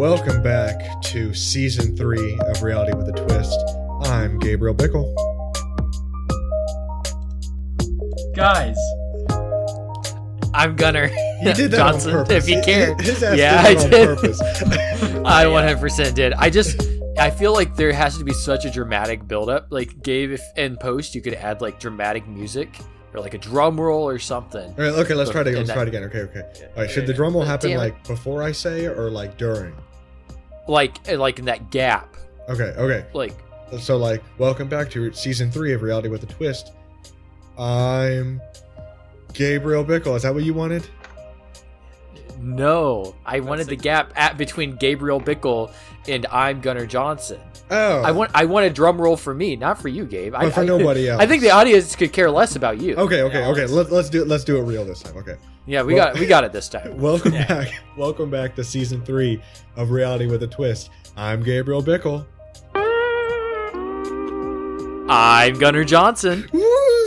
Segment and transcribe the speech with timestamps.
[0.00, 3.60] Welcome back to season three of Reality with a Twist.
[4.10, 5.14] I'm Gabriel Bickle.
[8.34, 8.78] Guys,
[10.54, 11.10] I'm Gunner
[11.42, 12.44] You did that Johnson, on purpose.
[12.44, 12.94] if you care.
[12.94, 14.08] His, his ass Yeah, did that I on did.
[14.08, 14.40] purpose.
[15.26, 16.32] I 100% did.
[16.32, 16.80] I just,
[17.18, 19.66] I feel like there has to be such a dramatic buildup.
[19.68, 22.74] Like, Gabe, if in post you could add like dramatic music
[23.12, 24.70] or like a drum roll or something.
[24.70, 25.66] All right, okay, let's try it again.
[25.66, 26.04] Let's try it again.
[26.04, 26.40] Okay, okay.
[26.74, 29.74] All right, should the drum roll happen like before I say or like during?
[30.68, 32.16] Like, like in that gap.
[32.48, 33.06] Okay, okay.
[33.14, 33.34] Like,
[33.78, 36.72] So, like, welcome back to season three of Reality with a Twist.
[37.58, 38.40] I'm
[39.32, 40.16] Gabriel Bickle.
[40.16, 40.86] Is that what you wanted?
[42.40, 45.72] no, I wanted the gap at between Gabriel Bickle
[46.08, 47.40] and I'm Gunnar Johnson.
[47.72, 50.34] Oh, I want, I want a drum roll for me, not for you, Gabe.
[50.34, 51.20] I, for I- nobody else.
[51.22, 52.96] I think the audience could care less about you.
[52.96, 53.60] Okay, okay, okay.
[53.66, 54.28] let's- Let, let's do it.
[54.28, 55.16] Let's do it real this time.
[55.18, 55.36] Okay.
[55.66, 56.98] Yeah, we Well- got, we got it this time.
[57.00, 57.46] Welcome Yeah.
[57.46, 57.68] back.
[57.96, 59.40] Welcome back to season three
[59.76, 60.90] of Reality with a Twist.
[61.16, 62.26] I'm Gabriel Bickle.
[65.12, 66.48] I'm Gunnar Johnson.
[66.52, 66.60] Woo!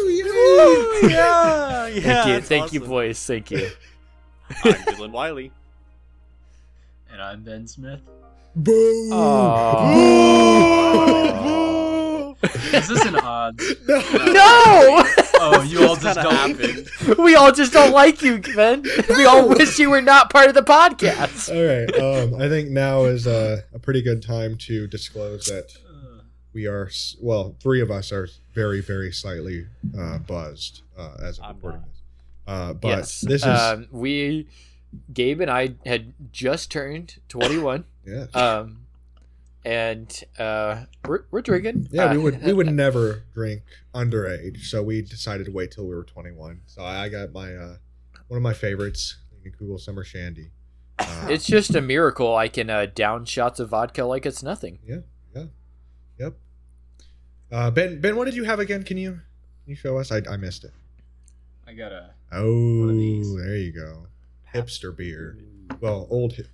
[0.09, 1.09] yay!
[1.09, 2.01] yeah, yeah.
[2.01, 3.25] Thank you, that's thank you, boys.
[3.25, 3.69] Thank you.
[4.63, 5.51] I'm Dylan Wiley.
[7.11, 8.01] and I'm Ben Smith.
[8.55, 9.09] Boo!
[9.11, 9.93] Aw.
[9.93, 10.03] Boo!
[12.77, 13.59] Is this an odd?
[13.87, 13.99] no!
[14.33, 15.03] No,
[15.45, 16.33] Oh, you all just don't.
[16.33, 16.89] happened.
[17.17, 18.83] we all just don't like you, Ben.
[19.09, 21.49] We all wish you were not part of the podcast.
[21.53, 21.93] All right.
[21.99, 26.21] Um, I think now is a, a pretty good time to disclose that Uh,
[26.53, 26.89] we are,
[27.21, 29.65] well, three of us are very, very slightly
[29.97, 32.01] uh, buzzed uh, as of I'm recording this.
[32.47, 34.47] Uh, but yes, this is, um, we,
[35.13, 38.25] Gabe and I had just turned twenty-one, yeah.
[38.33, 38.79] um,
[39.65, 41.87] and uh, we're, we're drinking.
[41.91, 43.61] Yeah, we Uh, would we would never drink
[43.95, 46.61] underage, so we decided to wait till we were 21.
[46.65, 47.75] So I got my uh,
[48.27, 50.51] one of my favorites, Leinenkugel Summer Shandy.
[50.99, 54.79] Uh, It's just a miracle I can uh, down shots of vodka like it's nothing.
[54.85, 54.97] Yeah,
[55.35, 55.45] yeah,
[56.19, 56.33] yep.
[57.51, 58.83] Uh, ben Ben, what did you have again?
[58.83, 59.21] Can you can
[59.67, 60.11] you show us?
[60.11, 60.71] I, I missed it.
[61.65, 62.09] I got a.
[62.33, 63.33] Oh, of these.
[63.37, 64.07] there you go.
[64.53, 65.37] Hipster beer.
[65.79, 66.47] Well, old hip,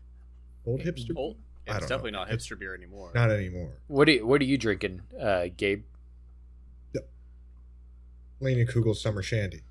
[0.66, 1.14] old hipster.
[1.18, 1.36] Oh,
[1.70, 2.20] I it's don't definitely know.
[2.20, 3.12] not hipster beer anymore.
[3.16, 3.72] Not anymore.
[3.88, 5.84] What are you, what are you drinking, uh, Gabe?
[8.42, 9.62] Leinenkugel Summer Shandy.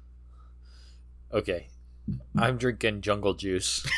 [1.33, 1.69] Okay,
[2.37, 3.87] I'm drinking Jungle Juice.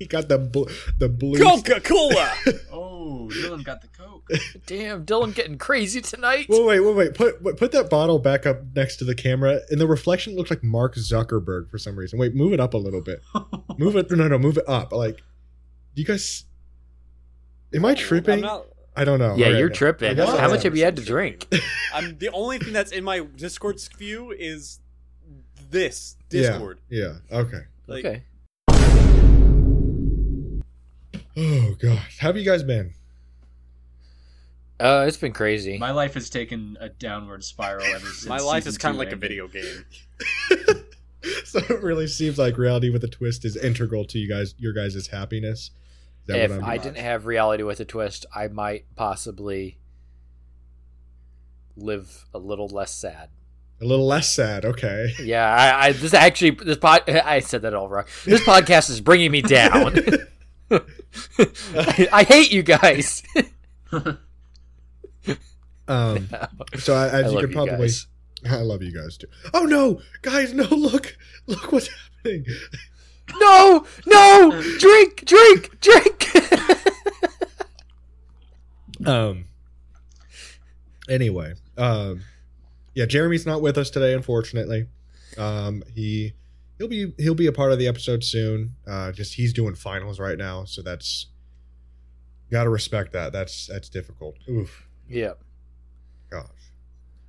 [0.00, 0.64] He got the bl-
[0.98, 1.38] the blue.
[1.38, 2.32] Coca Cola.
[2.72, 4.28] Oh, Dylan got the coke.
[4.66, 6.46] Damn, Dylan getting crazy tonight.
[6.48, 7.14] Wait, wait, wait, wait.
[7.14, 9.60] Put wait, put that bottle back up next to the camera.
[9.70, 12.18] In the reflection, it looks like Mark Zuckerberg for some reason.
[12.18, 13.22] Wait, move it up a little bit.
[13.78, 14.10] Move it.
[14.10, 14.92] No, no, move it up.
[14.92, 15.18] Like,
[15.94, 16.44] do you guys?
[17.74, 18.34] Am I tripping?
[18.34, 18.66] I'm not.
[18.96, 19.34] I don't know.
[19.34, 19.76] yeah, Okay, you're okay.
[19.76, 20.16] Tripping.
[20.16, 21.52] How I much have you had to drink?
[21.94, 24.78] I'm the only thing that's in my Discord view is
[25.70, 26.78] this Discord.
[26.88, 27.14] Yeah.
[27.32, 27.62] Okay.
[27.88, 28.22] Like, okay.
[31.36, 32.94] Oh gosh, how have you guys been?
[34.78, 35.78] Uh, it's been crazy.
[35.78, 38.26] My life has taken a downward spiral ever since.
[38.26, 39.84] My life is kind of two like a video game.
[41.44, 44.72] so it really seems like reality with a twist is integral to you guys, your
[44.72, 45.70] guys' happiness.
[46.26, 49.78] If I didn't have reality with a twist, I might possibly
[51.76, 53.28] live a little less sad.
[53.80, 54.64] a little less sad.
[54.64, 55.12] Okay.
[55.22, 58.04] Yeah, I, I this actually this pod I said that all wrong.
[58.24, 59.94] This podcast is bringing me down.
[60.70, 63.22] I, I hate you guys.
[65.86, 66.30] Um.
[66.78, 67.90] So I, as I you could probably.
[68.48, 69.26] I love you guys too.
[69.52, 70.54] Oh no, guys!
[70.54, 71.14] No, look,
[71.46, 72.46] look what's happening.
[73.36, 76.30] No, no, drink, drink, drink.
[79.06, 79.44] Um.
[81.08, 82.22] Anyway, um,
[82.94, 84.86] yeah, Jeremy's not with us today, unfortunately.
[85.36, 86.32] Um, he
[86.78, 88.74] he'll be he'll be a part of the episode soon.
[88.86, 91.26] Uh, just he's doing finals right now, so that's
[92.50, 93.32] gotta respect that.
[93.32, 94.36] That's that's difficult.
[94.48, 95.32] Oof, yeah.
[96.30, 96.48] gosh.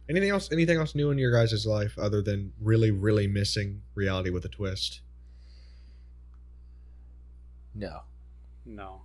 [0.09, 0.49] Anything else?
[0.51, 4.49] Anything else new in your guys' life other than really, really missing reality with a
[4.49, 5.01] twist?
[7.75, 8.01] No.
[8.65, 9.01] No.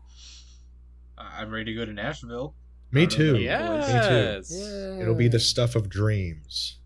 [1.18, 2.54] I- I'm ready to go to Nashville.
[2.92, 3.24] Me I don't know.
[3.36, 3.38] too.
[3.38, 4.52] Yes.
[4.52, 6.76] It'll be the stuff of dreams.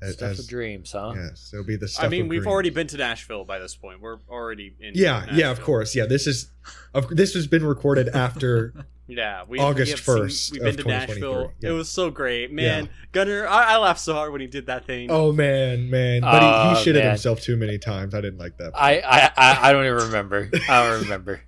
[0.00, 1.12] As- stuff as- of dreams, huh?
[1.16, 2.04] Yes, it'll be the stuff.
[2.04, 2.52] I mean, of we've dreams.
[2.52, 4.00] already been to Nashville by this point.
[4.00, 4.92] We're already in.
[4.94, 5.96] Yeah, yeah, of course.
[5.96, 6.50] Yeah, this is
[6.94, 8.72] of this has been recorded after
[9.10, 11.52] Yeah, we August we have seen- 1st We've of been to Nashville.
[11.60, 11.70] yeah.
[11.70, 12.90] It was so great, man.
[13.12, 15.10] Gunner, I, I laughed so hard when he did that thing.
[15.10, 16.20] Oh man, man.
[16.20, 17.08] But he, Oh, he shitted man.
[17.12, 18.14] himself too many times.
[18.14, 18.72] I didn't like that.
[18.74, 20.50] I, I, I, I don't even remember.
[20.68, 21.40] I don't remember.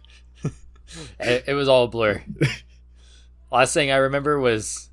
[1.21, 2.23] it, it was all a blur.
[3.53, 4.89] Last thing I remember was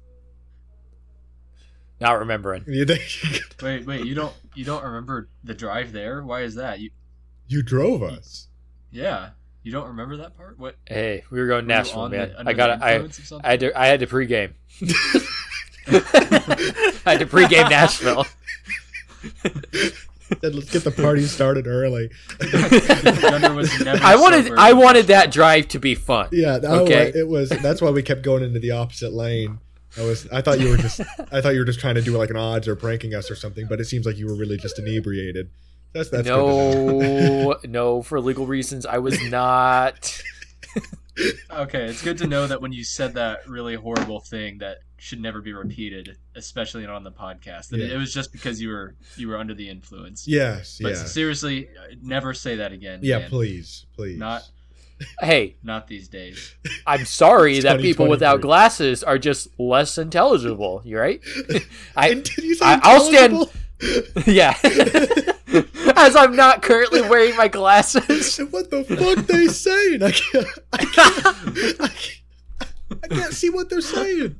[2.02, 2.64] not remembering.
[2.68, 3.02] You, think-
[3.62, 4.06] Wait, wait.
[4.06, 6.22] You don't you don't remember the drive there?
[6.24, 6.80] Why is that?
[6.80, 6.90] You
[7.48, 8.48] you drove us.
[8.92, 9.30] yeah.
[9.68, 10.58] You don't remember that part?
[10.58, 10.78] What?
[10.86, 12.34] Hey, we were going were you Nashville, the- man.
[12.46, 13.46] I got the I influence of something?
[13.46, 14.54] I had to I had to pregame.
[17.06, 18.26] I had to pregame Nashville.
[20.42, 22.10] Said, Let's get the party started early.
[22.40, 24.56] Gunner was never I wanted sober.
[24.58, 26.30] I wanted that drive to be fun.
[26.32, 27.12] Yeah, that Okay.
[27.14, 27.50] it was.
[27.50, 29.60] That's why we kept going into the opposite lane.
[29.98, 30.30] I was.
[30.32, 31.02] I thought you were just.
[31.30, 33.36] I thought you were just trying to do like an odds or pranking us or
[33.36, 33.68] something.
[33.68, 35.50] But it seems like you were really just inebriated.
[35.94, 37.52] That's that's good to know.
[37.52, 40.22] no, no, for legal reasons, I was not.
[41.52, 45.20] Okay, it's good to know that when you said that really horrible thing that should
[45.20, 47.96] never be repeated, especially not on the podcast, that it, Yeah.
[47.96, 50.28] it was just because you were you were under the influence.
[50.28, 50.78] Yes.
[50.80, 51.06] But Yeah.
[51.06, 53.00] seriously, uh, never say that again.
[53.02, 53.20] Yeah.
[53.20, 53.30] man.
[53.30, 53.88] Please.
[53.96, 54.20] Please.
[54.20, 54.44] Not
[55.20, 56.56] Hey, not these days.
[56.88, 60.82] I'm sorry It's that people without glasses are just less intelligible.
[60.86, 61.22] You're right?
[61.96, 63.46] I did you say I- I'll stand-
[64.28, 64.56] yeah.
[65.96, 68.38] As I'm not currently wearing my glasses.
[68.52, 70.04] what the fuck they saying?
[70.04, 70.48] I can't.
[70.74, 74.40] I can't, I can't, I can't see what they're saying.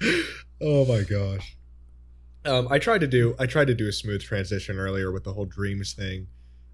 [0.60, 1.56] oh my gosh.
[2.44, 5.32] Um, I tried to do I tried to do a smooth transition earlier with the
[5.32, 6.28] whole dreams thing,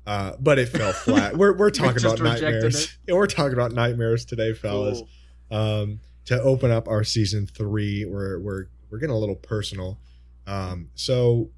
[0.06, 1.37] uh, but it fell flat.
[1.37, 2.99] We're we're talking about nightmares.
[3.06, 5.03] Yeah, we're talking about nightmares today, fellas.
[5.50, 5.59] Cool.
[5.59, 9.99] Um, to open up our season three, we're we're we're getting a little personal.
[10.47, 11.50] Um, so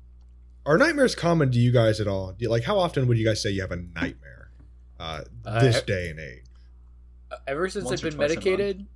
[0.66, 2.32] are nightmares common to you guys at all?
[2.32, 4.50] Do you, like how often would you guys say you have a nightmare?
[4.98, 5.22] Uh,
[5.60, 6.42] this Uh, day and age.
[7.46, 8.44] Ever since Once I've been twice a month.
[8.46, 8.86] medicated,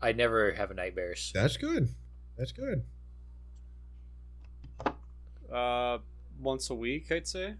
[0.00, 1.32] I never have nightmares.
[1.34, 1.88] That's good.
[2.36, 2.84] That's good.
[5.52, 5.98] Uh,
[6.40, 7.54] once a week, I'd say.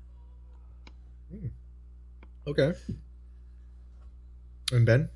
[2.46, 2.72] Okay.
[4.72, 5.08] And Ben?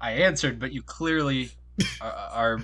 [0.00, 1.50] I answered, but you clearly
[2.00, 2.60] are, are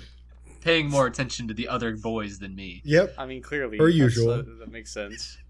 [0.61, 2.83] paying more attention to the other boys than me.
[2.85, 3.15] Yep.
[3.19, 4.37] I mean, clearly, Per that's- usual.
[4.37, 5.39] That, that makes sense.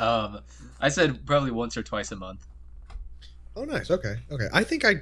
[0.00, 0.40] Um,
[0.80, 2.44] I said probably once or twice a month.
[3.54, 3.88] Oh, nice.
[3.90, 4.16] Okay.
[4.30, 4.48] Okay.
[4.52, 4.96] I think I,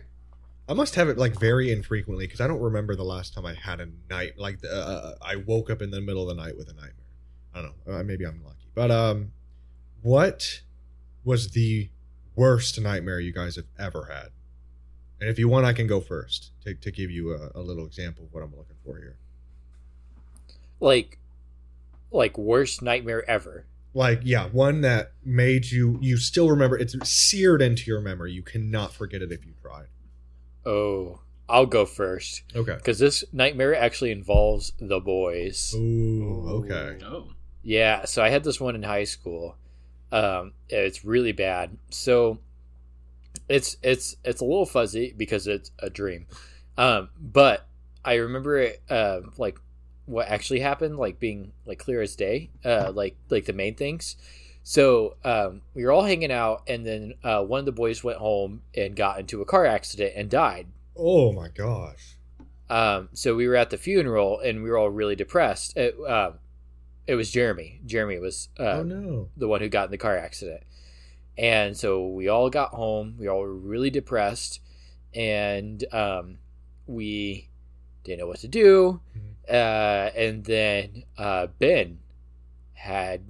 [0.68, 3.54] I must have it like very infrequently because I don't remember the last time I
[3.54, 6.56] had a night like the, uh, I woke up in the middle of the night
[6.56, 6.92] with a nightmare.
[7.54, 7.94] I don't know.
[7.94, 8.68] Uh, maybe I'm lucky.
[8.74, 9.32] But um,
[10.02, 10.60] what
[11.24, 11.88] was the
[12.36, 14.28] worst nightmare you guys have ever had?
[15.20, 17.86] And if you want, I can go first to to give you a, a little
[17.86, 19.16] example of what I'm looking for here.
[20.80, 21.18] Like,
[22.10, 23.66] like worst nightmare ever.
[23.94, 26.78] Like, yeah, one that made you you still remember.
[26.78, 28.32] It's seared into your memory.
[28.32, 29.86] You cannot forget it if you tried.
[30.64, 32.74] Oh, I'll go first Okay.
[32.76, 35.72] because this nightmare actually involves the boys.
[35.74, 36.64] Ooh.
[36.64, 36.98] Okay.
[37.04, 37.28] Oh,
[37.62, 39.56] Yeah, so I had this one in high school.
[40.12, 41.76] Um, it's really bad.
[41.90, 42.38] So
[43.48, 46.26] it's it's it's a little fuzzy because it's a dream.
[46.78, 47.66] Um, but
[48.04, 49.58] I remember it uh, like
[50.06, 52.50] what actually happened, like being like clear as day.
[52.64, 54.16] Uh, like like the main things.
[54.62, 58.18] So um, we were all hanging out, and then uh, one of the boys went
[58.18, 60.66] home and got into a car accident and died.
[60.96, 62.16] Oh my gosh.
[62.70, 65.76] Um, so we were at the funeral, and we were all really depressed.
[65.76, 66.32] It, uh,
[67.06, 67.80] it was Jeremy.
[67.86, 69.28] Jeremy was uh, oh no.
[69.36, 70.62] the one who got in the car accident.
[71.38, 73.14] And so we all got home.
[73.18, 74.60] We all were really depressed,
[75.14, 76.38] and um,
[76.88, 77.48] we
[78.02, 79.00] didn't know what to do.
[79.48, 82.00] Uh, and then uh, Ben
[82.74, 83.22] had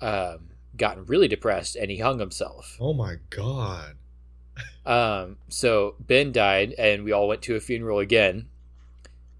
[0.00, 2.76] um, gotten really depressed, and he hung himself.
[2.80, 3.94] Oh my god.
[4.84, 8.48] Um, so Ben died, and we all went to a funeral again.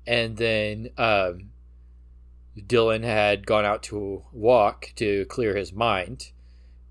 [0.07, 1.51] And then um,
[2.57, 6.33] Dylan had gone out to walk to clear his mind.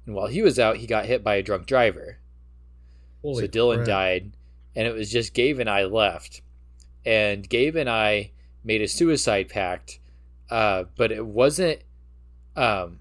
[0.05, 2.19] And while he was out, he got hit by a drunk driver.
[3.21, 3.87] Holy so Dylan crap.
[3.87, 4.31] died,
[4.75, 6.41] and it was just Gabe and I left.
[7.09, 8.29] And Gabe and I
[8.63, 9.99] made a suicide pact,
[10.51, 11.79] uh, but it wasn't.
[12.55, 12.99] Um,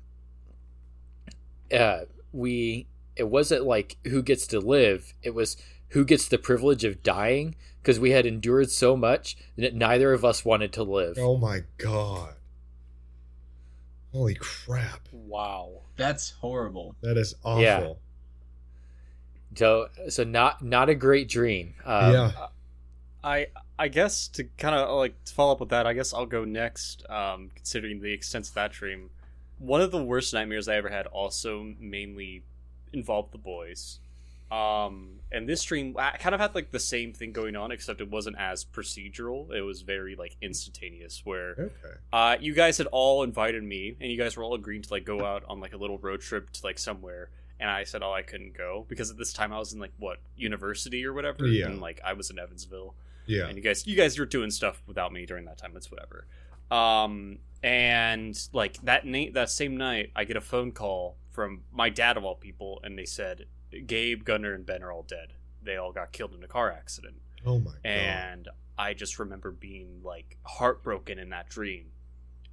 [1.71, 2.01] uh,
[2.33, 2.87] we
[3.17, 5.13] it wasn't like who gets to live.
[5.23, 9.75] It was who gets the privilege of dying because we had endured so much that
[9.75, 11.19] neither of us wanted to live.
[11.19, 12.33] Oh my god.
[14.13, 15.07] Holy crap.
[15.13, 15.83] Wow.
[15.97, 16.97] that's horrible.
[17.03, 17.63] That is awful.
[17.63, 17.93] Yeah.
[19.55, 21.75] So so not not a great dream.
[21.85, 22.33] Um, yeah.
[23.23, 26.27] I I guess to kind of like to follow up with that, I guess I'll
[26.27, 27.09] go next.
[27.09, 29.11] Um, considering the extent of that dream,
[29.59, 32.43] one of the worst nightmares I ever had also mainly
[32.93, 33.99] involved the boys.
[34.51, 38.01] Um, and this dream, I kind of had like the same thing going on, except
[38.01, 39.53] it wasn't as procedural.
[39.53, 41.95] It was very like instantaneous, where Okay.
[42.15, 45.05] uh, you guys had all invited me, and you guys were all agreeing to like
[45.05, 47.29] go out on like a little road trip to like somewhere.
[47.61, 49.93] And I said, "Oh, I couldn't go because at this time I was in like
[49.99, 51.67] what university or whatever, Yeah.
[51.67, 52.95] and like I was in Evansville,
[53.29, 53.47] Yeah.
[53.47, 55.73] and you guys, you guys were doing stuff without me during that time.
[55.77, 56.27] It's whatever.
[56.71, 61.89] Um, and like that night, that same night, I get a phone call from my
[61.91, 63.47] dad of all people, and they said
[63.87, 65.35] Gabe, Gunner, and Ben are all dead.
[65.63, 67.17] They all got killed in a car accident,
[67.47, 67.81] Oh my god.
[67.85, 71.87] and I just remember being like heartbroken in that dream,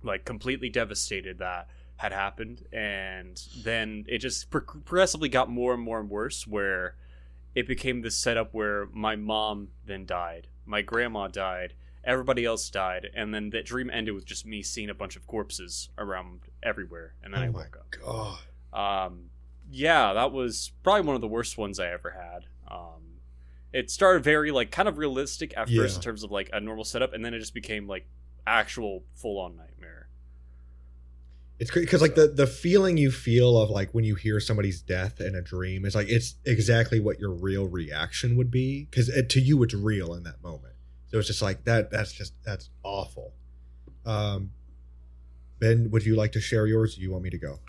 [0.03, 1.67] like completely devastated that
[1.97, 6.95] had happened, and then it just progressively got more and more and worse, where
[7.53, 13.09] it became this setup where my mom then died, my grandma died, everybody else died,
[13.15, 17.15] and then that dream ended with just me seeing a bunch of corpses around everywhere,
[17.23, 17.95] and then oh I woke up.
[18.71, 19.07] god.
[19.07, 19.29] Um,
[19.69, 22.45] yeah, that was probably one of the worst ones I ever had.
[22.69, 23.19] Um,
[23.73, 26.83] it started very like kind of realistic at first in terms of like a normal
[26.83, 28.07] setup, and then it just became like
[28.47, 29.74] actual full on nightmare.
[31.57, 34.81] It's great because like the the feeling you feel of like when you hear somebody's
[34.81, 39.09] death in a dream is like it's exactly what your real reaction would be because
[39.29, 40.73] to you it's real in that moment.
[41.07, 41.91] So it's just like that.
[41.91, 43.33] That's just that's awful.
[44.05, 44.51] Um,
[45.59, 46.93] Ben, would you like to share yours?
[46.93, 47.59] Or do you want me to go?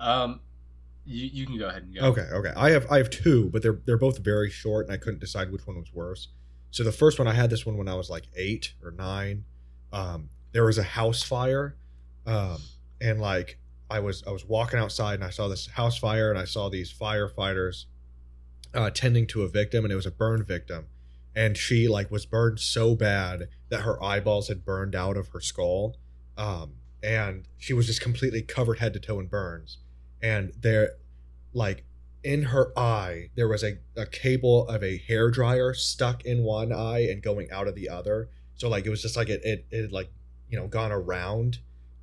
[0.00, 0.40] Um,
[1.04, 2.00] you you can go ahead and go.
[2.06, 2.52] Okay, okay.
[2.56, 5.52] I have I have two, but they're they're both very short, and I couldn't decide
[5.52, 6.28] which one was worse.
[6.70, 9.44] So the first one I had this one when I was like eight or nine.
[9.92, 11.76] Um, there was a house fire,
[12.26, 12.58] um,
[13.00, 13.58] and like
[13.90, 16.68] I was I was walking outside and I saw this house fire and I saw
[16.68, 17.86] these firefighters
[18.74, 20.86] uh, tending to a victim, and it was a burn victim,
[21.34, 25.40] and she like was burned so bad that her eyeballs had burned out of her
[25.40, 25.96] skull,
[26.36, 29.78] um, and she was just completely covered head to toe in burns,
[30.22, 30.92] and there
[31.52, 31.84] like
[32.22, 36.72] in her eye there was a, a cable of a hair dryer stuck in one
[36.72, 38.28] eye and going out of the other.
[38.54, 40.12] So like it was just like it it, it had, like
[40.48, 41.58] you know gone around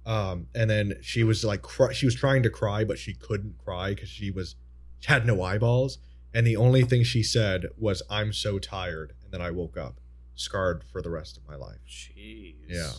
[0.08, 3.56] um and then she was like cry, she was trying to cry but she couldn't
[3.64, 4.56] cry because she was
[5.00, 6.00] she had no eyeballs
[6.34, 10.00] and the only thing she said was i'm so tired and then i woke up
[10.34, 12.56] scarred for the rest of my life Jeez.
[12.68, 12.90] Yeah.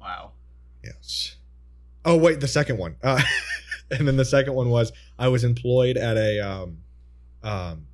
[0.00, 0.32] Wow.
[0.82, 1.36] Yes.
[2.04, 2.96] Oh wait, the second one.
[3.02, 3.20] Uh,
[3.90, 6.78] and then the second one was I was employed at a um,
[7.42, 7.86] um,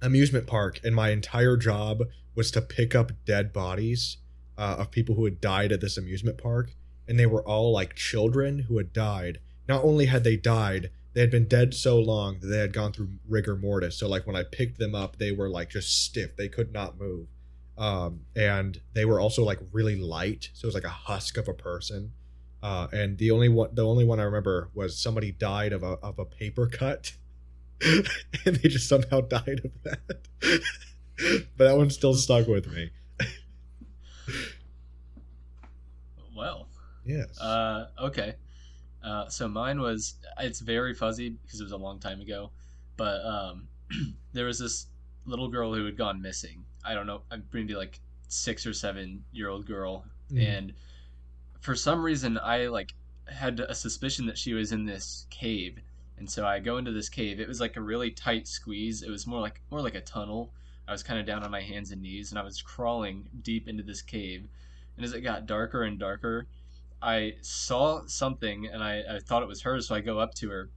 [0.00, 2.02] amusement park, and my entire job
[2.34, 4.18] was to pick up dead bodies
[4.56, 6.74] uh, of people who had died at this amusement park,
[7.08, 9.38] and they were all like children who had died.
[9.68, 12.92] Not only had they died, they had been dead so long that they had gone
[12.92, 13.96] through rigor mortis.
[13.96, 16.98] So like when I picked them up, they were like just stiff; they could not
[16.98, 17.28] move.
[17.76, 21.48] Um, and they were also like really light, so it was like a husk of
[21.48, 22.12] a person.
[22.62, 25.98] Uh, and the only one, the only one I remember was somebody died of a
[26.02, 27.12] of a paper cut,
[27.84, 30.28] and they just somehow died of that.
[31.56, 32.90] but that one still stuck with me.
[36.36, 36.68] Well.
[37.04, 37.38] Yes.
[37.40, 38.34] Uh, okay.
[39.02, 42.50] Uh, so mine was it's very fuzzy because it was a long time ago,
[42.96, 43.68] but um,
[44.32, 44.86] there was this
[45.26, 46.64] little girl who had gone missing.
[46.84, 50.46] I don't know, I'm maybe like six or seven year old girl, Mhm.
[50.46, 50.72] and
[51.60, 52.94] for some reason I like
[53.26, 55.78] had a suspicion that she was in this cave,
[56.16, 57.40] and so I go into this cave.
[57.40, 59.02] It was like a really tight squeeze.
[59.02, 60.52] It was more like more like a tunnel.
[60.86, 63.68] I was kind of down on my hands and knees, and I was crawling deep
[63.68, 64.48] into this cave.
[64.96, 66.46] And as it got darker and darker,
[67.02, 70.50] I saw something and I, I thought it was her, so I go up to
[70.50, 70.70] her,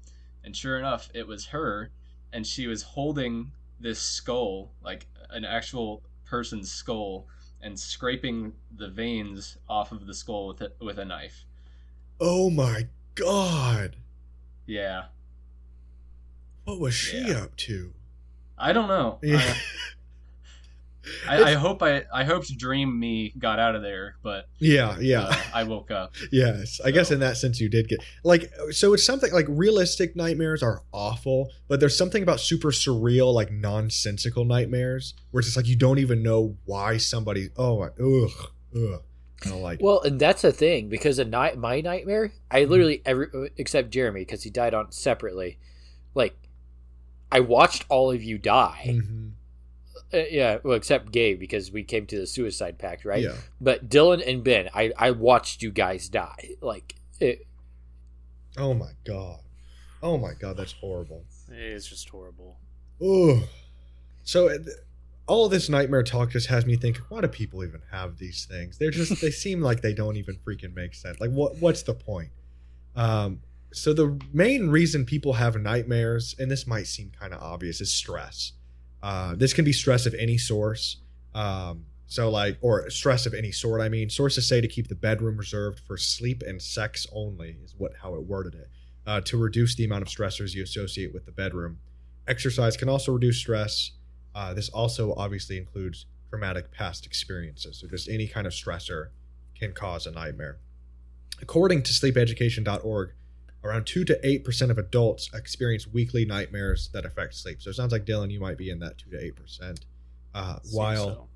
[0.44, 1.92] and sure enough, it was her,
[2.34, 7.28] and she was holding this skull, like an actual person's skull,
[7.62, 11.46] and scraping the veins off of the skull with a, with a knife.
[12.20, 13.96] oh my god!
[14.66, 15.06] Yeah,
[16.66, 17.44] What was she Yeah.
[17.44, 17.94] up to?
[18.58, 19.20] I don't know.
[19.22, 19.38] Yeah.
[19.38, 19.56] I,
[21.28, 25.24] I, I hope I I hoped Dream Me got out of there, but yeah, yeah.
[25.24, 26.14] uh, I woke up.
[26.32, 30.16] Yes, I guess in that sense you did get like so it's something like realistic
[30.16, 35.58] nightmares are awful, but there's something about super surreal like nonsensical nightmares where it's just
[35.58, 39.02] like you don't even know why somebody oh my ugh ugh
[39.46, 39.84] I don't like it.
[39.84, 44.22] Well, and that's the thing because a night my nightmare, I literally every except Jeremy
[44.22, 45.60] because he died on separately.
[46.16, 46.36] Like,
[47.32, 48.86] I watched all of you die.
[48.88, 49.32] Mhm.
[50.14, 53.24] Uh, yeah, well, except Gabe because we came to the suicide pact, right?
[53.24, 53.36] Yeah.
[53.60, 56.52] But Dylan and Ben, I I watched you guys die.
[56.62, 57.48] Like, it,
[58.58, 59.40] Oh my god.
[60.02, 61.26] Oh my god, that's horrible.
[61.50, 62.58] It's just horrible.
[63.02, 63.44] Ugh.
[64.24, 64.58] So uh,
[65.28, 68.78] all this nightmare talk just has me thinking, why do people even have these things?
[68.78, 71.20] They're just they seem like they don't even freaking make sense.
[71.20, 72.30] Like what what's the point?
[72.96, 73.42] Um
[73.74, 77.94] so the main reason people have nightmares, and this might seem kind of obvious, is
[77.94, 78.54] stress.
[79.02, 80.98] Uh, this can be stress of any source.
[81.34, 83.82] Um, so like, or stress of any sort.
[83.82, 87.76] I mean, sources say to keep the bedroom reserved for sleep and sex only is
[87.78, 88.70] what how it worded it.
[89.06, 91.80] Uh, to reduce the amount of stressors you associate with the bedroom.
[92.28, 93.92] Exercise can also reduce stress.
[94.36, 97.78] Uh, this also obviously includes traumatic past experiences.
[97.80, 99.08] So just any kind of stressor
[99.58, 100.58] can cause a nightmare.
[101.42, 103.14] According to sleepeducation.org,
[103.64, 107.62] around 2 to 8% of adults experience weekly nightmares that affect sleep.
[107.62, 109.80] So it sounds like Dylan, you might be in that 2 to 8%.
[110.34, 111.28] Uh, while so.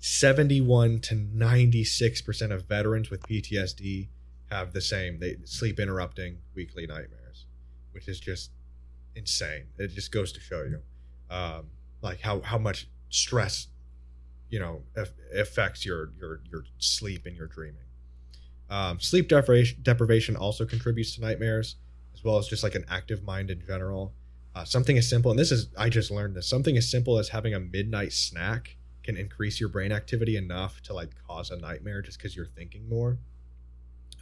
[0.00, 4.08] 71 to 96% of veterans with PTSD
[4.50, 7.46] have the same they sleep interrupting weekly nightmares,
[7.92, 8.50] which is just
[9.14, 9.64] insane.
[9.78, 10.80] It just goes to show you
[11.34, 11.66] um,
[12.02, 13.68] like how, how much stress
[14.52, 17.88] you know aff- affects your your your sleep and your dreaming.
[18.72, 21.76] Um, sleep deprivation, deprivation also contributes to nightmares,
[22.14, 24.14] as well as just like an active mind in general.
[24.54, 26.48] Uh, something as simple, and this is I just learned this.
[26.48, 30.94] Something as simple as having a midnight snack can increase your brain activity enough to
[30.94, 33.18] like cause a nightmare just because you're thinking more.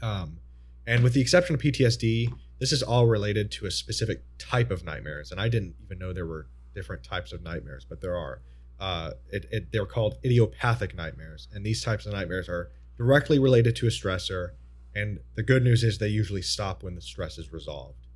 [0.03, 0.41] Um,
[0.85, 4.85] and with the exception of PTSD, this is all related to a specific type of
[4.85, 5.31] nightmares.
[5.31, 8.43] And I didn't even know there were different types of nightmares, but there are.
[8.81, 13.75] Uh, it, it, they're called idiopathic nightmares, and these types of nightmares are directly related
[13.75, 14.51] to a stressor.
[14.95, 18.07] And the good news is they usually stop when the stress is resolved,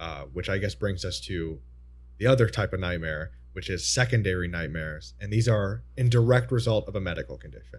[0.00, 1.60] uh, which I guess brings us to
[2.18, 6.88] the other type of nightmare, which is secondary nightmares, and these are in direct result
[6.88, 7.78] of a medical condition.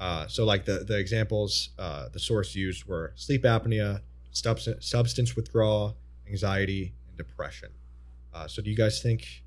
[0.00, 4.00] Uh, so, like the the examples, uh, the source used were sleep apnea,
[4.32, 5.96] substance substance withdrawal,
[6.28, 7.70] anxiety, and depression.
[8.34, 9.44] Uh, so, do you guys think,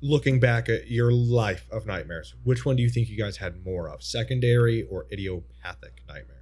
[0.00, 3.64] looking back at your life of nightmares, which one do you think you guys had
[3.64, 6.34] more of, secondary or idiopathic nightmares?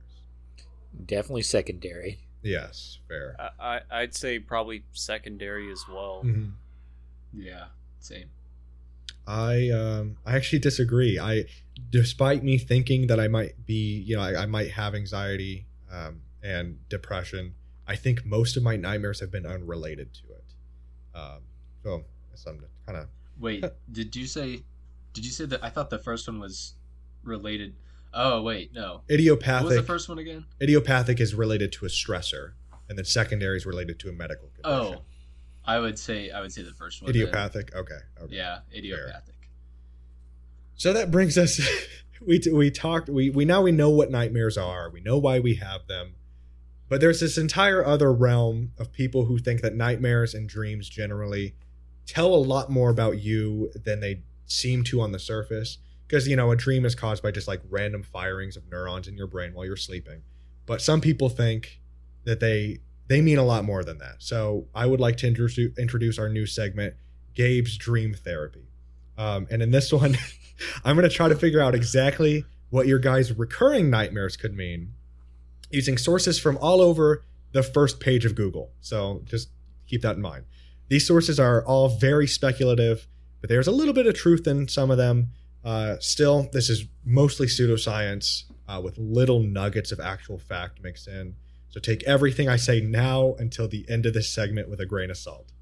[1.04, 2.18] Definitely secondary.
[2.42, 3.36] Yes, fair.
[3.38, 6.22] I, I I'd say probably secondary as well.
[6.24, 6.52] Mhm.
[7.34, 7.66] Yeah,
[7.98, 8.30] same.
[9.26, 11.18] I um I actually disagree.
[11.18, 11.44] I
[11.90, 16.22] despite me thinking that I might be, you know, I, I might have anxiety um
[16.42, 17.54] and depression,
[17.86, 20.44] I think most of my nightmares have been unrelated to it.
[21.14, 21.42] Um
[21.82, 24.62] so that's I'm kind of Wait, did you say?
[25.12, 25.64] Did you say that?
[25.64, 26.74] I thought the first one was
[27.22, 27.74] related.
[28.12, 29.02] Oh wait, no.
[29.10, 29.64] Idiopathic.
[29.64, 30.46] What was the first one again?
[30.62, 32.52] idiopathic is related to a stressor
[32.88, 34.98] and then secondary is related to a medical condition.
[34.98, 35.02] Oh,
[35.64, 37.10] I would say I would say the first one.
[37.10, 37.74] idiopathic.
[37.74, 37.94] Okay.
[38.22, 38.34] okay.
[38.34, 39.50] Yeah, idiopathic.
[40.76, 41.60] So that brings us
[42.26, 44.90] we we talked we we now we know what nightmares are.
[44.90, 46.14] We know why we have them.
[46.88, 51.56] But there's this entire other realm of people who think that nightmares and dreams generally
[52.06, 56.36] tell a lot more about you than they seem to on the surface because you
[56.36, 59.52] know a dream is caused by just like random firings of neurons in your brain
[59.54, 60.22] while you're sleeping.
[60.66, 61.80] But some people think
[62.24, 64.16] that they they mean a lot more than that.
[64.18, 66.94] So I would like to introduce introduce our new segment,
[67.34, 68.68] Gabe's Dream Therapy.
[69.18, 70.16] Um, and in this one,
[70.84, 74.92] I'm going to try to figure out exactly what your guys' recurring nightmares could mean
[75.70, 78.70] using sources from all over the first page of Google.
[78.80, 79.48] So just
[79.86, 80.44] keep that in mind.
[80.88, 83.08] These sources are all very speculative,
[83.40, 85.30] but there's a little bit of truth in some of them.
[85.64, 91.34] Uh, still, this is mostly pseudoscience uh, with little nuggets of actual fact mixed in.
[91.70, 95.10] So take everything I say now until the end of this segment with a grain
[95.10, 95.52] of salt.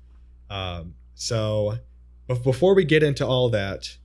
[0.50, 1.78] Um, so,
[2.26, 3.96] before we get into all that,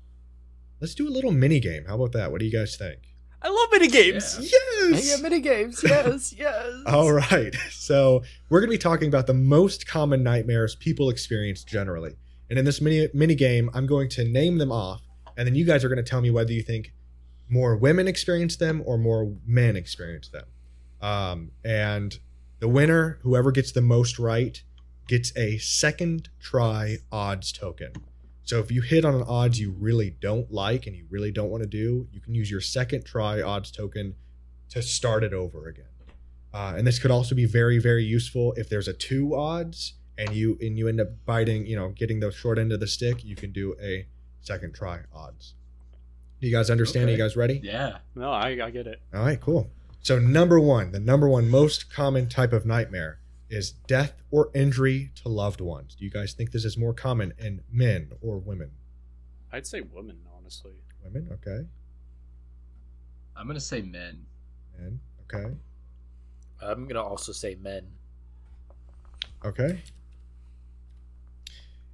[0.80, 1.86] let's do a little mini game.
[1.86, 2.32] How about that?
[2.32, 3.09] What do you guys think?
[3.41, 4.38] I love mini games.
[4.39, 4.89] Yeah.
[4.89, 5.21] Yes.
[5.21, 5.84] mini games.
[5.88, 6.65] Yes, yes.
[6.86, 7.56] All right.
[7.71, 12.15] So we're going to be talking about the most common nightmares people experience generally.
[12.49, 15.02] And in this mini mini game, I'm going to name them off,
[15.38, 16.91] and then you guys are going to tell me whether you think
[17.47, 20.45] more women experience them or more men experience them.
[21.02, 22.17] Um, and
[22.60, 24.62] the winner, whoever gets the most right,
[25.08, 27.93] gets a second try odds token.
[28.50, 31.52] So if you hit on an odds you really don't like and you really don't
[31.52, 34.16] want to do, you can use your second try odds token
[34.70, 35.86] to start it over again.
[36.52, 40.34] Uh, and this could also be very, very useful if there's a two odds and
[40.34, 43.24] you and you end up biting, you know, getting the short end of the stick.
[43.24, 44.08] You can do a
[44.42, 45.54] second try odds.
[46.42, 47.10] Do you guys understand?
[47.10, 47.62] Are you guys ready?
[47.62, 48.00] Yeah.
[48.16, 49.00] No, I, I get it.
[49.14, 49.70] All right, cool.
[50.02, 55.12] So number one, the number one most common type of nightmare is death or injury
[55.16, 55.96] to loved ones.
[55.96, 58.72] Do you guys think this is more common in men or women?
[59.52, 60.74] I'd say women, honestly.
[61.04, 61.68] Women, okay.
[63.36, 64.26] I'm gonna say men.
[64.78, 65.56] Men, okay.
[66.62, 67.88] I'm gonna also say men.
[69.44, 69.82] Okay.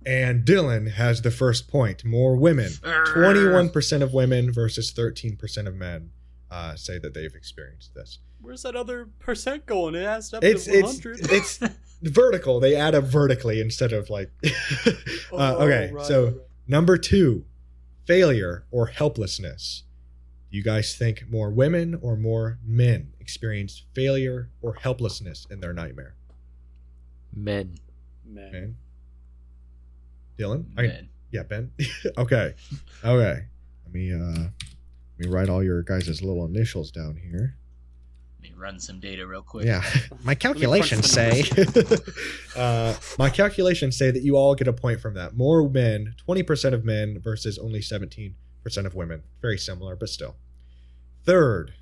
[0.06, 2.06] And Dylan has the first point.
[2.06, 2.70] More women.
[2.84, 6.12] 21% of women versus 13% of men
[6.52, 8.20] uh, say that they've experienced this.
[8.45, 9.95] Where's that other percent going?
[9.95, 11.31] It has up It's to it's 100.
[11.31, 11.60] it's
[12.03, 12.60] vertical.
[12.60, 14.29] They add up vertically instead of like.
[14.45, 14.91] uh,
[15.31, 16.34] Oh, okay, right, so right.
[16.67, 17.45] number two,
[18.05, 19.84] failure or helplessness.
[20.51, 25.73] Do you guys think more women or more men experience failure or helplessness in their
[25.73, 26.15] nightmare?
[27.36, 27.75] Men.
[28.23, 28.51] Man.
[28.51, 28.77] Men.
[30.38, 31.10] Dylan, I, men.
[31.31, 31.71] yeah, Ben.
[32.17, 32.53] okay,
[33.03, 33.45] okay.
[33.86, 34.17] Let me uh,
[35.17, 37.55] let me write all your guys' little initials down here.
[38.56, 39.65] Let me run some data real quick.
[39.65, 39.84] Yeah,
[40.24, 41.44] my calculations say.
[42.56, 45.36] uh, my calculations say that you all get a point from that.
[45.36, 49.24] More men, twenty percent of men versus only seventeen percent of women.
[49.41, 50.36] Very similar, but still.
[51.26, 51.74] Third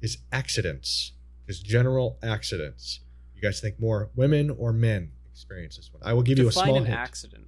[0.00, 1.12] is accidents.
[1.46, 3.00] Is general accidents.
[3.34, 6.02] You guys think more women or men experience this one?
[6.04, 6.98] I will give you a small an hint.
[6.98, 7.46] accident.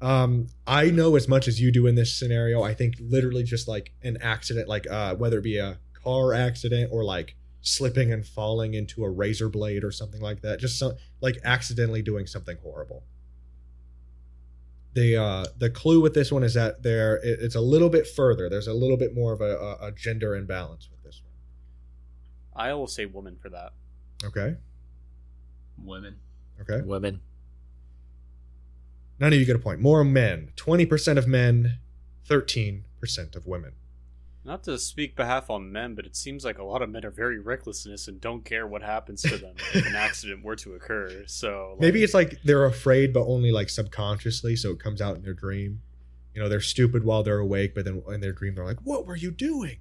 [0.00, 2.62] Um, I know as much as you do in this scenario.
[2.62, 6.90] I think literally just like an accident, like uh, whether it be a car accident
[6.92, 7.36] or like
[7.68, 10.58] slipping and falling into a razor blade or something like that.
[10.58, 13.04] Just some, like accidentally doing something horrible.
[14.94, 18.06] The uh, the clue with this one is that there it, it's a little bit
[18.06, 18.48] further.
[18.48, 22.66] There's a little bit more of a, a, a gender imbalance with this one.
[22.66, 23.72] I will say woman for that.
[24.24, 24.56] Okay.
[25.84, 26.16] Women.
[26.60, 26.80] Okay.
[26.84, 27.20] Women.
[29.20, 29.80] None of you get a point.
[29.80, 30.52] More men.
[30.56, 31.78] Twenty percent of men.
[32.24, 33.72] Thirteen percent of women.
[34.48, 37.10] Not to speak behalf on men, but it seems like a lot of men are
[37.10, 41.24] very recklessness and don't care what happens to them if an accident were to occur.
[41.26, 45.16] So like, Maybe it's like they're afraid, but only like subconsciously, so it comes out
[45.16, 45.82] in their dream.
[46.32, 49.06] You know, they're stupid while they're awake, but then in their dream, they're like, "What
[49.06, 49.80] were you doing?"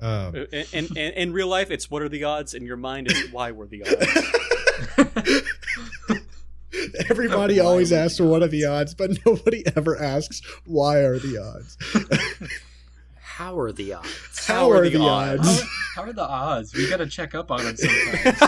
[0.00, 2.54] Um, in, in, in, in real life, it's what are the odds?
[2.54, 5.42] In your mind, it's why were the odds?
[7.10, 11.36] everybody always asks for what are the odds, but nobody ever asks why are the
[11.36, 11.76] odds.
[13.32, 14.46] How are the odds?
[14.46, 15.60] How, are, the, odds?
[15.62, 16.74] How, how are the odds?
[16.74, 18.42] We gotta check up on them sometimes.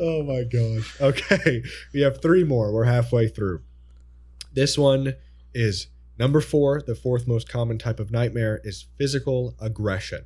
[0.00, 1.00] oh my gosh.
[1.00, 1.62] Okay,
[1.94, 2.72] we have three more.
[2.72, 3.62] We're halfway through.
[4.52, 5.14] This one
[5.54, 5.86] is
[6.18, 6.82] number four.
[6.82, 10.24] The fourth most common type of nightmare is physical aggression.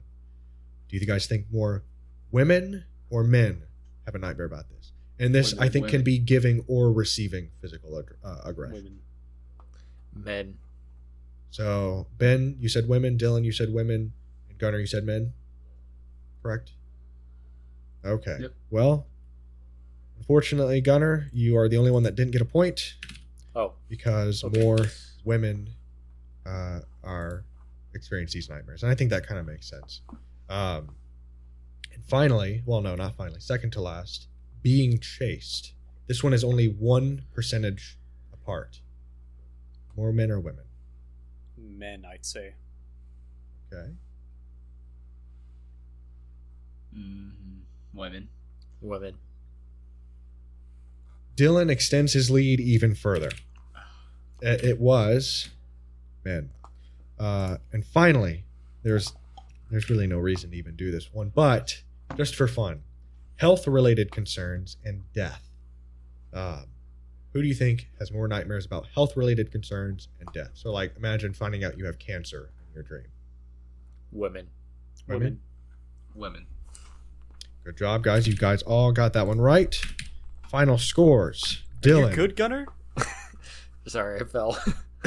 [0.89, 1.85] Do you guys think more
[2.31, 3.65] women or men
[4.07, 4.93] have a nightmare about this?
[5.19, 8.77] And this, Women, I think, can be giving or receiving physical ag- uh, aggression.
[8.77, 8.99] Women.
[10.15, 10.59] Men.
[11.51, 13.19] So, Ben, you said women.
[13.19, 14.13] Dylan, you said women.
[14.49, 15.33] And Gunnar, you said men.
[16.43, 16.73] Correct?
[18.05, 18.37] Okay.
[18.41, 18.55] Yep.
[18.71, 19.07] Well,
[20.19, 22.95] unfortunately, Gunner, you are the only one that didn't get a point
[23.55, 24.61] Oh, because Okay.
[24.63, 24.79] more
[25.25, 25.69] women
[26.47, 27.45] uh, are
[27.95, 28.83] experience these nightmares.
[28.85, 30.01] And I think that kind of makes sense.
[30.49, 30.95] Um,
[31.93, 34.29] and finally, well, no, not finally, second to last,
[34.63, 35.75] being chased.
[36.07, 37.99] This one is only one percentage
[38.33, 38.81] apart.
[39.97, 40.65] More men or women.
[41.81, 42.53] Men, I'd say.
[43.73, 43.91] Okay.
[46.95, 47.61] Mhm.
[47.95, 48.29] Women.
[48.83, 49.15] women.
[51.37, 53.31] Dylan extends his lead even further.
[54.45, 55.49] Uh, It was
[56.23, 56.51] men.
[57.19, 58.45] Uh, and finally,
[58.83, 59.13] there's
[59.71, 61.83] there's really no reason to even do this one, but
[62.17, 62.83] just for fun,
[63.37, 65.49] health related concerns and death.
[66.35, 66.67] Um,
[67.33, 70.51] who do you think has more nightmares about health related concerns and death?
[70.55, 73.07] So, like, imagine finding out you have cancer in your dream.
[74.13, 74.49] Women.
[75.07, 75.41] Women?
[76.15, 76.47] Women.
[77.65, 78.27] Good job, guys.
[78.27, 79.79] You guys all got that one right.
[80.49, 81.63] Final scores.
[81.85, 82.15] You Dylan.
[82.15, 82.67] good, Gunner?
[83.87, 84.59] Sorry, I fell.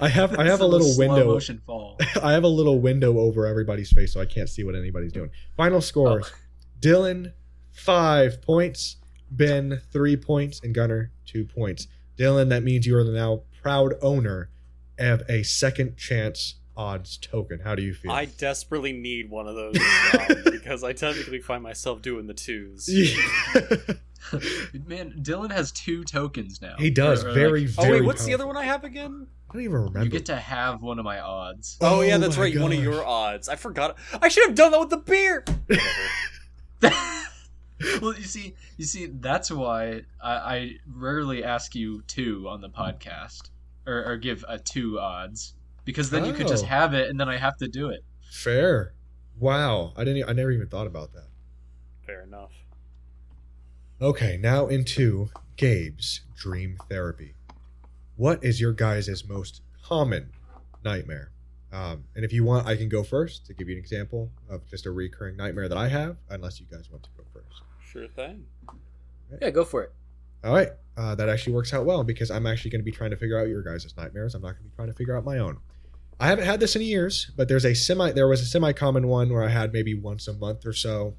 [0.00, 1.26] I have I have a little window.
[1.26, 1.96] motion fall.
[2.22, 5.30] I have a little window over everybody's face, so I can't see what anybody's doing.
[5.56, 6.38] Final scores: oh.
[6.80, 7.32] Dylan
[7.72, 8.96] five points,
[9.30, 11.86] Ben three points, and Gunner two points.
[12.18, 14.50] Dylan, that means you are the now proud owner
[14.98, 17.60] of a second chance odds token.
[17.60, 18.10] How do you feel?
[18.12, 19.76] I desperately need one of those
[20.18, 22.88] um, because I technically find myself doing the twos.
[24.86, 26.74] Man, Dylan has two tokens now.
[26.78, 28.00] he does Or- or, very like, Oh very.
[28.00, 29.26] wait, what's the other one I have again?
[29.48, 30.02] I don't even remember.
[30.04, 31.76] you get to have one of my odds.
[31.80, 32.58] Oh, yeah, that's my right.
[32.58, 33.48] One of your odds.
[33.48, 33.96] I forgot.
[34.20, 35.44] I should have done that with the beer.
[38.00, 42.68] well, you see, you see, that's why I, I rarely ask you two on the
[42.70, 43.50] podcast,
[43.86, 46.68] or, or give a two odds, because then you could just Oh.
[46.68, 48.02] have it, and then I have to do it.
[48.30, 48.92] Fair.
[49.38, 50.28] Wow, I didn't.
[50.28, 51.28] I never even thought about that.
[52.06, 52.52] Fair enough.
[54.00, 57.34] Okay, now into Gabe's dream therapy.
[58.16, 60.30] What is your guys' most common
[60.84, 61.30] nightmare?
[61.72, 64.66] Um, and if you want, I can go first to give you an example of
[64.70, 67.25] just a recurring nightmare that I have, unless you guys want to go first.
[67.96, 68.44] Sure thing.
[69.40, 69.92] Yeah, go for it.
[70.44, 73.10] All right, uh, that actually works out well because I'm actually going to be trying
[73.10, 74.34] to figure out your guys' nightmares.
[74.34, 75.58] I'm not going to be trying to figure out my own.
[76.20, 78.12] I haven't had this in years, but there's a semi.
[78.12, 81.14] There was a semi-common one where I had maybe once a month or so,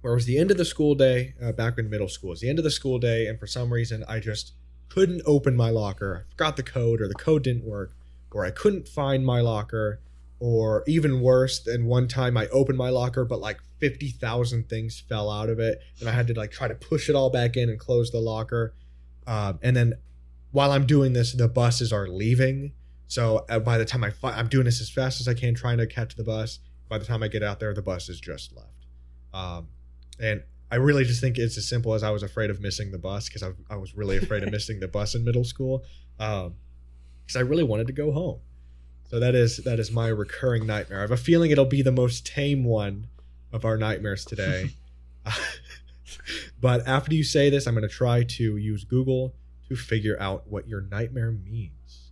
[0.00, 2.32] where it was the end of the school day uh, back in middle school.
[2.32, 4.52] It's the end of the school day, and for some reason, I just
[4.88, 6.24] couldn't open my locker.
[6.24, 7.96] I forgot the code, or the code didn't work,
[8.30, 10.00] or I couldn't find my locker,
[10.38, 15.02] or even worse than one time I opened my locker, but like fifty thousand things
[15.08, 17.56] fell out of it, and I had to like try to push it all back
[17.56, 18.74] in and close the locker.
[19.26, 19.94] Um, and then
[20.52, 22.72] while I'm doing this, the buses are leaving,
[23.08, 25.54] So uh, by the time I fi- I'm doing this as fast as I can,
[25.54, 26.60] trying to catch the bus.
[26.88, 28.86] By the time I get out there, the bus is just left.
[29.34, 29.68] Um,
[30.20, 32.98] and I really just think it's as simple as I was afraid of missing the
[32.98, 35.84] bus because I, I was really afraid of missing the bus in middle school
[36.16, 36.52] because
[37.36, 38.40] I really wanted to go home.
[39.10, 40.98] So that is that is my recurring nightmare.
[40.98, 43.06] I have a feeling it'll be the most tame one
[43.52, 44.70] of our nightmares today.
[46.60, 49.34] but after you say this, I'm going to try to use Google
[49.68, 52.10] to figure out what your nightmare means.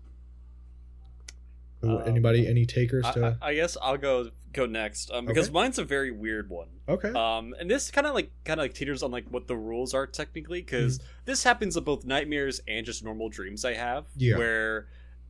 [1.82, 2.48] Um, Anybody?
[2.48, 3.38] Any takers I, to?
[3.40, 5.52] I, I guess I'll go go next um, because Okay.
[5.54, 6.68] mine's a very weird one.
[6.88, 7.08] okay.
[7.08, 9.94] Um, and this kind of like kind of like teeters on like what the rules
[9.94, 11.06] are technically because Mm-hmm.
[11.24, 14.06] this happens in both nightmares and just normal dreams I have.
[14.16, 14.38] Yeah.
[14.38, 14.86] Where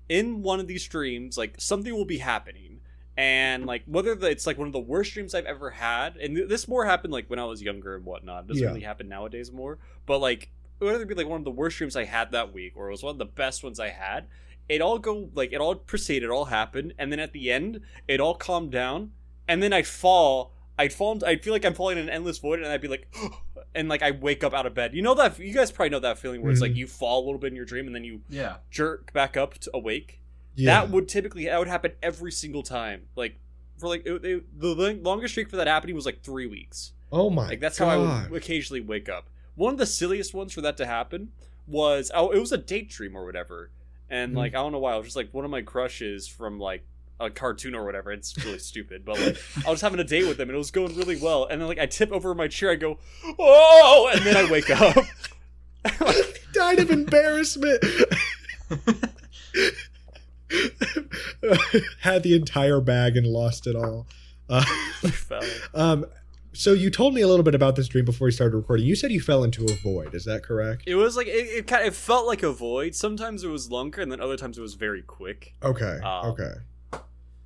[0.08, 2.80] in one of these dreams, like something will be happening,
[3.16, 3.68] and mm-hmm.
[3.68, 6.48] like whether the, it's like one of the worst dreams I've ever had, and th-
[6.48, 8.44] this more happened like when I was younger and whatnot.
[8.44, 8.68] It doesn't Yeah.
[8.68, 11.96] really happen nowadays more, but like whether it be like one of the worst dreams
[11.96, 14.26] I had that week or it was one of the best ones I had.
[14.68, 17.80] It all go like it all proceeded, it all happened, and then at the end,
[18.08, 19.12] it all calmed down,
[19.46, 20.53] and then I'd fall.
[20.78, 21.12] I'd fall.
[21.12, 23.14] into- I'd feel like I'm falling in an endless void, and I'd be like,
[23.74, 24.94] and like I wake up out of bed.
[24.94, 26.76] You know that you guys probably know that feeling where it's like Mhm.
[26.76, 28.56] you fall a little bit in your dream, and then you Yeah.
[28.70, 30.20] jerk back up to awake.
[30.56, 30.80] yeah.
[30.80, 33.02] That would typically that would happen every single time.
[33.16, 33.36] Like
[33.78, 36.92] for like it, it- the the longest streak for that happening was like three weeks.
[37.12, 37.48] oh my.
[37.48, 37.86] Like that's God.
[37.88, 39.28] how I would occasionally wake up.
[39.56, 41.30] One of the silliest ones for that to happen
[41.66, 43.70] was oh, it was a date dream or whatever,
[44.10, 44.36] and Mhm.
[44.38, 46.84] like I don't know why it was just like one of my crushes from like
[47.20, 48.12] a cartoon or whatever.
[48.12, 50.70] It's really stupid, but like I was having a date with him and it was
[50.70, 52.98] going really well, and then like I tip over my chair, I go
[53.38, 54.96] oh, and then I wake up.
[56.54, 57.82] died of embarrassment.
[62.00, 64.06] Had the entire bag and lost it all.
[64.48, 64.64] Uh,
[65.74, 66.06] um,
[66.52, 68.86] so you told me a little bit about this dream before we started recording.
[68.86, 70.14] You said you fell into a void.
[70.14, 70.84] Is that correct?
[70.86, 72.94] It was like it, it kind of it felt like a void.
[72.94, 75.54] Sometimes it was longer, and then other times it was very quick.
[75.62, 75.98] Okay.
[76.04, 76.52] Um, okay.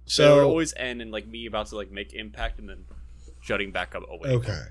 [0.09, 2.85] So it would always end in like me about to like make impact and then
[3.43, 4.31] shutting back up away.
[4.31, 4.63] okay.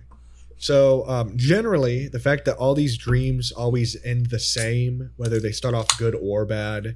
[0.57, 5.51] So um, generally, the fact that all these dreams always end the same, whether they
[5.51, 6.95] start off good or bad,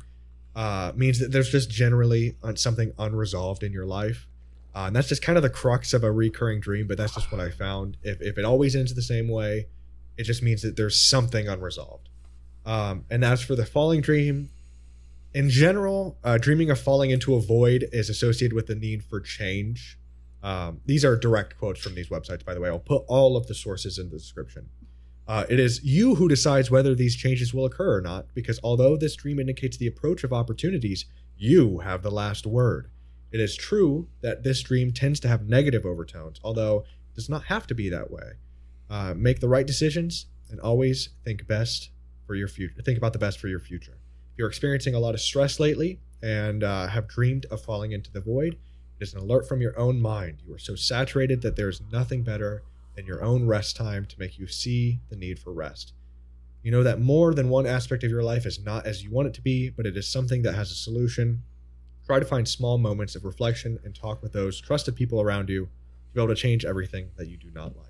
[0.55, 4.27] uh, means that there's just generally something unresolved in your life.
[4.73, 7.31] Uh, and that's just kind of the crux of a recurring dream, but that's just
[7.31, 7.97] what I found.
[8.03, 9.67] If, if it always ends the same way,
[10.17, 12.09] it just means that there's something unresolved.
[12.65, 14.49] Um, and as for the falling dream,
[15.33, 19.19] in general, uh, dreaming of falling into a void is associated with the need for
[19.19, 19.97] change.
[20.43, 22.69] Um, these are direct quotes from these websites, by the way.
[22.69, 24.69] I'll put all of the sources in the description.
[25.27, 28.97] Uh, it is you who decides whether these changes will occur or not, because although
[28.97, 31.05] this dream indicates the approach of opportunities,
[31.37, 32.89] you have the last word.
[33.31, 37.45] It is true that this dream tends to have negative overtones, although it does not
[37.45, 38.33] have to be that way.
[38.89, 41.91] Uh, make the right decisions and always think best
[42.27, 42.81] for your future.
[42.81, 44.00] Think about the best for your future.
[44.31, 48.11] If you're experiencing a lot of stress lately and uh, have dreamed of falling into
[48.11, 48.57] the void,
[48.99, 50.41] it is an alert from your own mind.
[50.45, 52.63] You are so saturated that there is nothing better
[52.95, 55.93] than your own rest time to make you see the need for rest.
[56.63, 59.27] You know that more than one aspect of your life is not as you want
[59.27, 61.41] it to be, but it is something that has a solution.
[62.05, 65.65] Try to find small moments of reflection and talk with those trusted people around you
[65.65, 67.87] to be able to change everything that you do not like.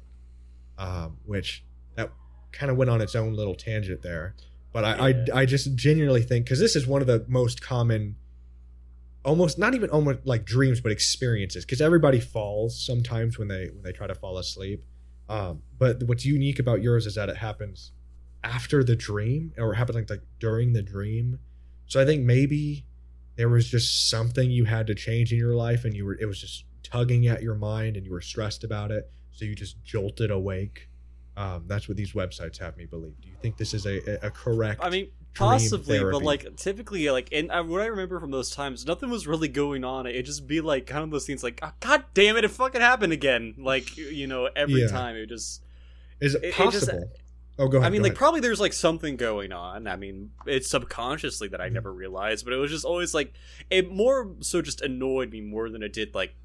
[0.77, 1.63] Um, which
[1.95, 2.11] that
[2.51, 4.35] kind of went on its own little tangent there.
[4.73, 5.25] But I, Yeah.
[5.33, 8.15] I, I just genuinely think because this is one of the most common,
[9.25, 11.65] almost not even almost like dreams, but experiences.
[11.65, 14.83] Because everybody falls sometimes when they when they try to fall asleep.
[15.29, 17.91] Um, but what's unique about yours is that it happens
[18.43, 21.39] after the dream or happens like, like during the dream.
[21.85, 22.85] So I think maybe
[23.35, 26.25] there was just something you had to change in your life, and you were it
[26.25, 29.11] was just tugging at your mind, and you were stressed about it.
[29.31, 30.89] So you just jolted awake.
[31.37, 33.13] Um, that's what these websites have me believe.
[33.21, 34.81] Do you think this is a, a, correct?
[34.83, 38.85] I mean, possibly, but like typically, like, and uh, what I remember from those times,
[38.85, 40.05] nothing was really going on.
[40.05, 42.81] It'd just be like kind of those things, like, "Ah, God damn it, it fucking
[42.81, 43.55] happened again.
[43.57, 44.87] Like, you know, every Yeah.
[44.87, 45.61] time it just.
[46.19, 47.11] is it it- it just- possible?
[47.57, 47.87] oh, go ahead.
[47.87, 48.17] I mean, like, ahead.
[48.17, 49.87] probably there's like something going on.
[49.87, 51.73] I mean, it's subconsciously that I Mhm.
[51.73, 53.33] never realized, but it was just always like
[53.69, 56.35] it more so just annoyed me more than it did like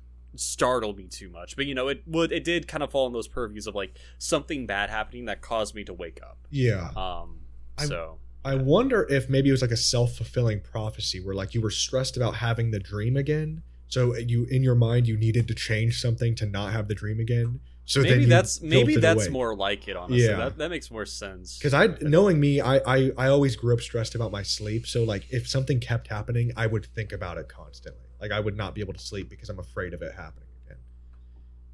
[0.40, 1.56] startle me too much.
[1.56, 3.96] But you know, it would it did kind of fall in those purviews of like
[4.18, 6.38] something bad happening that caused me to wake up.
[6.50, 6.88] yeah.
[6.96, 7.40] Um,
[7.78, 11.52] I'm- so I wonder if maybe it was like a self fulfilling prophecy where like
[11.54, 13.62] you were stressed about having the dream again.
[13.88, 17.18] So you in your mind you needed to change something to not have the dream
[17.20, 17.60] again.
[17.88, 19.32] So maybe that's maybe that's awake.
[19.32, 19.96] more like it.
[19.96, 20.36] Honestly, Yeah.
[20.36, 21.56] that that makes more sense.
[21.58, 24.86] because I knowing me, I, I I always grew up stressed about my sleep.
[24.88, 28.05] So like if something kept happening, I would think about it constantly.
[28.20, 30.78] Like I would not be able to sleep because I'm afraid of it happening again.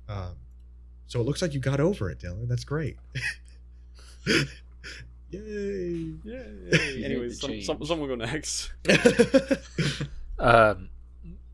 [0.08, 0.36] Um,
[1.06, 2.48] so it looks like you got over it, Dylan.
[2.48, 2.96] That's great.
[4.26, 6.14] Yay!
[6.24, 6.42] Yeah.
[6.70, 8.72] made Anyways, the some, some, someone go next.
[10.38, 10.88] Um,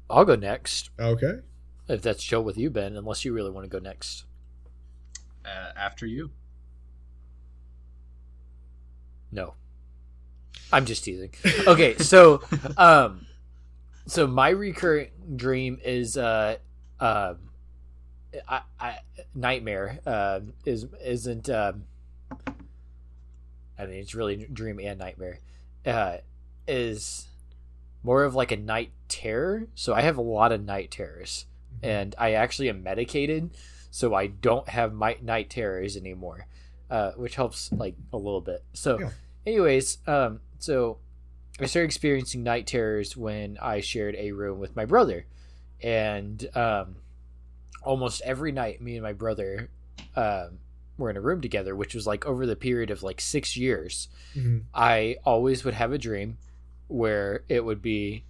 [0.08, 1.40] I'll go next Okay.
[1.88, 2.96] if that's chill with you, Ben.
[2.96, 4.24] Unless you really want to go next.
[5.44, 6.30] Uh, after you.
[9.30, 9.52] No,
[10.72, 11.32] I'm just teasing.
[11.66, 12.40] Okay, so
[12.78, 13.26] um,
[14.08, 16.56] so my recurring dream is uh,
[16.98, 17.38] um,
[18.48, 18.98] I, I
[19.34, 21.84] nightmare uh, is isn't um,
[23.78, 25.38] I mean it's really dream and nightmare
[25.86, 26.18] uh,
[26.66, 27.28] is
[28.02, 29.66] more of like a night terror.
[29.74, 31.46] So I have a lot of night terrors,
[31.82, 33.50] and I actually am medicated,
[33.90, 36.46] so I don't have my night terrors anymore,
[36.90, 38.64] uh, which helps like a little bit.
[38.72, 39.10] So, Yeah.
[39.46, 40.98] anyways, um, so
[41.60, 45.26] I started experiencing night terrors when I shared a room with my brother,
[45.82, 46.96] and um,
[47.82, 49.68] almost every night, me and my brother
[50.16, 50.58] um,
[50.96, 54.08] were in a room together, which was like over the period of like six years.
[54.34, 54.64] Mhm.
[54.74, 56.38] I always would have a dream
[56.88, 58.24] where it would be,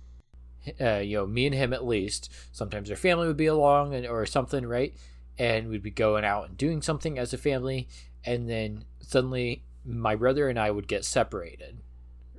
[0.80, 2.30] uh, you know, me and him at least.
[2.52, 4.94] Sometimes our family would be along and or something, right?
[5.38, 7.88] And we'd be going out and doing something as a family,
[8.24, 11.78] and then suddenly my brother and I would get separated,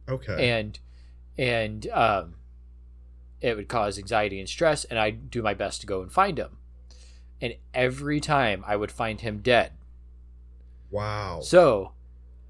[0.09, 0.49] Okay.
[0.49, 0.79] and
[1.37, 2.35] and um,
[3.41, 6.37] it would cause anxiety and stress, and I'd do my best to go and find
[6.37, 6.57] him.
[7.41, 9.71] And every time I would find him dead.
[10.91, 11.39] wow.
[11.41, 11.93] So,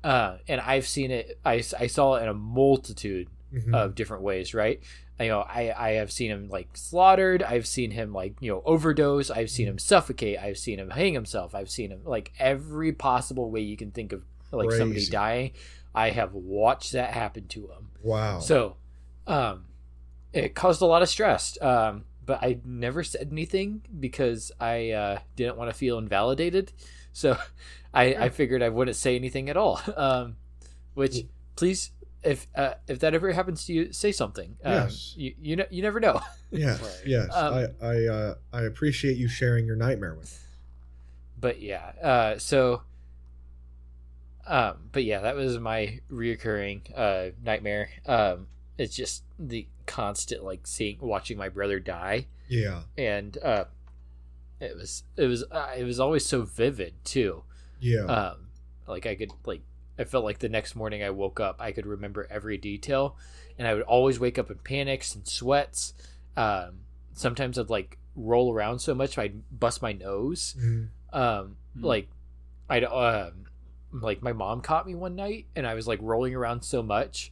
[0.03, 1.39] uh, and I've seen it.
[1.45, 3.73] I, I saw it in a multitude Mhm.
[3.75, 4.79] of different ways, right?
[5.19, 7.43] You know, I I have seen him like slaughtered.
[7.43, 9.29] I've seen him like you know overdose.
[9.29, 10.39] I've seen him suffocate.
[10.39, 11.53] I've seen him hang himself.
[11.53, 15.51] I've seen him like every possible way you can think of like somebody dying.
[15.93, 17.89] I have watched that happen to him.
[18.01, 18.39] wow.
[18.39, 18.77] So,
[19.27, 19.65] um,
[20.33, 21.57] it caused a lot of stress.
[21.61, 26.71] Um, but I never said anything because I uh, didn't want to feel invalidated.
[27.11, 27.37] So,
[27.93, 29.81] I, I figured I wouldn't say anything at all.
[29.97, 30.35] Um,
[30.93, 31.25] which
[31.55, 31.91] please,
[32.23, 34.57] if uh, if that ever happens to you, say something.
[34.63, 35.13] Um, Yes.
[35.17, 36.21] You you know you never know.
[36.51, 36.81] yes.
[36.81, 37.01] Right.
[37.05, 37.29] Yes.
[37.33, 40.31] Um, I I uh, I appreciate you sharing your nightmare with.
[40.31, 40.37] me.
[41.39, 41.91] but yeah.
[42.01, 42.81] Uh, so.
[44.49, 47.89] Um, but yeah, that was my reoccurring uh, nightmare.
[48.05, 52.27] Um, it's just the constant like seeing watching my brother die.
[52.47, 52.81] Yeah.
[52.97, 53.65] and uh,
[54.59, 57.43] it was it was uh, it was always so vivid too.
[57.79, 58.05] Yeah.
[58.05, 58.47] Um,
[58.87, 59.61] like I could like
[59.99, 63.15] I felt like the next morning I woke up I could remember every detail,
[63.57, 65.93] and I would always wake up in panics and sweats.
[66.35, 66.79] Um,
[67.13, 70.55] sometimes I'd like roll around so much I'd bust my nose.
[70.59, 70.87] Mhm.
[71.13, 71.83] Um, Hmm.
[71.85, 72.09] like
[72.69, 73.45] I'd um,
[73.91, 77.31] like my mom caught me one night and I was like rolling around so much,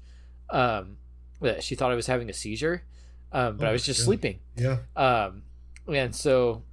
[0.50, 0.98] um,
[1.42, 2.84] that she thought I was having a seizure.
[3.32, 4.06] Um, but Oh I was just God.
[4.06, 4.78] sleeping Yeah.
[4.96, 5.44] um
[5.88, 6.64] and so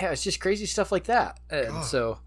[0.00, 1.84] yeah it's just crazy stuff like that and God.
[1.84, 2.18] so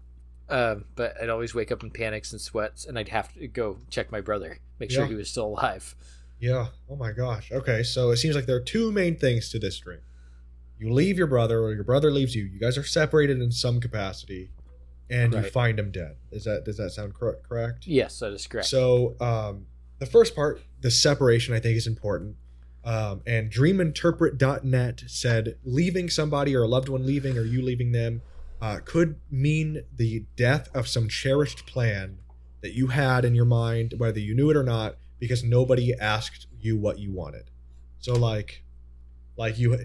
[0.48, 3.78] um but i'd always wake up in panics and sweats and i'd have to go
[3.90, 5.96] check my brother make sure he was still alive
[6.38, 6.68] Yeah.
[6.88, 7.50] Oh my gosh.
[7.50, 7.82] Okay.
[7.82, 10.00] So it seems like there are two main things to this dream.
[10.78, 12.44] You leave your brother, or your brother leaves you.
[12.44, 14.50] You guys are separated in some capacity,
[15.10, 16.16] and you find him dead.
[16.30, 17.86] Is that does that sound cor- correct?
[17.86, 19.66] yes that is correct So um,
[19.98, 22.36] the first part, the separation, I think is important.
[22.84, 28.20] Um, and DreamInterpret.net said leaving somebody or a loved one leaving or you leaving them
[28.60, 32.18] uh, could mean the death of some cherished plan
[32.60, 36.46] that you had in your mind, whether you knew it or not, because nobody asked
[36.60, 37.50] you what you wanted.
[38.00, 38.62] So like,
[39.36, 39.84] like you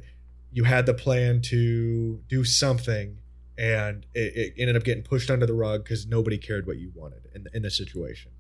[0.52, 3.18] you had the plan to do something
[3.60, 6.94] and it, it ended up getting pushed under the rug because nobody cared what you
[6.96, 8.32] wanted in, in the situation.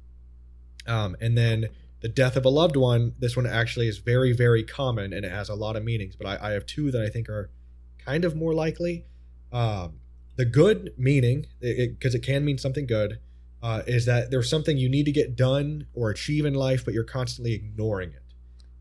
[0.88, 1.68] Um, and then
[2.00, 5.32] the death of a loved one, this one actually is very, very common and it
[5.32, 7.50] has a lot of meanings, but I, I have two that I think are
[7.98, 9.06] kind of more likely.
[9.52, 10.00] Um,
[10.38, 13.20] the good meaning, because it, can mean something good,
[13.62, 16.94] uh, is that there's something you need to get done or achieve in life, but
[16.94, 18.24] you're constantly ignoring it.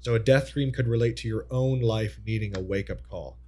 [0.03, 3.39] So a death dream could relate to your own life needing a wake up call.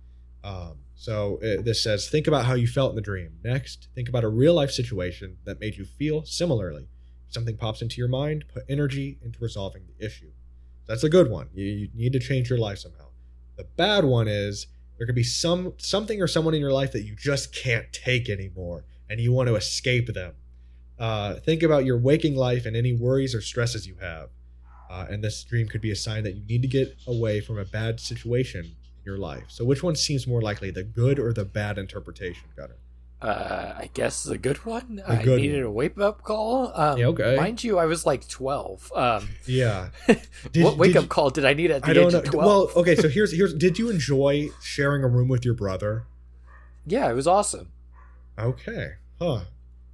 [0.42, 3.38] Um, so uh, this says, think about how you felt in the dream.
[3.42, 6.90] Next, think about a real life situation that made you feel similarly.
[7.26, 10.30] If something pops into your mind, put energy into resolving the issue.
[10.86, 11.48] That's a good one.
[11.54, 13.06] You, you need to change your life somehow.
[13.56, 14.66] The bad one is
[14.98, 18.28] there could be some something or someone in your life that you just can't take
[18.28, 20.34] anymore, and you want to escape them.
[20.98, 24.28] Uh, think about your waking life and any worries or stresses you have.
[24.90, 27.58] Uh, and this dream could be a sign that you need to get away from
[27.58, 29.44] a bad situation your life.
[29.48, 32.76] So, which one seems more likely, the good or the bad interpretation, Gunner?
[33.22, 35.66] uh i guess the good one i good needed one.
[35.66, 37.36] a wake up call um Yeah, okay.
[37.36, 39.90] mind you i was like 12 um Yeah.
[40.56, 42.18] what wake up you- call did i need at the I don't age know.
[42.20, 42.96] of 12 Well, okay.
[42.96, 43.52] So here's here's.
[43.52, 46.04] Did you enjoy sharing a room with your brother?
[46.86, 47.68] yeah it was awesome
[48.38, 48.92] Okay.
[49.20, 49.40] Huh.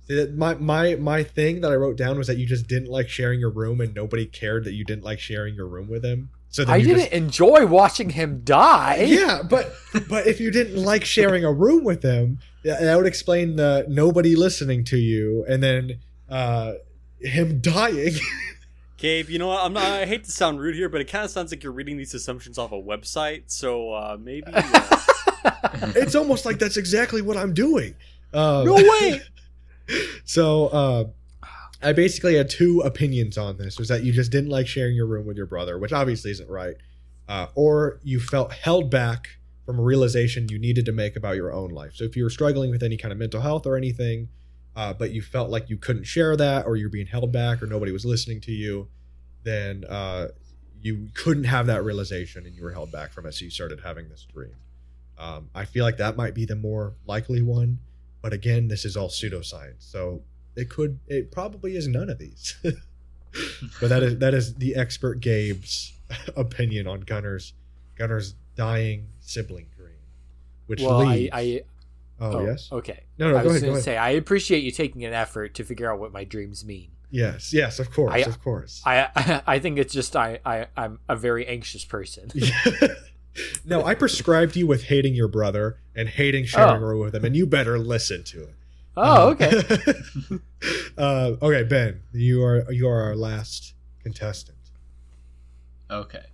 [0.06, 2.88] See, that my my my thing that I wrote down was that you just didn't
[2.90, 6.04] like sharing your room, and nobody cared that you didn't like sharing your room with
[6.04, 6.30] him.
[6.48, 9.04] So then I you didn't enjoy watching him die.
[9.08, 9.74] yeah, but
[10.08, 14.36] but if you didn't like sharing a room with him, that would explain the nobody
[14.36, 16.74] listening to you, and then uh,
[17.20, 18.14] him dying.
[18.98, 19.62] Gabe, you know what?
[19.62, 19.84] I'm not.
[19.84, 22.14] I hate to sound rude here, but it kind of sounds like you're reading these
[22.14, 23.42] assumptions off a website.
[23.46, 24.46] So uh, maybe.
[24.52, 24.96] Uh,
[25.94, 27.94] it's almost like that's exactly what I'm doing.
[28.32, 29.20] Um, No way.
[30.24, 31.04] so uh,
[31.86, 35.06] I basically had two opinions on this: was that you just didn't like sharing your
[35.06, 36.74] room with your brother, which obviously isn't right,
[37.28, 39.28] uh, or you felt held back
[39.64, 41.94] from a realization you needed to make about your own life.
[41.94, 44.28] So if you were struggling with any kind of mental health or anything,
[44.74, 47.66] uh, but you felt like you couldn't share that, or you're being held back, or
[47.66, 48.88] nobody was listening to you,
[49.44, 50.28] then uh,
[50.82, 53.34] you couldn't have that realization, and you were held back from it.
[53.34, 54.56] So you started having this dream.
[55.18, 57.78] Um, I feel like that might be the more likely one,
[58.22, 60.22] but again, this is all pseudoscience, so
[60.56, 62.56] it could, it probably is none of these.
[63.80, 65.92] but that is that is the expert Gabe's
[66.36, 67.52] opinion on Gunner's
[67.96, 69.96] Gunner's dying sibling dream,
[70.66, 71.30] which well, I, leads.
[71.32, 71.62] I
[72.20, 73.04] oh, oh yes, Okay.
[73.18, 75.64] no, no, I go was going to say I appreciate you taking an effort to
[75.64, 76.88] figure out what my dreams mean.
[77.10, 78.82] yes, yes, of course, I- of course.
[78.86, 82.30] I I think it's just I, I I'm a very anxious person.
[83.64, 86.86] no, I prescribed you with hating your brother and hating sharing Oh.
[86.86, 88.54] a room with him, and you better listen to it.
[89.02, 89.62] Oh, Uh, okay.
[90.98, 94.56] uh, okay, Ben, you are you are our last contestant.
[95.90, 96.26] Okay.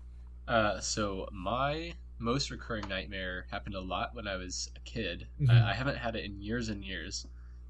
[0.48, 5.28] Uh, so my most recurring nightmare happened a lot when I was a kid.
[5.40, 5.50] Mhm.
[5.50, 7.26] I, I haven't had it in years and years,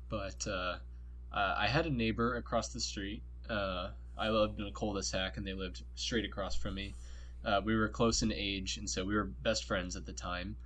[0.09, 0.79] but uh,
[1.33, 3.23] uh, I had a neighbor across the street.
[3.49, 6.97] Uh, I lived in a cul-de-sac, and they lived straight across from me.
[7.45, 10.57] Uh, we were close in age, and so we were best friends at the time.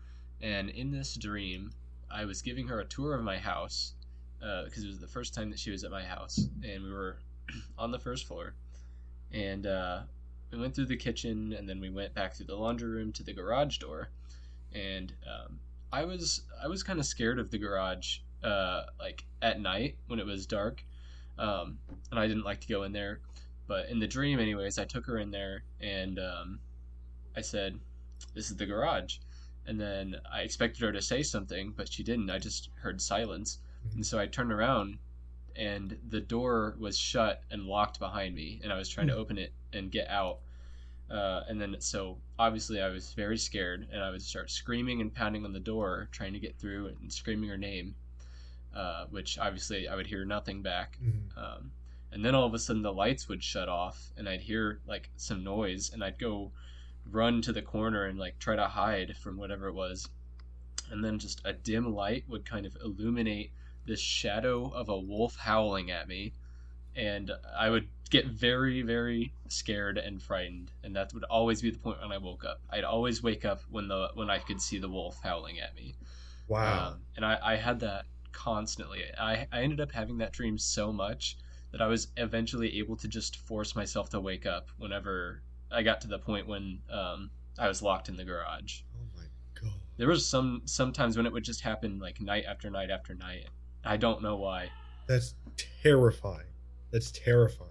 [0.41, 1.73] And in this dream,
[2.11, 3.95] I was giving her a tour of my house
[4.41, 7.19] because it was the first time that she was at my house, and we were
[7.79, 8.55] on the first floor.
[9.33, 10.03] And uh,
[10.51, 13.23] we went through the kitchen and then we went back through the laundry room to
[13.23, 14.11] the garage door.
[14.73, 15.61] And um,
[15.93, 20.19] i was i was kind of scared of the garage uh, like at night when
[20.19, 20.85] it was dark.
[21.39, 21.79] Um,
[22.11, 23.21] and i didn't like to go in there.
[23.67, 26.61] But in the dream anyways i took her in there and um,
[27.37, 27.79] i said
[28.35, 29.19] this is the garage.
[29.67, 32.31] And then i expected her to say something but she didn't.
[32.31, 33.59] I just heard silence
[33.95, 34.99] and so i turned around
[35.55, 39.39] and the door was shut and locked behind me and i was trying to open
[39.39, 40.39] it and get out.
[41.11, 45.15] Uh, and then so obviously i was very scared and i would start screaming and
[45.15, 47.95] pounding on the door trying to get through and screaming her name
[48.75, 50.99] uh, which obviously i would hear nothing back.
[51.03, 51.37] Mhm.
[51.39, 51.71] um,
[52.13, 55.11] and then all of a sudden the lights would shut off and i'd hear like
[55.17, 56.51] some noise and i'd go
[57.11, 60.09] run to the corner and like try to hide from whatever it was.
[60.91, 63.53] And then just a dim light would kind of illuminate
[63.87, 66.33] this shadow of a wolf howling at me
[66.95, 71.79] and i would get very very scared and frightened and that would always be the
[71.79, 74.79] point when i woke up i'd always wake up when the when i could see
[74.79, 75.95] the wolf howling at me
[76.49, 76.89] Wow.
[76.91, 79.03] um, and I, I had that constantly.
[79.19, 81.37] I, I ended up having that dream so much
[81.73, 86.01] that I was eventually able to just force myself to wake up whenever I got
[86.03, 88.83] to the point when um, I was locked in the garage.
[88.95, 89.25] oh my
[89.61, 89.73] god.
[89.97, 93.49] There was some sometimes when it would just happen like night after night after night.
[93.87, 94.71] I don't know why.
[95.07, 95.35] That's
[95.83, 96.47] terrifying.
[96.91, 97.71] That's terrifying.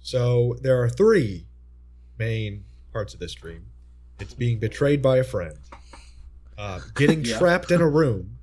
[0.00, 1.46] So there are three
[2.18, 3.66] main parts of this dream.
[4.20, 5.56] It's being betrayed by a friend,
[6.56, 7.38] uh, getting Yeah.
[7.38, 8.38] trapped in a room,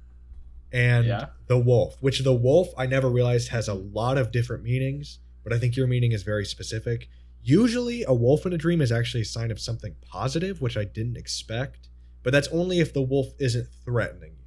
[0.71, 1.27] and Yeah.
[1.47, 1.97] the wolf.
[2.01, 5.75] Which the wolf I never realized has a lot of different meanings, but I think
[5.75, 7.09] your meaning is very specific.
[7.43, 10.83] Usually, a wolf in a dream is actually a sign of something positive, which I
[10.85, 11.89] didn't expect.
[12.23, 14.44] But that's only if the wolf isn't threatening you.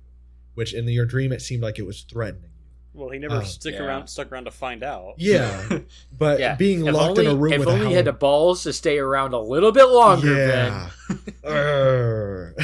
[0.59, 3.01] Which in your dream it seemed like it was threatening you.
[3.01, 3.43] well, he never Oh.
[3.45, 3.85] stick Yeah.
[3.85, 5.15] around, stuck around to find out.
[5.19, 5.79] Yeah,
[6.19, 6.57] but yeah.
[6.57, 8.73] being if locked only, in a room if with only a had the balls to
[8.73, 10.91] stay around a little bit longer, yeah.
[11.45, 12.55] Arr.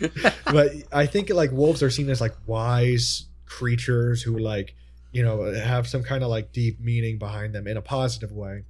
[0.46, 4.74] but I think like wolves are seen as like wise creatures who like
[5.12, 8.64] you know have some kind of like deep meaning behind them in a positive way.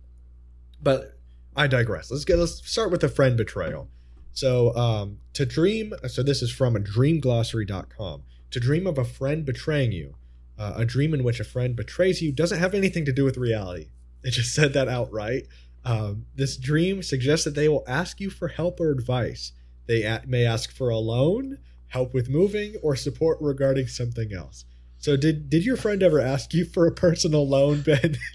[0.83, 1.13] But
[1.55, 2.11] I digress.
[2.11, 3.89] Let's get let's start with the friend betrayal.
[4.33, 8.23] So um to dream so this is from a dreamglossary.com.
[8.53, 10.15] To dream of a friend betraying you,
[10.59, 13.37] uh, a dream in which a friend betrays you doesn't have anything to do with
[13.37, 13.89] reality.
[14.23, 15.49] It just said that outright.
[15.85, 19.53] Um, this dream suggests that they will ask you for help or advice.
[19.87, 24.65] They a- may ask for a loan, help with moving, or support regarding something else.
[24.99, 28.17] So, did did your friend ever ask you for a personal loan, Ben?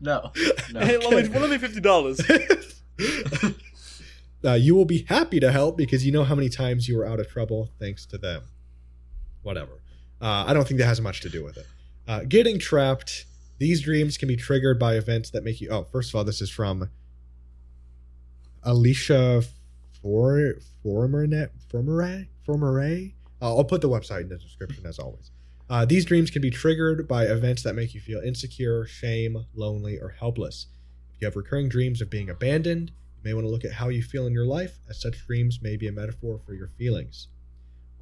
[0.00, 0.32] No.
[0.72, 0.80] No.
[0.80, 2.20] Hey, let me, let me fifty dollars.
[4.44, 7.06] uh, you will be happy to help because you know how many times you were
[7.06, 8.42] out of trouble thanks to them.
[9.44, 9.80] Whatever.
[10.20, 11.66] Uh, I don't think that has much to do with it.
[12.08, 13.26] Uh, getting trapped.
[13.58, 15.68] These dreams can be triggered by events that make you.
[15.70, 16.90] Oh, first of all, this is from
[18.64, 19.44] Alicia
[20.02, 23.14] For Formernet Formeray Formeray.
[23.40, 25.30] Uh, I'll put the website in the description as always.
[25.68, 29.98] Uh, these dreams can be triggered by events that make you feel insecure, shame, lonely,
[29.98, 30.66] or helpless.
[31.14, 33.88] If you have recurring dreams of being abandoned, you may want to look at how
[33.88, 37.28] you feel in your life, as such dreams may be a metaphor for your feelings.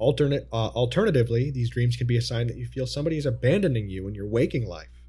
[0.03, 3.87] Alternate, uh, alternatively, these dreams can be a sign that you feel somebody is abandoning
[3.87, 5.01] you in your waking life.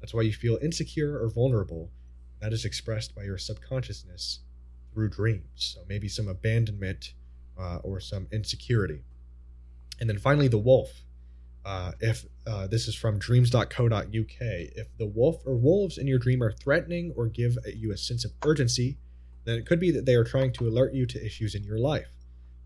[0.00, 1.92] That's why you feel insecure or vulnerable.
[2.40, 4.40] That is expressed by your subconsciousness
[4.92, 5.44] through dreams.
[5.54, 7.14] So maybe some abandonment
[7.56, 9.04] uh, or some insecurity.
[10.00, 11.02] And then finally, the wolf.
[11.64, 16.42] Uh, if uh, this is from dreams.co.uk, if the wolf or wolves in your dream
[16.42, 18.98] are threatening or give you a sense of urgency,
[19.44, 21.78] then it could be that they are trying to alert you to issues in your
[21.78, 22.19] life.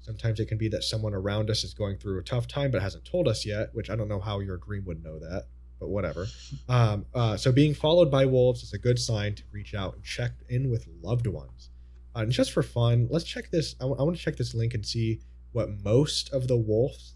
[0.05, 2.83] Sometimes it can be that someone around us is going through a tough time but
[2.83, 5.47] hasn't told us yet, which I don't know how your dream would know that,
[5.81, 6.27] but whatever.
[6.69, 10.03] Um, uh, so being followed by wolves is a good sign to reach out and
[10.03, 11.71] check in with loved ones.
[12.17, 13.75] Uh, and just for fun, let's check this.
[13.81, 15.21] I, w- I want to check this link and see
[15.53, 17.15] what most of the wolves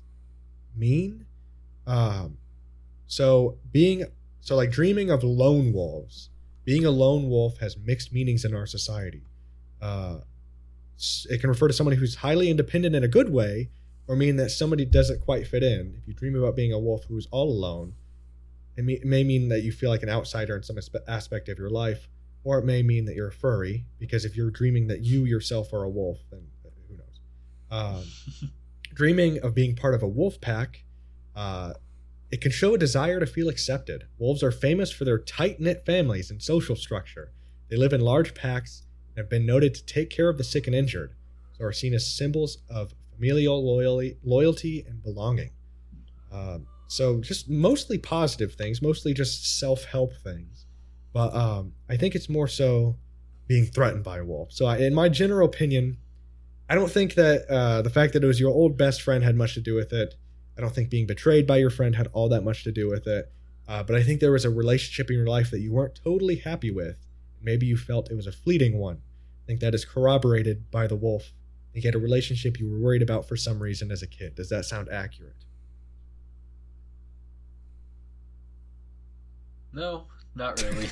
[0.76, 1.26] mean.
[1.86, 2.38] Um,
[3.06, 4.04] so being
[4.40, 6.30] so like dreaming of lone wolves,
[6.64, 9.22] being a lone wolf has mixed meanings in our society.
[9.80, 10.18] Uh,
[11.30, 13.70] it can refer to somebody who's highly independent in a good way,
[14.06, 15.94] or mean that somebody doesn't quite fit in.
[16.00, 17.94] If you dream about being a wolf who's all alone,
[18.76, 21.70] it, may mean that you feel like an outsider in some aspe- aspect of your
[21.70, 22.08] life,
[22.44, 23.84] or it may mean that you're a furry.
[23.98, 27.20] Because if you're dreaming that you yourself are a wolf, then uh, who knows?
[28.42, 28.50] Um,
[28.94, 30.84] dreaming of being part of a wolf pack
[31.38, 31.72] uh,
[32.30, 34.04] it can show a desire to feel accepted.
[34.18, 37.30] Wolves are famous for their tight knit families and social structure.
[37.68, 38.82] They live in large packs
[39.18, 41.12] and have been noted to take care of the sick and injured,
[41.52, 45.50] so are seen as symbols of familial loyalty, loyalty and belonging.
[46.30, 50.66] Um, so, just mostly positive things, mostly just self help things.
[51.12, 52.96] But um, I think it's more so
[53.48, 54.52] being threatened by a wolf.
[54.52, 55.96] So, I, in my general opinion,
[56.68, 59.34] I don't think that uh, the fact that it was your old best friend had
[59.34, 60.14] much to do with it.
[60.56, 63.08] I don't think being betrayed by your friend had all that much to do with
[63.08, 63.32] it.
[63.66, 66.36] Uh, but I think there was a relationship in your life that you weren't totally
[66.36, 66.96] happy with.
[67.42, 69.02] Maybe you felt it was a fleeting one.
[69.48, 71.32] I think that is corroborated by the wolf.
[71.72, 74.34] You had a relationship you were worried about for some reason as a kid.
[74.34, 75.36] Does that sound accurate?
[79.72, 80.90] No, not really.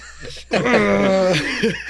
[0.50, 1.34] Uh,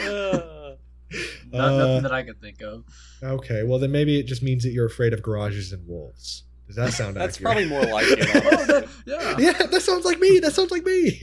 [1.53, 2.83] Not Uh, nothing that I could think of.
[3.23, 6.43] okay, well then maybe it just means that you're afraid of garages and wolves.
[6.67, 7.37] Does that sound accurate?
[7.37, 7.69] that's accurate?
[7.69, 8.19] probably more like it.
[8.35, 9.37] Oh, that, yeah.
[9.39, 10.41] yeah, that sounds like me.
[10.41, 11.21] That sounds like me.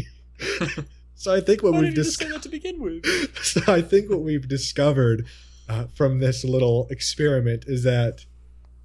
[1.24, 3.38] So I think what Why we've did you just dis- say that to begin with?
[3.44, 5.26] so I think what we've discovered
[5.70, 8.26] uh, from this little experiment is that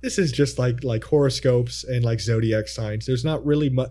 [0.02, 3.06] this is just like like horoscopes and like zodiac signs.
[3.06, 3.90] There's not really much.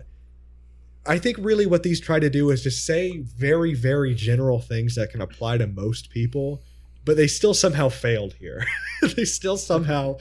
[1.04, 4.94] I think really what these try to do is just say very very general things
[4.94, 6.62] that can apply to most people,
[7.04, 8.64] but they still somehow failed here.
[9.14, 10.16] they still somehow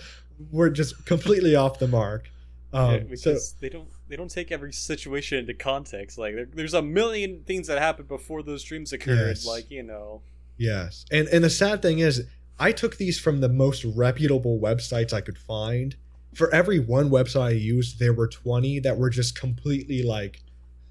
[0.51, 2.30] were just completely off the mark.
[2.73, 6.18] Um, Yeah, so because they don't they don't take every situation into context.
[6.18, 9.28] Like there, there's a million things that happened before those dreams occurred.
[9.28, 9.45] Yes.
[9.45, 10.22] Like you know,
[10.58, 11.05] Yes.
[11.12, 12.24] And and the sad thing is
[12.60, 15.95] I took these from the most reputable websites I could find.
[16.34, 20.41] For every one website I used, there were 20 that were just completely like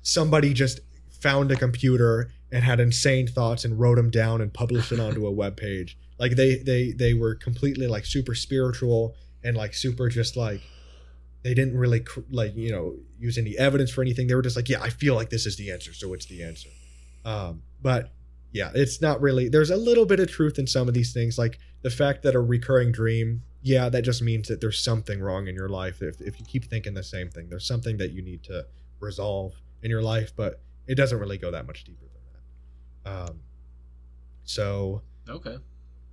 [0.03, 4.93] somebody just found a computer and had insane thoughts and wrote them down and published
[4.93, 5.99] it onto a web page.
[6.19, 10.61] Like they they they were completely like super spiritual and like super just like
[11.47, 14.27] they didn't really cr- like you know use any evidence for anything.
[14.27, 16.43] They were just like, yeah, I feel like this is the answer, so it's the
[16.43, 16.69] answer.
[17.25, 18.13] Um, but
[18.53, 19.49] yeah, it's not really.
[19.49, 22.35] There's a little bit of truth in some of these things, like the fact that
[22.35, 23.43] a recurring dream.
[23.63, 26.03] Yeah, that just means that there's something wrong in your life.
[26.03, 28.67] If if you keep thinking the same thing, there's something that you need to
[29.01, 32.23] resolve in your life, but it doesn't really go that much deeper than
[33.05, 33.11] that.
[33.31, 33.41] Um,
[34.45, 35.59] so Okay.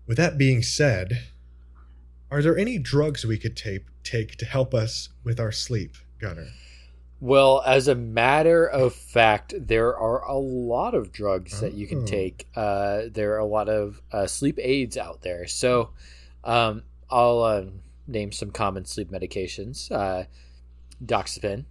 [0.07, 1.21] with that being said,
[2.31, 6.47] are there any drugs we could take take to help us with our sleep, Gunner?
[7.19, 11.89] Well, as a matter of fact, there are a lot of drugs that you Oh.
[11.89, 12.47] can take.
[12.55, 15.47] Uh, there are a lot of uh, sleep aids out there.
[15.47, 15.91] So
[16.43, 17.65] um, I'll uh,
[18.07, 20.25] name some common sleep medications uh,
[21.03, 21.63] Doxepin,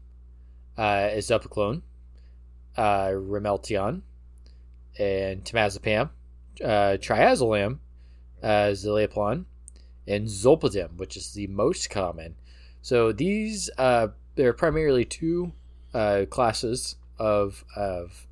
[0.79, 1.83] uh, Isoprolol,
[2.77, 4.01] uh, Ramelteon,
[4.99, 6.09] and Temazepam,
[6.65, 7.79] uh, Triazolam,
[8.43, 9.45] uh, Zaleplon,
[10.07, 12.35] and Zolpidem, which is the most common.
[12.81, 15.53] So these uh, there are primarily two
[15.95, 18.27] uh, classes of of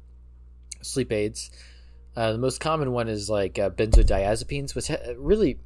[0.83, 1.51] sleep aids.
[2.17, 5.61] Uh, the most common one is like uh, benzodiazepines, which really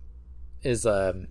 [0.63, 1.29] is um,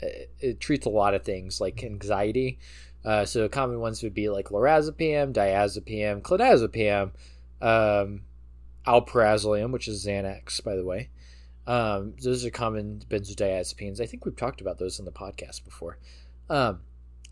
[0.00, 2.58] it, it treats a lot of things like anxiety.
[3.04, 7.10] Uh, so common ones would be like lorazepam, diazepam, clonazepam,
[7.62, 8.22] um,
[8.86, 11.08] alprazolam, which is Xanax, by the way,
[11.68, 14.00] Um, those are common benzodiazepines.
[14.00, 15.98] I think we've talked about those in the podcast before.
[16.48, 16.80] Um,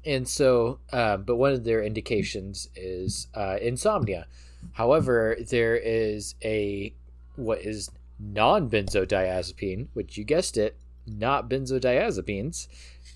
[0.04, 4.26] and so, um, but one of their indications is uh, insomnia.
[4.72, 6.92] However, there is a
[7.36, 10.76] what is non-benzodiazepine, which you guessed it,
[11.06, 12.68] not benzodiazepines,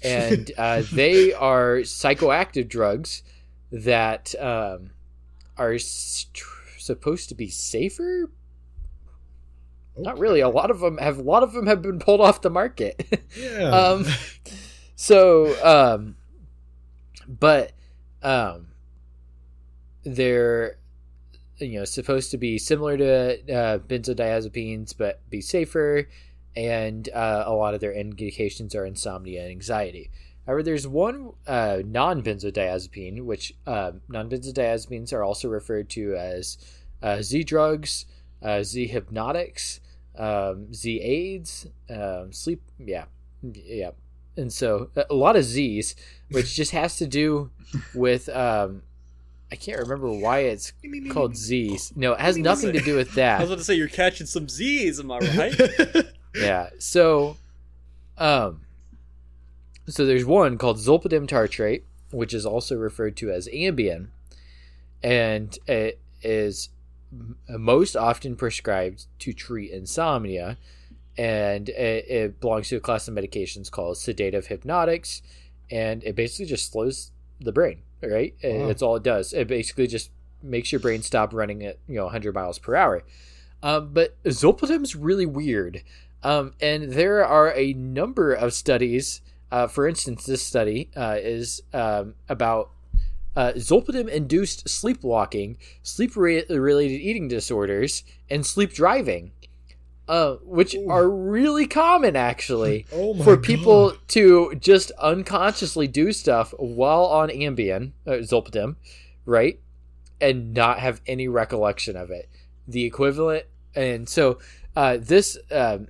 [0.03, 3.23] and uh, they are psychoactive drugs
[3.71, 4.91] that um,
[5.59, 6.45] are st-
[6.79, 8.31] supposed to be safer.
[9.97, 10.41] Not really.
[10.41, 11.18] A lot of them have.
[11.18, 13.20] A lot of them have been pulled off the market.
[13.36, 13.59] Yeah.
[13.70, 14.07] um,
[14.97, 16.16] so, um,
[17.26, 17.72] but
[18.22, 18.68] um,
[20.05, 20.76] they're
[21.59, 26.09] you know supposed to be similar to uh, benzodiazepines, but be safer.
[26.57, 30.11] And uh, a lot of their indications are insomnia and anxiety.
[30.47, 36.59] However, there's one uh, non-benzodiazepine, which uh, non-benzodiazepines are also referred to as
[37.03, 38.07] uh, Z drugs,
[38.43, 39.80] uh, Z hypnotics,
[40.16, 42.62] um, Z aids, um, sleep.
[42.78, 43.05] Yeah,
[43.43, 43.91] yeah.
[44.36, 45.95] And so a lot of Z's,
[46.30, 47.51] which just has to do
[47.95, 48.82] with um,
[49.53, 50.72] I can't remember why it's
[51.11, 51.93] called Z's.
[51.97, 53.36] No, it has nothing to do with that.
[53.38, 53.55] I was that.
[53.55, 56.07] about to say you're catching some Z's, am I right?
[56.34, 56.70] Yeah.
[56.78, 57.36] So,
[58.16, 58.61] um,
[59.88, 61.82] so there's one called zolpidem tartrate,
[62.12, 64.09] which is also referred to as Ambien,
[65.03, 66.80] and it is m-
[67.49, 70.59] most often prescribed to treat insomnia,
[71.17, 75.23] and it, it belongs to a class of medications called sedative hypnotics,
[75.71, 77.79] and it basically just slows the brain.
[78.03, 78.67] Right, Wow.
[78.69, 79.35] that's all it does.
[79.35, 80.11] It basically just
[80.43, 83.03] makes your brain stop running at you know 100 miles per hour.
[83.63, 85.83] Um, but zolpidem's really weird.
[86.23, 89.21] Um, and there are a number of studies.
[89.53, 92.71] Uh, for instance, this study uh, is um, about
[93.37, 99.33] uh, zolpidem induced sleepwalking, sleep-related eating disorders, and sleep driving,
[100.09, 100.91] uh, which Ooh.
[100.91, 103.99] are really common actually oh for people God.
[104.09, 108.76] to just unconsciously do stuff while on Ambien, uh, Zolpidem,
[109.24, 109.61] right,
[110.20, 112.28] and not have any recollection of it.
[112.66, 114.39] The equivalent, and so
[114.76, 115.89] uh, this um,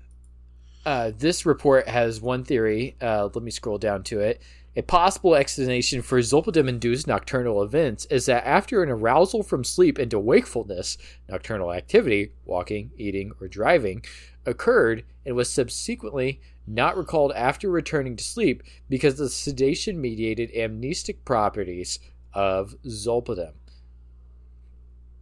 [0.84, 2.96] uh, this report has one theory.
[3.00, 4.40] Uh, let me scroll down to it.
[4.76, 10.18] A possible explanation for Zolpidem-induced nocturnal events is that after an arousal from sleep into
[10.18, 10.96] wakefulness,
[11.28, 14.04] nocturnal activity, walking, eating, or driving,
[14.46, 20.50] occurred and was subsequently not recalled after returning to sleep because of the sedation mediated
[20.54, 21.98] amnestic properties
[22.32, 23.54] of Zolpidem.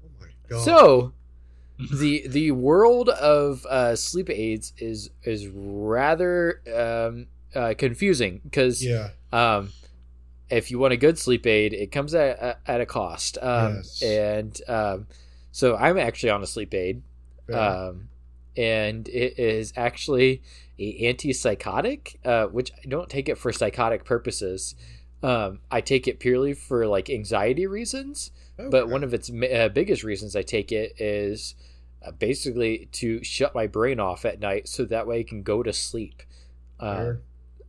[0.04, 0.62] Oh my God.
[0.62, 1.12] So,
[1.94, 9.10] the the world of uh, sleep aids is is rather um, uh, confusing because yeah.
[9.32, 9.70] Um,
[10.50, 13.38] if you want a good sleep aid, it comes at, at a cost.
[13.40, 14.02] Um, Yes.
[14.02, 15.06] And um,
[15.52, 17.02] so I'm actually on a sleep aid,
[17.52, 18.08] um,
[18.56, 20.42] and it is actually
[20.78, 24.74] a antipsychotic, uh, which I don't take it for psychotic purposes.
[25.22, 28.30] Um, I take it purely for like anxiety reasons.
[28.70, 31.54] But one of its uh, biggest reasons I take it is
[32.04, 35.62] uh, basically to shut my brain off at night so that way I can go
[35.62, 36.24] to sleep.
[36.80, 37.20] Um, Fair.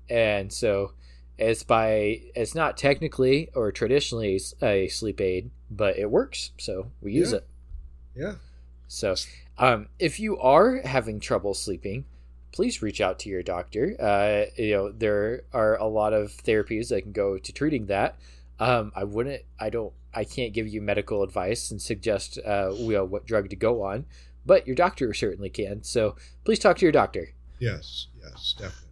[0.10, 0.94] and so
[1.40, 7.12] it's by it's not technically or traditionally a sleep aid, but it works, so we
[7.14, 7.38] use Yeah.
[7.38, 7.48] it.
[8.16, 8.36] yeah.
[8.88, 9.16] So,
[9.58, 12.06] um, if you are having trouble sleeping,
[12.52, 13.96] please reach out to your doctor.
[14.00, 18.18] Uh, you know there are a lot of therapies that can go to treating that.
[18.60, 22.92] Um, I wouldn't, I don't, I can't give you medical advice and suggest uh, you
[22.94, 24.06] know, what drug to go on,
[24.46, 25.84] but your doctor certainly can.
[25.84, 27.30] So please talk to your doctor.
[27.60, 28.08] Yes.
[28.22, 28.56] Yes.
[28.58, 28.89] Definitely.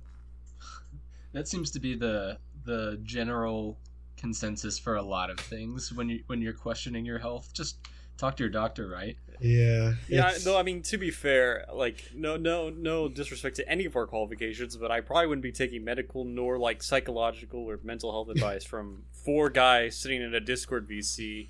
[1.34, 3.78] That seems to be the the general
[4.18, 7.52] consensus for a lot of things when you when you're questioning your health.
[7.54, 7.78] Just
[8.18, 9.16] talk to your doctor, right?
[9.40, 9.94] Yeah.
[10.10, 13.86] Yeah, it's- though I mean to be fair, like no no no disrespect to any
[13.86, 18.12] of our qualifications, but I probably wouldn't be taking medical nor like psychological or mental
[18.12, 21.50] health advice from four guys sitting in a Discord VC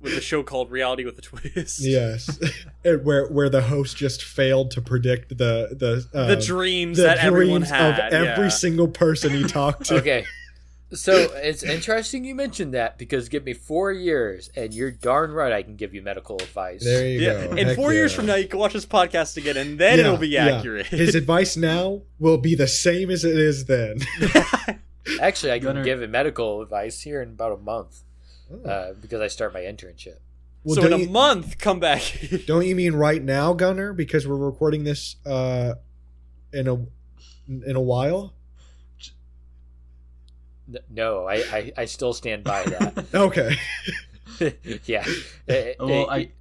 [0.00, 1.80] with a show called Reality with a Twist.
[1.80, 2.38] Yes.
[2.84, 7.18] Where where the host just failed to predict the the uh, the dreams the that
[7.18, 7.98] everyone dreams had.
[7.98, 8.48] of every yeah.
[8.50, 9.96] single person he talked to.
[9.96, 10.24] Okay.
[10.92, 15.52] So it's interesting you mentioned that because give me four years and you're darn right
[15.52, 16.84] I can give you medical advice.
[16.84, 17.56] There you Yeah, go.
[17.56, 20.04] in Heck four years from now, you can watch this podcast again, and then Yeah,
[20.04, 20.46] it'll be yeah.
[20.58, 20.86] accurate.
[20.86, 23.98] His advice now will be the same as it is then.
[25.20, 28.02] Actually, I can Gunnar- give medical advice here in about a month.
[28.64, 30.16] Uh, because I start my internship.
[30.64, 32.02] Well, so in a you- month, come back.
[32.46, 33.92] Don't you mean right now, Gunner?
[33.92, 35.74] Because we're recording this uh,
[36.52, 36.74] in a
[37.48, 38.34] in a while.
[40.90, 43.06] No, I, I, I still stand by that.
[43.14, 43.56] Okay.
[44.86, 45.04] yeah.
[45.48, 46.32] Uh, Well, uh, I- I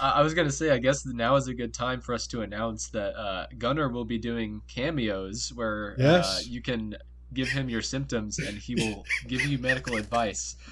[0.00, 2.88] I was gonna say, I guess now is a good time for us to announce
[2.88, 6.96] that uh, Gunnar will be doing cameos where uh, you can
[7.34, 10.56] give him your symptoms and he will give you medical advice.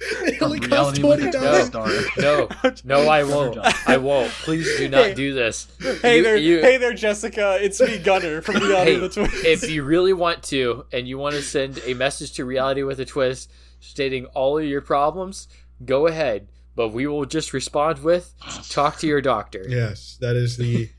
[0.00, 1.66] It only Reality costs with twenty a dollars.
[1.68, 1.88] Star.
[2.18, 2.48] No,
[2.84, 3.56] no, I won't.
[3.88, 4.30] I won't.
[4.32, 5.14] Please do not Hey.
[5.14, 5.66] do this.
[6.02, 7.56] Hey You- there, you- hey there, Jessica.
[7.58, 9.44] It's me, Gunner from Reality Hey, with the Twins.
[9.46, 13.00] if you really want to and you want to send a message to reality with
[13.00, 13.50] a twist
[13.80, 15.48] stating all of your problems
[15.86, 18.34] go ahead but we will just respond with
[18.68, 20.90] talk to your doctor Yes, that is the.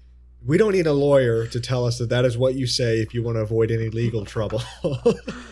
[0.46, 3.14] We don't need a lawyer to tell us that that is what you say if
[3.14, 4.62] you want to avoid any legal trouble.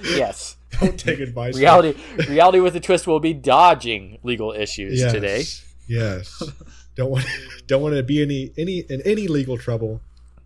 [0.03, 1.53] yes don't take advice.
[1.55, 5.43] from- reality reality with a twist will be dodging legal issues Yes, today
[5.87, 6.41] Yes.
[6.95, 7.25] don't want
[7.67, 10.01] don't want to be any any in any legal trouble.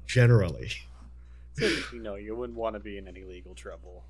[0.07, 0.71] Generally.
[1.59, 4.03] you know, you wouldn't want to be in any legal trouble.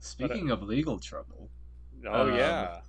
[0.00, 1.48] Speaking of legal trouble,
[2.06, 2.80] Oh Um, yeah.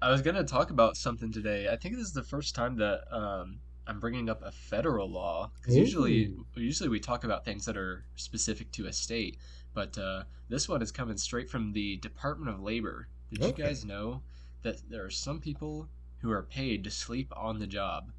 [0.00, 1.68] I was gonna talk about something today.
[1.70, 3.58] I think this is the first time that um,
[3.88, 8.04] I'm bringing up a federal law because usually, usually we talk about things that are
[8.16, 9.38] specific to a state,
[9.74, 13.08] but uh, this one is coming straight from the Department of Labor.
[13.32, 14.22] Did you guys know
[14.62, 15.88] that there are some people
[16.20, 18.10] who are paid to sleep on the job?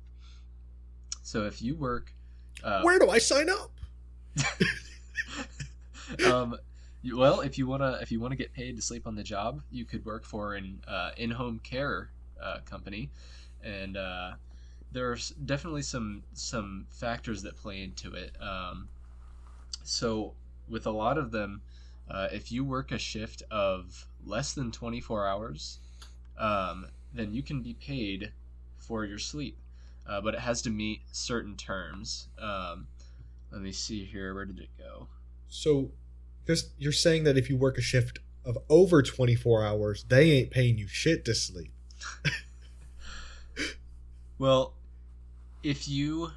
[1.22, 2.14] So if you work,
[2.64, 3.72] uh, Where do I sign up?
[6.26, 6.58] um,
[7.14, 9.86] well, if you wanna if you wanna get paid to sleep on the job, you
[9.86, 12.10] could work for an uh, in-home care
[12.42, 13.10] uh, company,
[13.64, 13.98] and
[14.92, 18.32] uh, there's definitely some some factors that play into it.
[18.42, 18.88] Um,
[19.84, 20.34] so
[20.68, 21.62] with a lot of them,
[22.10, 25.80] uh, if you work a shift of less than 24 hours,
[26.38, 28.32] um, then you can be paid
[28.78, 29.58] for your sleep,
[30.08, 32.28] uh, but it has to meet certain terms.
[32.40, 32.88] Um,
[33.52, 34.34] let me see here.
[34.34, 35.08] Where did it go?
[35.50, 35.92] So,
[36.46, 40.52] just you're saying that if you work a shift of over 24 hours, they ain't
[40.52, 41.72] paying you shit to sleep.
[44.40, 44.74] Well,
[45.64, 46.32] if you,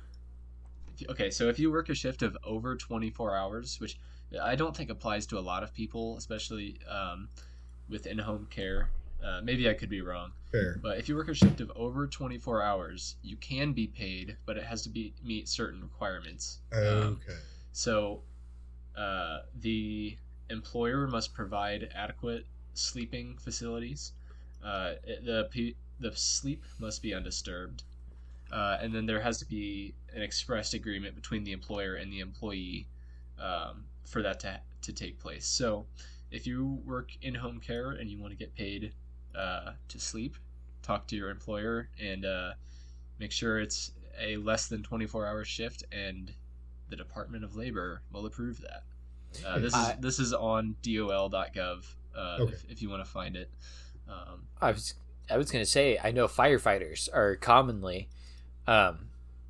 [0.93, 3.99] if you- okay, so if you work a shift of over 24 hours, which
[4.41, 7.29] I don't think applies to a lot of people, especially um,
[7.89, 8.91] with in-home care.
[9.23, 10.79] Uh, maybe I could be wrong, Fair.
[10.83, 14.57] but if you work a shift of over 24 hours, you can be paid, but
[14.57, 16.59] it has to be meet certain requirements.
[16.73, 17.39] Um, Okay.
[17.71, 18.23] so,
[18.97, 20.17] uh, the
[20.51, 24.13] employer must provide adequate sleeping facilities.
[24.65, 27.85] Uh, the the sleep must be undisturbed,
[28.53, 32.21] uh, and then there has to be an expressed agreement between the employer and the
[32.21, 32.87] employee
[33.41, 35.47] um, for that to to take place.
[35.47, 35.87] So,
[36.31, 38.93] if you work in home care and you want to get paid
[39.35, 40.37] uh, to sleep,
[40.83, 42.53] talk to your employer and uh,
[43.19, 46.33] make sure it's a less than 24 hour shift and
[46.91, 48.83] the Department of Labor will approve that.
[49.47, 51.85] Uh, this is I- this is on dol.gov
[52.15, 52.53] uh, Okay.
[52.53, 53.51] if, if you want to find it.
[54.09, 54.95] Um, i was
[55.31, 58.09] i was going to say i know firefighters are commonly
[58.67, 59.09] um,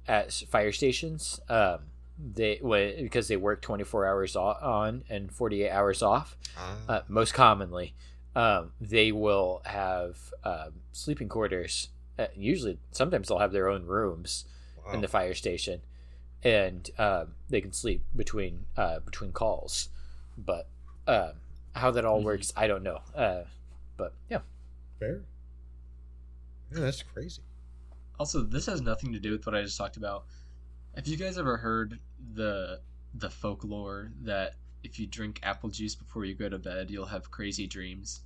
[0.08, 1.80] at fire stations um,
[2.18, 7.34] they when, because they work 24 hours on and 48 hours off Ah, uh, most
[7.34, 7.94] commonly,
[8.36, 11.88] um, they will have um, sleeping quarters.
[12.18, 14.44] Uh, usually, sometimes they'll have their own rooms
[14.84, 14.92] wow.
[14.92, 15.80] in the fire station,
[16.44, 19.88] and um, they can sleep between uh, between calls.
[20.36, 20.68] But
[21.06, 21.32] uh,
[21.74, 22.24] how that all Mhm.
[22.24, 23.00] works, I don't know.
[23.14, 23.44] Uh,
[23.96, 24.40] but yeah,
[24.98, 25.22] Fair.
[26.72, 27.42] Yeah, that's crazy.
[28.22, 30.26] Also, this has nothing to do with what I just talked about.
[30.94, 31.98] Have you guys ever heard
[32.34, 32.78] the
[33.14, 34.54] the folklore that
[34.84, 38.20] if you drink apple juice before you go to bed, you'll have crazy dreams?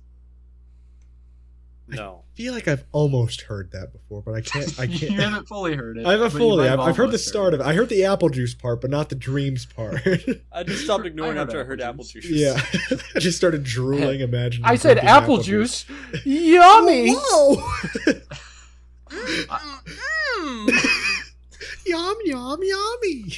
[1.87, 2.25] No.
[2.31, 4.79] I feel like I've almost heard that before, but I can't.
[4.79, 5.01] I can't.
[5.13, 6.05] You haven't fully heard it.
[6.05, 6.69] I haven't fully.
[6.69, 7.65] I've, I've heard the almost start of it.
[7.65, 10.01] I heard the apple juice part, but not the dreams part.
[10.51, 12.25] I just stopped ignoring I after I heard apple apple juice.
[12.25, 12.39] juice.
[12.39, 14.19] yeah, I just started drooling.
[14.19, 14.63] Imagining.
[14.63, 15.85] I said drinking apple juice.
[16.23, 17.15] Yummy.
[17.17, 17.55] Oh,
[18.05, 18.13] whoa!
[21.85, 23.31] yum yum yummy.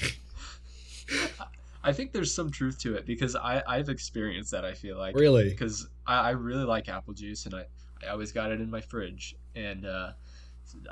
[1.83, 4.65] I think there's some truth to it because I I've experienced that.
[4.65, 5.49] I feel like Really?
[5.49, 7.65] because I, I really like apple juice and I,
[8.05, 10.11] I always got it in my fridge and uh,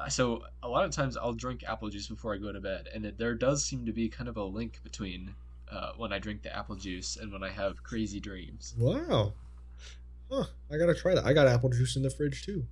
[0.10, 3.06] so a lot of times I'll drink apple juice before I go to bed and
[3.06, 5.34] it, there does seem to be kind of a link between
[5.72, 8.74] uh, when I drink the apple juice and when I have crazy dreams.
[8.80, 9.34] Wow.
[10.32, 10.46] Huh.
[10.72, 11.26] I gotta try that.
[11.26, 12.66] I got apple juice in the fridge too.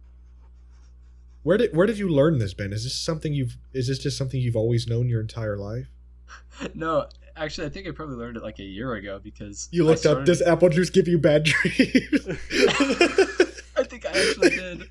[1.45, 2.73] Where did Where did you learn this, Ben?
[2.73, 3.55] Is this something you've?
[3.71, 5.85] Is this just something you've always known your entire life?
[6.73, 10.07] no, actually I think I probably learned it like a year ago because You looked
[10.07, 10.25] up.
[10.25, 12.27] Does apple juice give you bad dreams?
[13.77, 14.89] I think I actually did.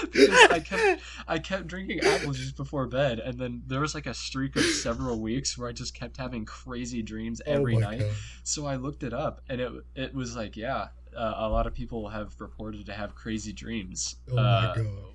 [0.00, 4.06] Because I kept I kept drinking apple juice before bed, and then there was like
[4.06, 8.00] a streak of several weeks where I just kept having crazy dreams every oh night.
[8.00, 8.10] God.
[8.44, 11.74] So I looked it up, and it it was like, yeah, uh, a lot of
[11.74, 14.74] people have reported to have crazy dreams Oh uh,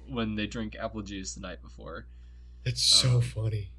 [0.09, 2.05] when they drink apple juice the night before.
[2.65, 3.71] It's so Um, funny.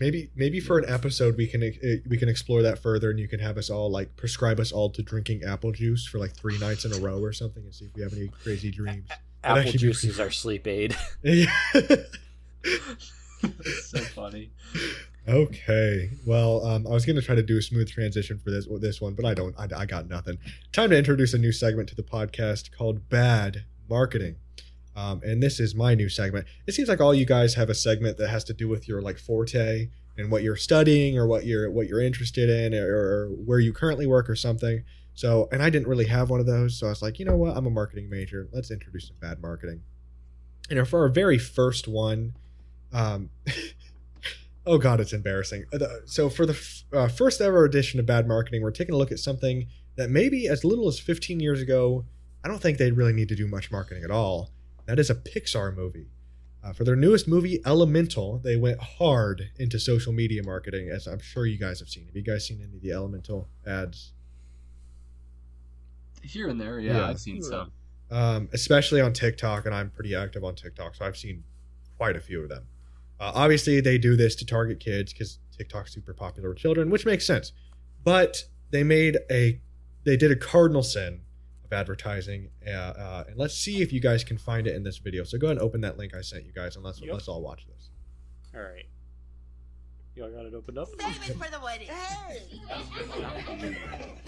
[0.00, 3.28] Maybe maybe for an episode we can uh, we can explore that further, and you
[3.28, 6.58] can have us all like prescribe us all to drinking apple juice for like three
[6.58, 9.08] nights in a row or something, and see if we have any crazy dreams.
[9.44, 10.96] Apple actually be juice pretty- is our sleep aid.
[13.82, 14.50] So funny.
[15.28, 16.10] okay.
[16.24, 19.14] Well, um, I was gonna try to do a smooth transition for this this one,
[19.14, 19.54] but I don't.
[19.58, 20.38] I, I got nothing.
[20.72, 24.36] Time to introduce a new segment to the podcast called Bad Marketing.
[24.96, 26.46] Um, and this is my new segment.
[26.66, 29.02] It seems like all you guys have a segment that has to do with your
[29.02, 33.26] like forte and what you're studying or what you're what you're interested in or, or
[33.44, 34.84] where you currently work or something.
[35.14, 37.36] So, and I didn't really have one of those, so I was like, you know
[37.36, 37.56] what?
[37.56, 38.48] I'm a marketing major.
[38.52, 39.82] Let's introduce some bad marketing.
[40.70, 42.34] And for our very first one,
[42.92, 43.30] um,
[44.66, 45.64] oh god, it's embarrassing.
[45.72, 48.98] Uh, So for the f- uh, first ever edition of bad marketing, we're taking a
[48.98, 52.04] look at something that maybe as little as 15 years ago,
[52.44, 54.50] I don't think they really need to do much marketing at all.
[54.86, 56.08] That is a Pixar movie.
[56.62, 61.20] Uh, for their newest movie, Elemental, they went hard into social media marketing, as I'm
[61.20, 62.06] sure you guys have seen.
[62.06, 64.12] Have you guys seen any of the Elemental ads?
[66.24, 67.06] Here and there, yeah, Yeah.
[67.08, 67.70] I've seen some.
[68.10, 71.44] um, especially on TikTok, and I'm pretty active on TikTok, so I've seen
[71.96, 72.66] quite a few of them.
[73.20, 77.06] Uh, obviously, they do this to target kids because TikTok's super popular with children, which
[77.06, 77.52] makes sense.
[78.02, 79.60] But they made a,
[80.04, 81.20] they did a cardinal sin
[81.64, 84.98] of advertising, uh, uh, and let's see if you guys can find it in this
[84.98, 85.24] video.
[85.24, 87.12] So go ahead and open that link I sent you guys, and let's Yep.
[87.12, 87.90] let's all watch this.
[88.54, 88.84] All right.
[90.16, 90.86] Y'all got it opened up?
[91.00, 91.88] Save it for the wedding.
[91.88, 92.42] Hey!
[92.52, 92.60] Yo,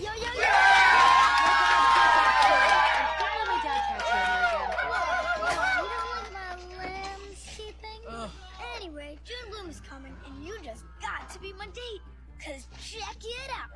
[0.02, 0.10] yo, yo!
[3.20, 4.66] Don't let me dad catch you again.
[4.82, 6.50] You don't like my
[6.82, 8.02] landscaping?
[8.76, 12.02] Anyway, June Bloom is coming, and you just got to be my date.
[12.44, 13.70] Cause check it out.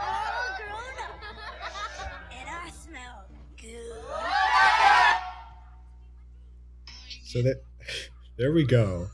[0.00, 1.18] All grown up.
[2.38, 3.26] And I smell
[3.60, 4.04] good.
[7.24, 7.62] So that
[8.38, 9.08] there we go.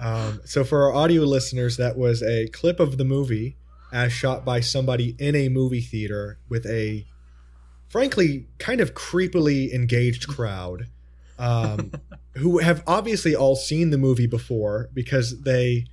[0.00, 3.56] Um, so for our audio listeners, that was a clip of the movie
[3.92, 7.04] as shot by somebody in a movie theater with a,
[7.88, 10.86] frankly, kind of creepily engaged crowd,
[11.38, 11.92] um,
[12.36, 15.84] who have obviously all seen the movie before because they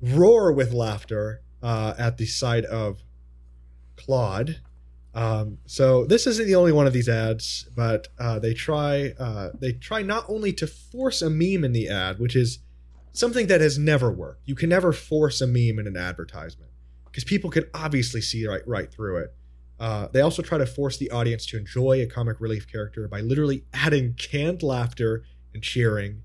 [0.00, 3.02] roar with laughter uh, at the sight of
[3.96, 4.60] Claude.
[5.12, 9.50] Um, so this isn't the only one of these ads, but uh, they try uh,
[9.58, 12.60] they try not only to force a meme in the ad, which is
[13.12, 14.42] something that has never worked.
[14.46, 16.70] You can never force a meme in an advertisement
[17.06, 19.34] because people can obviously see right right through it.
[19.78, 23.20] Uh, they also try to force the audience to enjoy a comic relief character by
[23.20, 26.22] literally adding canned laughter and cheering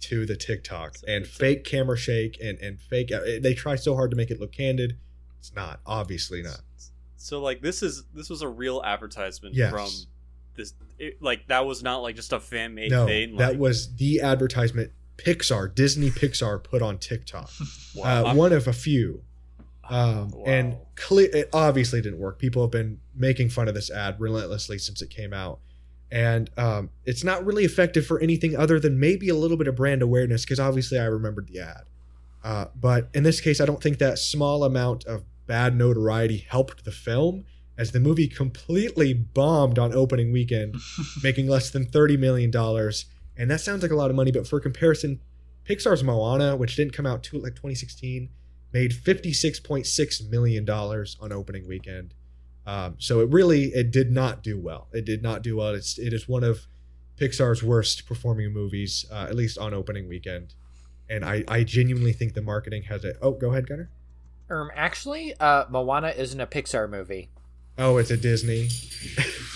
[0.00, 3.10] to the TikTok and fake camera shake and and fake.
[3.10, 4.96] uh, They try so hard to make it look candid.
[5.38, 6.60] It's not obviously not.
[7.16, 9.70] So like this is this was a real advertisement Yes.
[9.72, 9.88] from
[10.54, 13.36] this it, like that was not like just a fan made no, thing.
[13.38, 17.50] that was the advertisement Pixar, Disney Pixar put on TikTok.
[17.94, 19.22] wow, uh, one of a few.
[19.90, 20.86] Um, And Wow.
[20.96, 22.38] cle- it obviously didn't work.
[22.38, 25.60] People have been making fun of this ad relentlessly since it came out.
[26.10, 29.76] And um, it's not really effective for anything other than maybe a little bit of
[29.76, 31.82] brand awareness because obviously I remembered the ad.
[32.44, 36.84] Uh, but in this case, I don't think that small amount of bad notoriety helped
[36.84, 37.44] the film
[37.76, 40.76] as the movie completely bombed on opening weekend
[41.22, 42.50] making less than $30 million.
[43.38, 45.20] And that sounds like a lot of money, but for comparison,
[45.64, 48.28] Pixar's Moana, which didn't come out till like 2016,
[48.72, 52.14] made $56.6 million on opening weekend.
[52.66, 54.88] Um, so it really it did not do well.
[54.92, 55.74] It did not do well.
[55.74, 56.66] It's it is one of
[57.18, 60.54] Pixar's worst performing movies, uh, at least on opening weekend.
[61.08, 63.16] And I, I genuinely think the marketing has it.
[63.22, 63.88] Oh, go ahead, Gunner.
[64.50, 67.30] Um, actually, uh, Moana isn't a Pixar movie.
[67.78, 68.68] Oh, it's a Disney.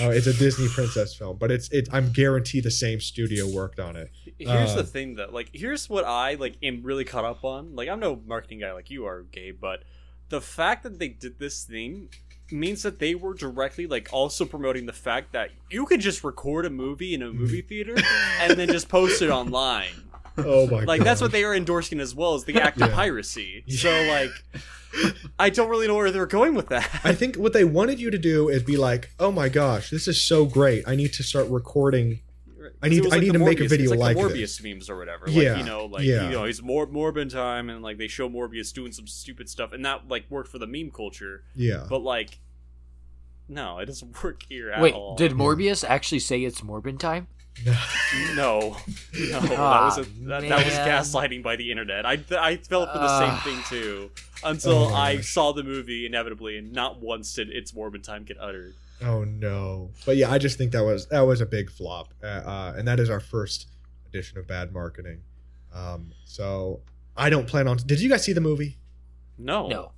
[0.00, 1.88] oh, it's a Disney princess film, but it's it.
[1.92, 4.10] I'm guaranteed the same studio worked on it.
[4.38, 7.74] here's uh, the thing that like here's what I like am really caught up on.
[7.74, 9.84] Like I'm no marketing guy like you are, Gabe, but
[10.28, 12.08] the fact that they did this thing
[12.50, 16.66] means that they were directly like also promoting the fact that you could just record
[16.66, 17.96] a movie in a movie theater
[18.40, 19.92] and then just post it online.
[20.46, 20.80] Oh my!
[20.80, 20.88] God.
[20.88, 22.94] Like that's what they are endorsing as well as the act of Yeah.
[22.94, 23.64] piracy.
[23.68, 24.30] So like
[25.38, 26.88] I don't really know where they're going with that.
[27.04, 30.06] I think what they wanted you to do is be like, "Oh my gosh, this
[30.08, 30.84] is so great!
[30.86, 32.20] I need to start recording."
[32.82, 34.34] I need- It was I need the to make a video it's like, like the
[34.40, 34.58] this.
[34.60, 35.26] Morbius memes or whatever.
[35.26, 36.24] Like, Yeah, you know, like yeah.
[36.24, 39.72] you know, he's more Morbin time, and like they show Morbius doing some stupid stuff,
[39.72, 41.44] and that like worked for the meme culture.
[41.54, 42.38] Yeah, But like,
[43.48, 45.14] no, it doesn't work here at Wait, all.
[45.16, 47.28] did Morbius actually say it's Morbin time?
[48.34, 48.76] no,
[49.14, 49.48] no, that
[49.84, 52.04] was a, that, that was gaslighting by the internet.
[52.04, 53.40] I I felt for the Ah.
[53.44, 54.10] same thing too
[54.42, 55.28] until Oh I gosh.
[55.32, 58.74] saw the movie inevitably, and not once did "It's Morbin time" get uttered.
[59.02, 59.90] Oh no!
[60.04, 62.88] But yeah, I just think that was that was a big flop, uh, uh, and
[62.88, 63.68] that is our first
[64.08, 65.22] edition of bad marketing.
[65.72, 66.80] Um, so
[67.16, 67.76] I don't plan on.
[67.78, 68.78] Did you guys see the movie?
[69.38, 69.68] No.
[69.68, 69.92] No.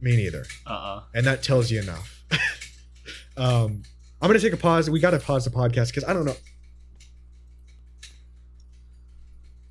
[0.00, 2.24] Me neither, Uh uh and that tells you enough.
[3.36, 3.82] um,
[4.20, 4.90] I'm gonna take a pause.
[4.90, 6.36] We gotta pause the podcast because I don't know.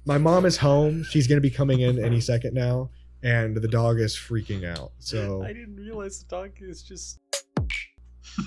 [0.06, 1.03] My mom is home.
[1.03, 2.91] She's gonna be coming in any second now,
[3.24, 4.91] and the dog is freaking out.
[4.99, 7.20] So I didn't realize the dog is just.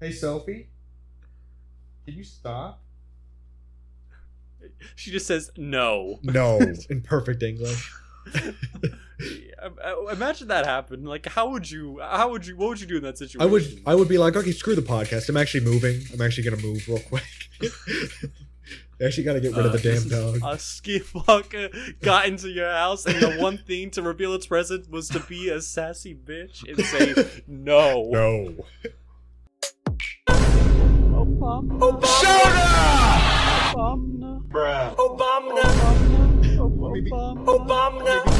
[0.00, 0.68] Hey Sophie,
[2.06, 2.80] can you stop?
[4.94, 6.20] She just says no.
[6.22, 6.60] No,
[6.90, 7.92] in perfect English.
[10.12, 11.08] Imagine that happened.
[11.08, 11.98] Like, how would you?
[12.00, 12.56] How would you?
[12.56, 13.42] What would you do in that situation?
[13.42, 15.28] I would I would be like, okay, screw the podcast.
[15.28, 16.00] I'm actually moving.
[16.14, 17.24] I'm actually gonna move real quick.
[19.00, 20.40] I actually gotta get rid of the Uh, damn dog.
[20.44, 21.00] A ski
[22.02, 25.50] got into your house, and the one thing to reveal its presence was to be
[25.50, 28.10] a sassy bitch and say no.
[28.10, 28.54] No.
[37.10, 38.37] Uh,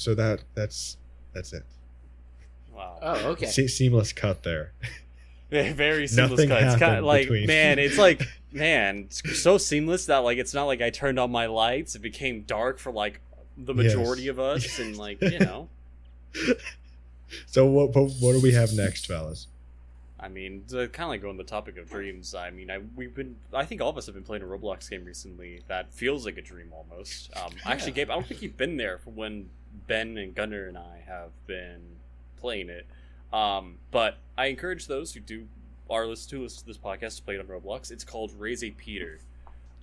[0.00, 0.96] so that that's
[1.32, 1.64] that's it.
[2.74, 2.98] Wow.
[3.02, 3.46] Oh, okay.
[3.46, 4.72] Se- seamless cut there.
[5.50, 6.62] Very seamless Nothing cut.
[6.62, 7.46] It's kind of like between.
[7.46, 8.22] man, it's like
[8.52, 11.94] man, it's so seamless that like it's not like I turned on my lights.
[11.94, 13.20] It became dark for like
[13.56, 13.94] the Yes.
[13.94, 15.68] majority of us, and like you know,
[17.46, 19.46] So what, what what do we have next, fellas?
[20.22, 22.34] I mean, to kind of like go on the topic of dreams.
[22.34, 23.36] I mean, I we've been.
[23.52, 26.36] I think all of us have been playing a Roblox game recently that feels like
[26.36, 27.30] a dream almost.
[27.36, 29.48] Um, Actually, Gabe, I don't think you've been there for when
[29.86, 31.80] Ben and Gunner and I have been
[32.38, 32.86] playing it.
[33.32, 35.46] Um, but I encourage those who do
[35.88, 37.90] are listen to listen to this podcast to play it on Roblox.
[37.90, 39.18] It's called Raise a Peter.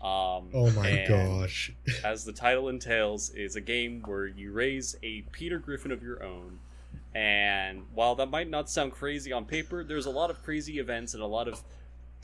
[0.01, 1.73] Um, Oh my gosh.
[2.03, 6.23] as the title entails, is a game where you raise a Peter Griffin of your
[6.23, 6.59] own.
[7.15, 11.13] And while that might not sound crazy on paper, there's a lot of crazy events
[11.13, 11.61] and a lot of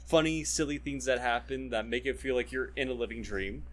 [0.06, 3.64] funny, silly things that happen that make it feel like you're in a living dream.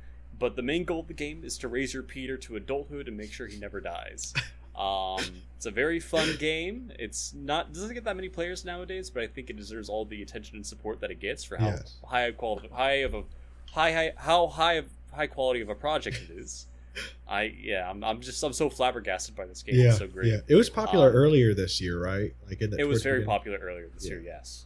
[0.40, 3.16] But the main goal of the game is to raise your Peter to adulthood and
[3.16, 4.34] make sure he never dies.
[4.76, 5.20] Um,
[5.56, 6.90] it's a very fun game.
[6.98, 10.22] It's not doesn't get that many players nowadays, but I think it deserves all the
[10.22, 11.96] attention and support that it gets for how Yes.
[12.06, 13.24] high quality, high of a
[13.72, 16.66] high, high how high of high quality of a project it is.
[17.28, 19.74] I yeah, I'm, I'm just I'm so flabbergasted by this game.
[19.74, 20.28] Yeah, it's so great.
[20.32, 20.38] yeah.
[20.48, 22.32] It was popular Um, earlier this year, right?
[22.48, 23.36] Like in the It was very beginning.
[23.36, 24.12] popular earlier this Yeah.
[24.12, 24.64] year, yes.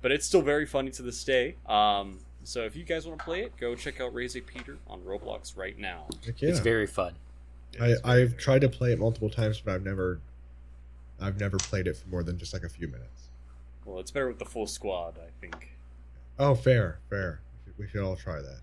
[0.00, 1.56] But it's still very funny to this day.
[1.66, 4.78] Um, so if you guys want to play it, go check out Raise a Peter
[4.86, 6.06] on Roblox right now.
[6.24, 6.50] Heck yeah.
[6.50, 7.14] It's very fun.
[7.80, 10.20] I, I've tried to play it multiple times, but I've never,
[11.20, 13.28] I've never played it for more than just like a few minutes.
[13.84, 15.76] Well, it's better with the full squad, I think.
[16.38, 17.40] Oh, fair, fair.
[17.66, 18.60] We should, we should all try that.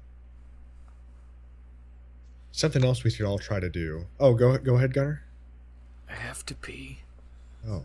[2.51, 4.05] Something else we should all try to do.
[4.19, 5.23] Oh, go go ahead, Gunner.
[6.09, 6.99] I have to pee.
[7.67, 7.83] Oh,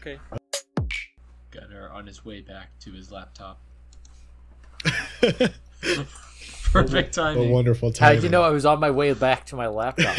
[0.00, 0.18] Okay.
[0.30, 0.36] Uh,
[1.50, 3.58] Gunner on his way back to his laptop.
[5.22, 5.50] a
[6.72, 7.50] Perfect timing.
[7.50, 8.14] A wonderful How time.
[8.16, 10.16] did you know I was on my way back to my laptop?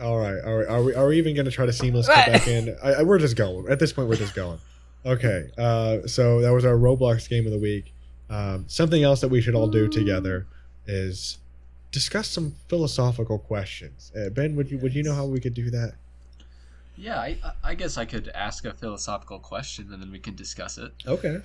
[0.00, 0.68] all right, all right.
[0.68, 2.74] Are we are we even going to try to seamless cut back in?
[2.82, 3.68] I, I, we're just going.
[3.68, 4.58] At this point, we're just going.
[5.04, 5.50] Okay.
[5.58, 7.92] Uh, so that was our Roblox game of the week.
[8.30, 10.46] Um, something else that we should all do together
[10.86, 11.38] is
[11.92, 14.12] discuss some philosophical questions.
[14.18, 15.92] Uh, ben, would you would you know how we could do that?
[16.96, 20.78] Yeah, I, I guess I could ask a philosophical question and then we can discuss
[20.78, 20.92] it.
[21.06, 21.42] Okay.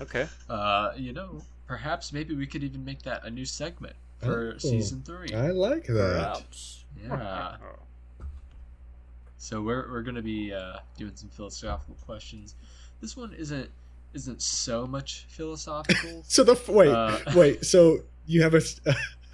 [0.00, 0.26] Okay.
[0.48, 4.58] Uh, you know, perhaps maybe we could even make that a new segment for Oh.
[4.58, 5.32] season three.
[5.34, 5.94] I like that.
[6.42, 6.84] Perhaps.
[7.02, 7.56] Yeah.
[9.36, 12.54] So we're we're gonna be uh, doing some philosophical questions.
[13.02, 13.68] This one isn't
[14.14, 16.22] isn't so much philosophical.
[16.28, 17.64] So the wait, Uh, wait.
[17.64, 18.62] So you have a,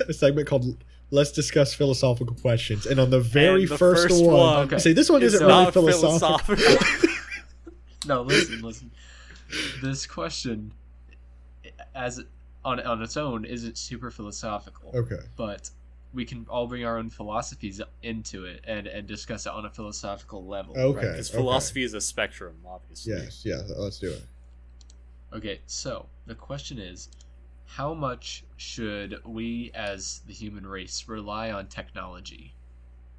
[0.09, 0.77] a segment called
[1.13, 4.79] "Let's Discuss Philosophical Questions," and on the very the first, first one, one- Okay.
[4.79, 6.57] say this one isn't really not philosophical.
[6.57, 7.09] philosophical.
[8.07, 8.91] no, listen, listen.
[9.83, 10.73] This question,
[11.95, 12.23] as
[12.65, 14.93] on on its own, isn't super philosophical.
[14.95, 15.21] okay.
[15.37, 15.71] But
[16.13, 19.71] we can all bring our own philosophies into it and and discuss it on a
[19.71, 20.77] philosophical level.
[20.79, 21.01] Okay.
[21.01, 21.39] Because okay.
[21.39, 23.15] philosophy is a spectrum, obviously.
[23.15, 23.43] Yes.
[23.45, 23.61] Yeah.
[23.77, 24.23] Let's do it.
[25.33, 27.09] Okay, so the question is
[27.65, 32.55] how much should we as the human race rely on technology?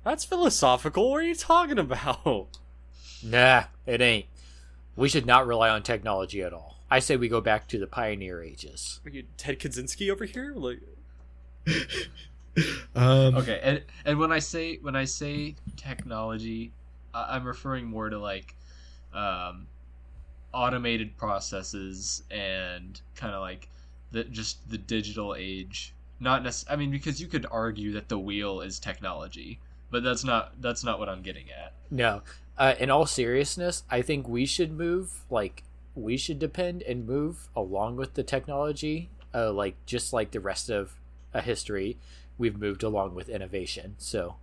[0.03, 1.09] That's philosophical.
[1.09, 2.57] What are you talking about?
[3.23, 4.25] nah, it ain't.
[4.95, 6.77] We should not rely on technology at all.
[6.89, 8.99] I say we go back to the pioneer ages.
[9.05, 10.53] Are you Ted Kaczynski over here?
[10.55, 10.79] Like,
[12.95, 16.73] Um, Okay, and and when I say when I say technology,
[17.13, 18.55] I- I'm referring more to like
[19.13, 19.67] um,
[20.53, 23.69] automated processes and kind of like
[24.11, 25.93] the just the digital age.
[26.19, 30.25] Not necess- I mean, because you could argue that the wheel is technology, but that's
[30.25, 31.71] not that's not what I'm getting at.
[31.89, 32.21] No.
[32.62, 35.64] Uh, in all seriousness, I think we should move, like,
[35.95, 40.70] we should depend and move along with the technology, uh, like, just like the rest
[40.70, 40.93] of
[41.34, 41.97] uh, history,
[42.38, 43.95] we've moved along with innovation.
[43.97, 44.36] So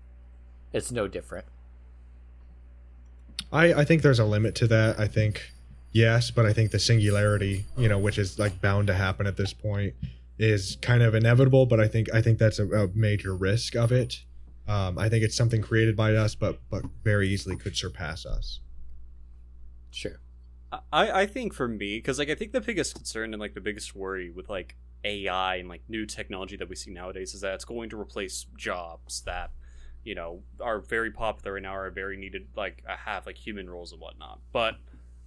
[0.72, 1.46] it's no different.
[3.52, 4.98] I, I think there's a limit to that.
[4.98, 5.52] I think
[5.92, 9.36] yes, but I think the singularity, you know, which is like bound to happen at
[9.36, 9.94] this point,
[10.40, 11.66] is kind of inevitable.
[11.66, 14.24] But I think I think that's a, a major risk of it.
[14.68, 18.60] Um, I think it's something created by us, but but very easily could surpass us.
[19.90, 20.20] Sure.
[20.92, 23.60] I, I think for me, because like I think the biggest concern and like the
[23.62, 27.54] biggest worry with like AI and like new technology that we see nowadays is that
[27.54, 29.52] it's going to replace jobs that
[30.04, 33.70] you know are very popular and now are very needed like uh, have like human
[33.70, 34.40] roles and whatnot.
[34.52, 34.76] But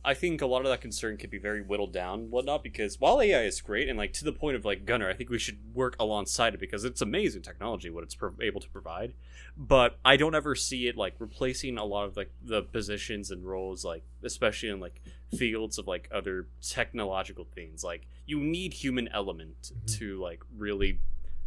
[0.03, 2.99] I think a lot of that concern could be very whittled down and whatnot because
[2.99, 5.37] while AI is great and like to the point of like Gunner, I think we
[5.37, 9.13] should work alongside it because it's amazing technology what it's pro- able to provide.
[9.55, 13.45] But I don't ever see it like replacing a lot of like the positions and
[13.45, 15.01] roles like especially in like
[15.37, 17.83] fields of like other technological things.
[17.83, 19.97] Like you need human element Mhm.
[19.99, 20.99] to like really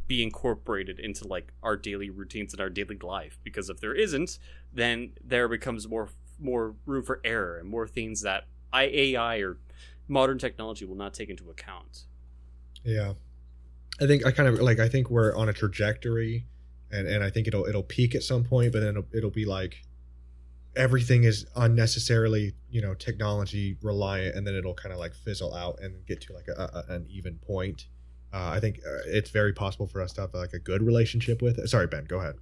[0.06, 4.38] be incorporated into like our daily routines and our daily life because if there isn't
[4.70, 9.56] then there becomes more more room for error and more things that AI or
[10.08, 12.04] modern technology will not take into account.
[12.84, 13.14] Yeah,
[14.00, 16.46] I think I kind of like I think we're on a trajectory,
[16.90, 19.44] and and I think it'll it'll peak at some point, but then it'll, it'll be
[19.44, 19.84] like
[20.76, 25.78] everything is unnecessarily you know technology reliant, and then it'll kind of like fizzle out
[25.80, 27.86] and get to like a, a, an even point.
[28.32, 31.40] Uh, I think uh, it's very possible for us to have like a good relationship
[31.40, 31.68] with it.
[31.68, 32.34] Sorry, Ben, go ahead.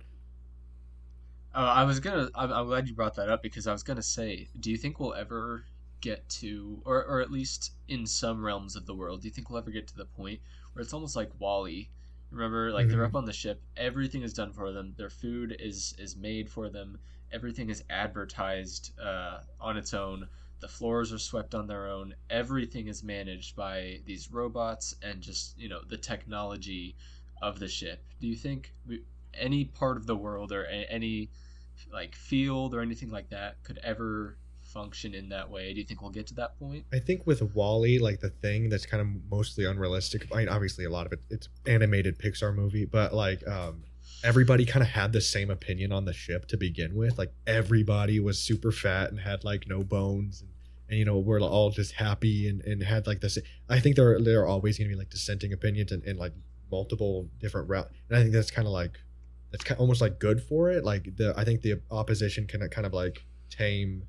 [1.55, 2.31] Uh, I was gonna.
[2.35, 4.99] I'm, I'm glad you brought that up because I was gonna say, do you think
[4.99, 5.65] we'll ever
[6.01, 9.49] get to, or or at least in some realms of the world, do you think
[9.49, 10.41] we'll ever get to the point
[10.73, 11.91] where it's almost like WALL-E?
[12.31, 14.95] Remember, like they're up on the ship, everything is done for them.
[14.97, 16.99] Their food is is made for them.
[17.31, 20.29] Everything is advertised uh, on its own.
[20.61, 22.15] The floors are swept on their own.
[22.31, 26.97] Everything is managed by these robots and just you know the technology
[27.43, 28.03] of the ship.
[28.21, 29.03] Do you think we,
[29.39, 31.31] any part of the world or a, any
[31.93, 34.37] like field or anything like that could ever
[34.73, 35.73] function in that way?
[35.73, 36.85] Do you think we'll get to that point?
[36.93, 40.27] I think with WALL-E, like the thing that's kind of mostly unrealistic.
[40.33, 43.85] I mean, obviously a lot of it it's animated Pixar movie, but like um
[44.25, 47.19] everybody kind of had the same opinion on the ship to begin with.
[47.19, 50.51] Like everybody was super fat and had like no bones and,
[50.89, 54.15] and you know, we're all just happy and, and had like this I think there
[54.15, 56.33] are there are always gonna be like dissenting opinions and, and like
[56.71, 58.99] multiple different route and I think that's kind of like
[59.53, 60.85] that's kind almost like good for it.
[60.85, 64.05] Like the I think the opposition can kind of like tame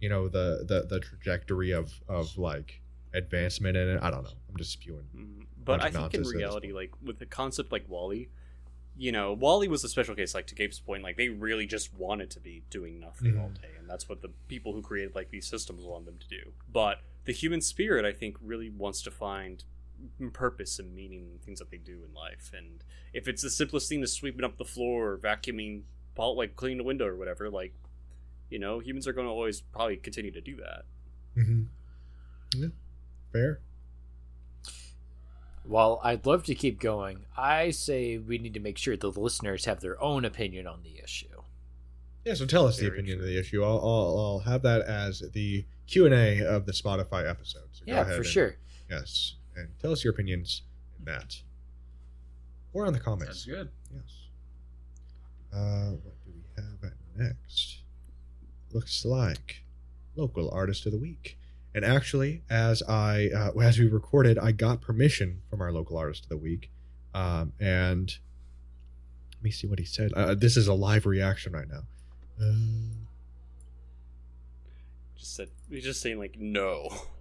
[0.00, 2.80] you know the the the trajectory of of like
[3.14, 3.98] advancement in it.
[4.02, 4.30] I don't know.
[4.50, 5.06] I'm just spewing.
[5.16, 8.28] Mm, But I think in nonsense at this reality, like with a concept like WALL-E,
[8.98, 10.34] you know, WALL-E was a special case.
[10.34, 13.62] Like to Gabe's point, like they really just wanted to be doing nothing all Mhm.
[13.62, 16.52] day, and that's what the people who created like these systems want them to do.
[16.70, 19.64] But the human spirit, I think, really wants to find
[20.32, 22.50] purpose and meaning in things that they do in life.
[22.56, 22.82] And
[23.12, 25.82] if it's the simplest thing to sweeping up the floor or vacuuming,
[26.18, 27.74] like cleaning the window or whatever, like
[28.48, 30.84] you know, humans are going to always probably continue to do that.
[31.36, 31.62] Mm-hmm.
[32.56, 32.68] Yeah,
[33.32, 33.60] fair.
[35.64, 39.64] While I'd love to keep going, I say we need to make sure the listeners
[39.64, 41.42] have their own opinion on the issue.
[42.24, 43.26] Yeah, so tell us the opinion true.
[43.26, 43.64] of the issue.
[43.64, 47.68] I'll, I'll I'll have that as the Q and A of the Spotify episode.
[47.72, 48.56] So go Yeah, ahead for and- sure.
[48.88, 50.62] Yes, and tell us your opinions
[50.98, 51.40] in that,
[52.72, 53.44] or on the comments.
[53.44, 53.68] Sounds good.
[53.94, 54.02] Yes.
[55.52, 57.78] Uh, what do we have next?
[58.72, 59.62] Looks like
[60.16, 61.38] local artist of the week.
[61.74, 66.24] And actually, as I uh, as we recorded, I got permission from our local artist
[66.24, 66.70] of the week,
[67.14, 68.16] um, and
[69.34, 70.12] let me see what he said.
[70.14, 71.82] Uh, this is a live reaction right now.
[72.40, 73.06] Um,
[75.18, 76.88] Just said he's just saying like no.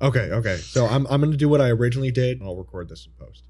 [0.00, 0.56] Okay, okay.
[0.56, 2.42] So I'm I'm gonna do what I originally did.
[2.42, 3.44] I'll record this in post.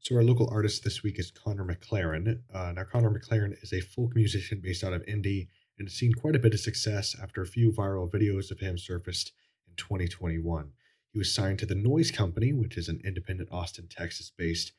[0.00, 2.40] So our local artist this week is Connor McLaren.
[2.52, 5.48] Uh, now Connor McLaren is a folk musician based out of Indy
[5.78, 8.76] and has seen quite a bit of success after a few viral videos of him
[8.78, 9.32] surfaced
[9.68, 10.72] in 2021.
[11.12, 14.72] He was signed to the Noise Company, which is an independent Austin, Texas-based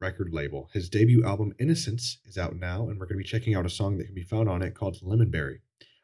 [0.00, 0.68] record label.
[0.72, 3.70] His debut album Innocence is out now, and we're going to be checking out a
[3.70, 5.60] song that can be found on it called Lemonberry.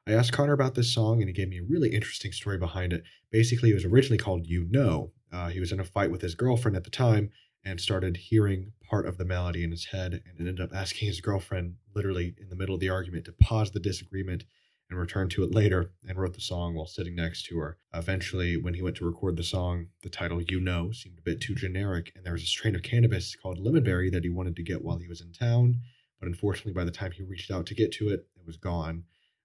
[0.07, 2.93] I asked Connor about this song, and he gave me a really interesting story behind
[2.93, 6.20] it basically it was originally called you know uh, he was in a fight with
[6.20, 7.31] his girlfriend at the time
[7.65, 11.20] and started hearing part of the melody in his head and ended up asking his
[11.20, 14.45] girlfriend literally in the middle of the argument to pause the disagreement
[14.91, 17.79] and return to it later and wrote the song while sitting next to her.
[17.95, 21.41] Eventually, when he went to record the song, the title You Know seemed a bit
[21.41, 24.62] too generic, and there was a strain of cannabis called Lemonberry that he wanted to
[24.62, 25.81] get while he was in town.
[26.20, 29.05] But unfortunately, by the time he reached out to get to it, it was gone.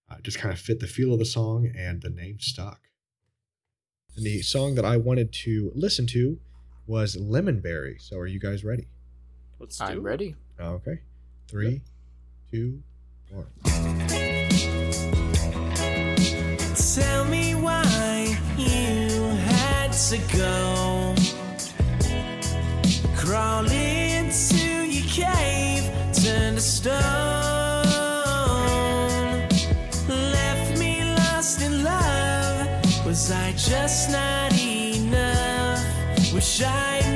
[0.10, 2.80] Uh, just kind of fit the feel of the song, and the name stuck.
[4.16, 6.40] And the song that I wanted to listen to
[6.86, 8.02] was Lemonberry.
[8.02, 8.88] So, are you guys ready?
[9.60, 10.02] Let's do I'm it.
[10.02, 10.36] ready.
[10.60, 11.00] Okay.
[11.50, 11.82] Three,
[12.52, 12.82] two,
[13.32, 13.46] one.
[16.96, 21.16] Tell me why you had to go.
[23.16, 23.64] Crawl
[33.68, 35.84] just not enough?
[36.34, 37.07] Wish I'd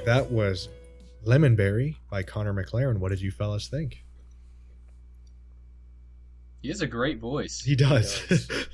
[0.00, 0.12] you know.
[0.12, 0.68] All right, that was
[1.24, 2.98] Lemonberry by Connor McLaren.
[2.98, 4.04] What did you fellas think?
[6.62, 7.62] He has a great voice.
[7.62, 8.20] He does.
[8.28, 8.68] does.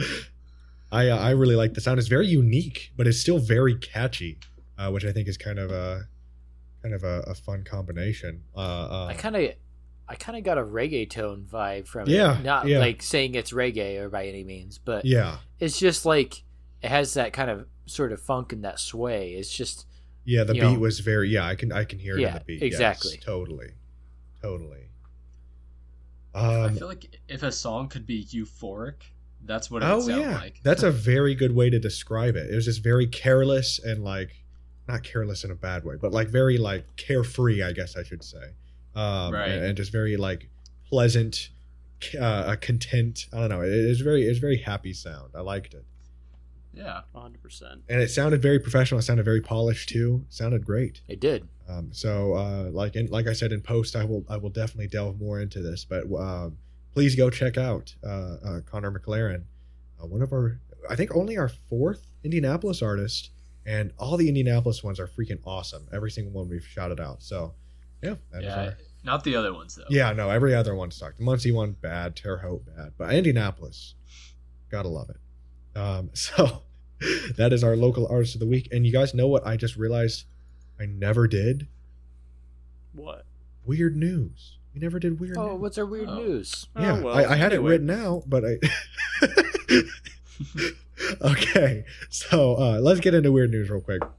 [0.92, 1.98] I uh, I really like the sound.
[1.98, 4.38] It's very unique, but it's still very catchy,
[4.78, 6.08] uh, which I think is kind of a
[6.82, 8.42] kind of a, a fun combination.
[8.56, 9.52] Uh, uh, I kind of,
[10.08, 12.44] I kind of got a reggae tone vibe from Yeah, it.
[12.44, 12.78] Not yeah.
[12.78, 16.42] like saying it's reggae or by any means, but yeah, it's just like
[16.82, 19.32] it has that kind of sort of funk and that sway.
[19.32, 19.86] It's just
[20.28, 20.44] yeah.
[20.44, 20.78] The beat know.
[20.78, 21.46] was very yeah.
[21.46, 22.62] I can I can hear it in Yeah, the beat.
[22.62, 23.12] exactly.
[23.14, 23.70] Yes, totally,
[24.42, 24.84] totally.
[26.34, 28.94] I Um, feel like if a song could be euphoric,
[29.44, 30.60] that's what it oh would sound yeah, like.
[30.62, 32.50] that's a very good way to describe it.
[32.50, 34.44] It was just very careless and like
[34.86, 38.22] not careless in a bad way, but like very like carefree, I guess I should
[38.24, 38.52] say.
[38.94, 39.48] Um, Right.
[39.50, 40.48] and, and just very like
[40.88, 41.50] pleasant,
[42.18, 43.26] uh, content.
[43.32, 43.62] I don't know.
[43.62, 45.30] It, it's very it's very happy sound.
[45.34, 45.84] I liked it,
[46.72, 47.00] yeah.
[47.14, 47.62] 100%.
[47.88, 48.98] and it sounded very professional.
[49.00, 50.24] It sounded very polished too.
[50.28, 51.00] It sounded great.
[51.08, 51.48] it did.
[51.68, 54.86] Um, so, uh, like in, like I said in post, I will I will definitely
[54.88, 55.84] delve more into this.
[55.84, 56.56] But um,
[56.94, 59.42] please go check out uh, uh, Connor McLaren,
[60.02, 63.30] uh, one of our I think only our fourth Indianapolis artist,
[63.66, 65.86] and all the Indianapolis ones are freaking awesome.
[65.92, 67.22] Every single one we've shouted out.
[67.22, 67.52] So,
[68.02, 68.64] yeah, that is Yeah.
[68.64, 69.84] our- Not the other ones though.
[69.90, 70.10] yeah.
[70.12, 71.18] No, every other one sucked.
[71.18, 73.94] The Muncie one bad, Terre Haute bad, but Indianapolis,
[74.70, 75.16] gotta love it.
[75.78, 76.62] Um, so
[77.36, 78.68] that is our local artist of the week.
[78.72, 80.24] And you guys know what I just realized
[80.80, 81.68] I never did
[82.92, 83.24] What?
[83.64, 84.56] weird news.
[84.74, 85.60] We never did weird Oh, news.
[85.60, 86.16] what's our weird Oh.
[86.16, 86.66] news?
[86.78, 87.68] yeah, Oh, well, I, I had anyway.
[87.68, 88.58] it written out, but I.
[91.22, 94.10] okay, so uh, let's get into weird news real quick, and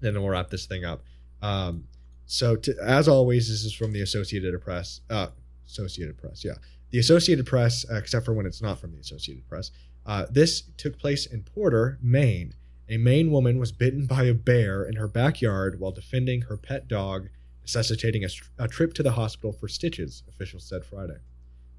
[0.00, 1.02] then we'll wrap this thing up.
[1.42, 1.84] Um,
[2.26, 5.00] so, to, as always, this is from the Associated Press.
[5.10, 5.28] Uh,
[5.66, 6.54] Associated Press, yeah,
[6.90, 9.70] the Associated Press, uh, except for when it's not from the Associated Press.
[10.06, 12.54] Uh, this took place in Porter, Maine.
[12.88, 16.88] A Maine woman was bitten by a bear in her backyard while defending her pet
[16.88, 17.28] dog,
[17.62, 18.28] necessitating a,
[18.58, 20.22] a trip to the hospital for stitches.
[20.28, 21.18] Officials said Friday.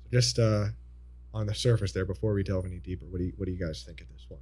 [0.04, 0.68] So just uh,
[1.34, 3.60] on the surface there, before we delve any deeper, what do you what do you
[3.60, 4.40] guys think of this one?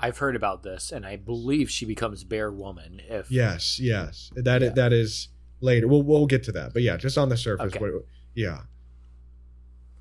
[0.00, 3.00] I've heard about this, and I believe she becomes Bear Woman.
[3.08, 4.68] If Yes, yes, that Yeah.
[4.70, 5.28] that is
[5.60, 5.86] later.
[5.86, 7.78] We'll we'll get to that, but yeah, just on the surface, Okay.
[7.78, 8.04] what,
[8.34, 8.62] yeah.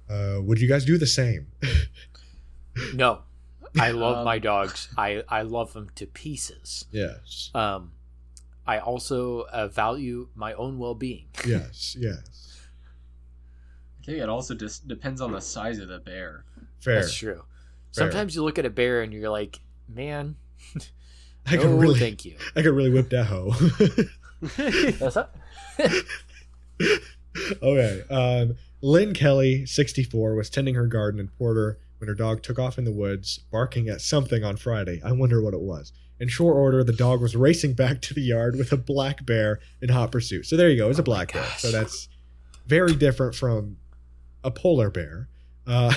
[0.10, 1.48] Uh, would you guys do the same?
[2.94, 3.22] no,
[3.80, 4.88] I love Um, my dogs.
[4.98, 6.86] I I love them to pieces.
[6.92, 7.92] yes, Um,
[8.66, 11.28] I also uh, value my own well being.
[11.46, 12.60] yes, yes.
[14.02, 16.46] I think it also just depends on the size of the bear.
[16.80, 16.96] Fair.
[17.02, 17.36] That's true.
[17.36, 17.44] Fair.
[17.92, 19.60] Sometimes you look at a bear and you're like,
[19.90, 20.36] man,
[21.46, 22.36] I no, could really, thank you.
[22.56, 23.52] I could really whip that hoe.
[24.40, 25.34] That's not-
[27.62, 28.04] okay.
[28.10, 32.78] Um, Lynn Kelly, 64, was tending her garden in Porter when her dog took off
[32.78, 35.02] in the woods, barking at something on Friday.
[35.04, 35.92] I wonder what it was.
[36.20, 39.60] In short order, the dog was racing back to the yard with a black bear
[39.82, 40.46] in hot pursuit.
[40.46, 40.90] So there you go.
[40.90, 41.46] It's a Oh black bear.
[41.58, 42.10] So that's
[42.66, 43.78] very different from
[44.44, 45.30] a polar bear.
[45.66, 45.94] Uh,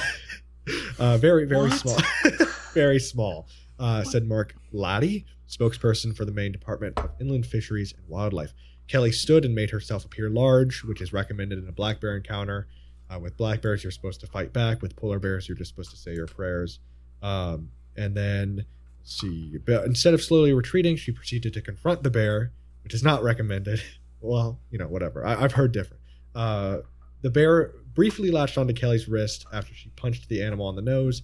[0.99, 1.79] uh, very, very What?
[1.79, 1.99] small.
[2.75, 3.49] very small,
[3.79, 8.53] uh, said Mark Latti, spokesperson for the Maine Department of Inland Fisheries and Wildlife.
[8.89, 12.67] Kelly stood and made herself appear large, which is recommended in a black bear encounter.
[13.13, 14.83] Uh, with black bears, you're supposed to fight back.
[14.83, 16.79] With polar bears, you're just supposed to say your prayers.
[17.23, 18.65] Um, and then
[19.03, 19.59] see.
[19.59, 22.53] But instead of slowly retreating, she proceeded to confront the bear,
[22.85, 23.83] which is not recommended.
[24.21, 25.27] well, you know, whatever.
[25.27, 26.03] I, I've heard different.
[26.35, 26.79] Uh,
[27.23, 31.23] the bear briefly latched onto Kelly's wrist after she punched the animal on the nose.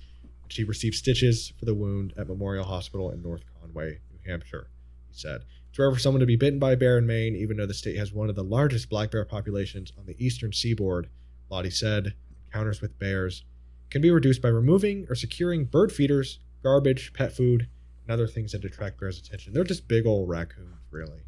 [0.49, 4.69] She received stitches for the wound at Memorial Hospital in North Conway, New Hampshire,
[5.09, 5.43] he said.
[5.71, 7.75] It's rare for someone to be bitten by a bear in Maine, even though the
[7.75, 11.09] state has one of the largest black bear populations on the eastern seaboard.
[11.51, 12.15] Latti said
[12.47, 13.45] encounters with bears
[13.91, 17.69] can be reduced by removing or securing bird feeders, garbage, pet food,
[18.03, 19.53] and other things that attract bears' attention.
[19.53, 21.21] They're just big old raccoons, really.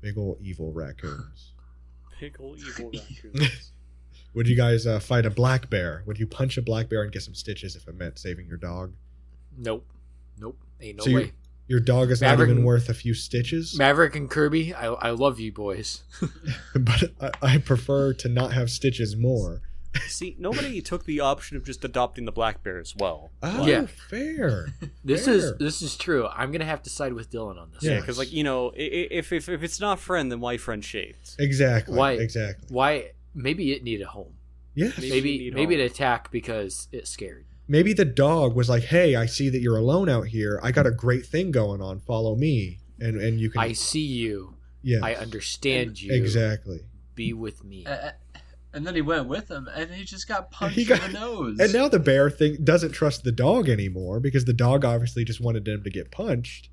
[0.00, 1.52] Big old evil raccoons.
[2.20, 2.90] Big ol' evil
[3.34, 3.72] raccoons.
[4.34, 6.02] Would you guys uh, fight a black bear?
[6.06, 8.58] Would you punch a black bear and get some stitches if it meant saving your
[8.58, 8.92] dog?
[9.56, 9.86] Nope.
[10.38, 10.58] Nope.
[10.80, 11.32] Ain't no So you- way.
[11.68, 15.38] Your dog is not even worth a few stitches, Maverick and Kirby, I, I love
[15.38, 16.02] you boys.
[16.74, 19.60] but I, I prefer to not have stitches more.
[20.06, 23.30] See, nobody took the option of just adopting the black bear as well.
[23.42, 23.86] Oh, Yeah.
[23.86, 24.68] fair.
[25.04, 25.34] This Fair.
[25.34, 26.26] is this is true.
[26.28, 27.82] I'm gonna have to side with Dylan on this.
[27.82, 27.92] Yeah.
[27.92, 30.56] Yeah, because like you know, i- i- if, if if it's not friend, then why
[30.58, 31.36] friend shaped?
[31.38, 31.96] Exactly.
[31.96, 32.66] Why- Exactly.
[32.70, 33.10] Why?
[33.34, 34.34] Maybe it needed a home.
[34.74, 34.98] Yes.
[34.98, 35.82] Maybe Maybe you need maybe home.
[35.84, 37.46] it attacked because it scared.
[37.68, 40.58] Maybe the dog was like, "Hey, I see that you're alone out here.
[40.62, 42.00] I got a great thing going on.
[42.00, 44.54] Follow me." And and you can I see you.
[44.82, 45.00] yeah.
[45.02, 46.12] I understand you.
[46.12, 46.80] Exactly.
[47.14, 47.84] Be with me.
[47.86, 48.10] Uh,
[48.72, 51.18] and then he went with him, and he just got punched He got- in the
[51.20, 51.58] nose.
[51.60, 55.40] And now the bear thing doesn't trust the dog anymore because the dog obviously just
[55.40, 56.68] wanted him to get punched.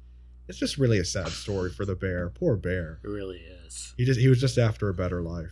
[0.48, 2.30] It's just really a sad story for the bear.
[2.30, 3.00] Poor bear.
[3.04, 3.94] It really is.
[3.98, 5.52] He just he was just after a better life.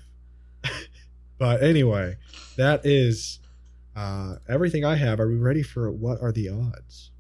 [1.38, 2.18] but anyway,
[2.58, 3.40] that is
[3.96, 5.20] uh, everything I have.
[5.20, 7.12] Are we ready for what are the odds?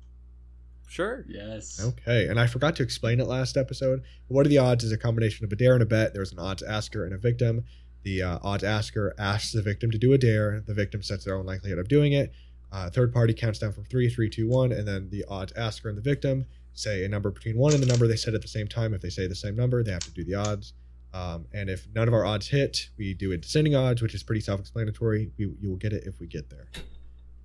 [0.88, 1.26] Sure.
[1.28, 1.84] yes.
[1.84, 4.04] Okay, and I forgot to explain it last episode.
[4.28, 6.14] What are the odds is a combination of a dare and a bet.
[6.14, 7.64] There's an odds asker and a victim.
[8.04, 10.64] The uh, odds asker asks the victim to do a dare.
[10.68, 12.32] The victim sets their own likelihood of doing it.
[12.72, 15.90] Uh, third party counts down from three, three, two, one, and then the odds asker
[15.90, 18.48] and the victim say a number between one and the number they said at the
[18.48, 18.94] same time.
[18.94, 20.74] If they say the same number, they have to do the odds.
[21.14, 24.24] Um, and if none of our odds hit, we do a descending odds, which is
[24.24, 25.32] pretty self-explanatory.
[25.38, 26.68] We, you will get it if we get there.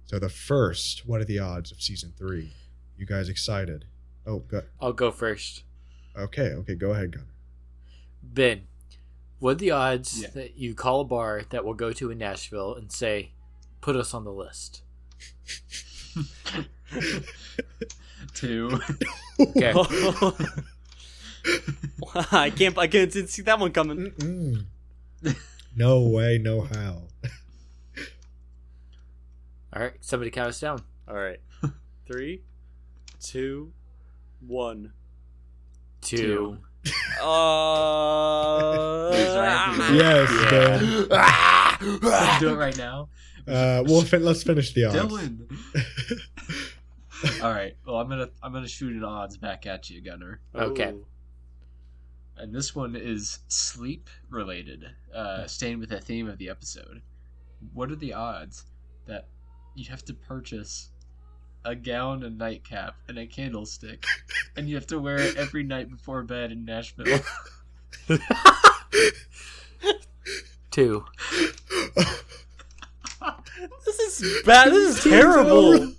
[0.07, 2.53] So the first, what are the odds of season three?
[2.97, 3.85] You guys excited?
[4.27, 5.65] Oh, go, I'll go first.
[6.16, 7.27] okay, okay, go ahead, Gunner.
[8.23, 8.62] Ben,
[9.39, 10.28] what are the odds Yeah.
[10.35, 13.32] that you call a bar that we'll go to in Nashville and say,
[13.81, 14.82] "Put us on the list"?
[18.35, 18.81] Two.
[19.40, 19.73] Okay.
[22.32, 22.77] I can't.
[22.78, 24.10] I can't didn't see that one coming.
[24.12, 24.65] Mm-mm.
[25.77, 27.02] no way, no how.
[29.74, 29.93] All right.
[30.01, 30.82] Somebody count us down.
[31.06, 31.39] All right,
[32.06, 32.43] three,
[33.20, 33.73] two,
[34.47, 34.93] one.
[36.01, 36.59] Two.
[37.20, 40.31] Uh, Wait, so I have to- Yes,
[41.10, 41.98] Yeah.
[42.01, 43.09] Let's do it right now.
[43.47, 44.97] Uh, we'll fin- let's finish the odds.
[44.97, 45.51] Dylan.
[47.43, 47.74] All right.
[47.85, 50.40] Well, I'm gonna I'm gonna shoot an odds back at you, Gunner.
[50.55, 50.90] Okay.
[50.93, 51.05] Ooh.
[52.39, 54.85] And this one is sleep related,
[55.15, 57.02] uh, staying with the theme of the episode.
[57.73, 58.65] What are the odds
[59.06, 59.27] that
[59.74, 60.90] you have to purchase
[61.65, 64.05] a gown, a nightcap, and a candlestick,
[64.56, 67.20] and you have to wear it every night before bed in Nashville?
[70.70, 71.05] Two.
[73.85, 74.73] This is bad.
[74.73, 75.93] This is terrible.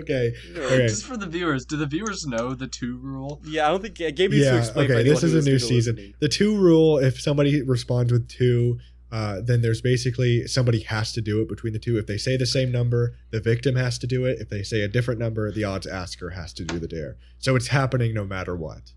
[0.00, 0.86] Okay, okay.
[0.88, 3.40] Just for the viewers, do the viewers know the two rule?
[3.44, 4.90] Yeah, I don't think Gabe needs to Yeah, explain.
[4.90, 5.02] okay.
[5.02, 5.96] This is a new season.
[5.96, 6.14] listening.
[6.20, 8.78] The two rule: if somebody responds with two,
[9.10, 11.96] uh, then there's basically somebody has to do it between the two.
[11.98, 14.38] If they say the same number, the victim has to do it.
[14.40, 17.16] If they say a different number, the odds asker has to do the dare.
[17.38, 18.92] So it's happening no matter what.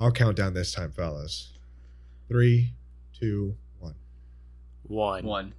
[0.00, 1.52] I'll count down this time, fellas.
[2.28, 2.72] Three,
[3.18, 3.94] two, one.
[4.84, 5.24] One.
[5.24, 5.54] One.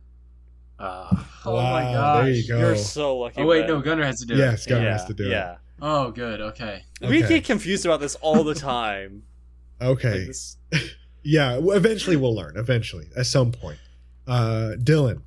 [0.80, 2.24] Uh, Oh my Wow, gosh.
[2.26, 2.60] There you go.
[2.60, 3.42] You're so lucky.
[3.42, 3.70] Oh wait, Ben.
[3.70, 4.70] no, Gunner has to do yes, it.
[4.70, 5.52] Gunner yeah, has to do yeah.
[5.54, 5.58] it.
[5.82, 6.40] Oh, good.
[6.42, 6.84] Okay.
[7.02, 7.28] We Okay.
[7.36, 9.24] get confused about this all the time.
[9.82, 10.20] Okay.
[10.20, 10.58] Like this,
[11.24, 12.56] Yeah, eventually we'll learn.
[12.56, 13.80] Eventually, at some point.
[14.26, 15.24] Uh, Dylan,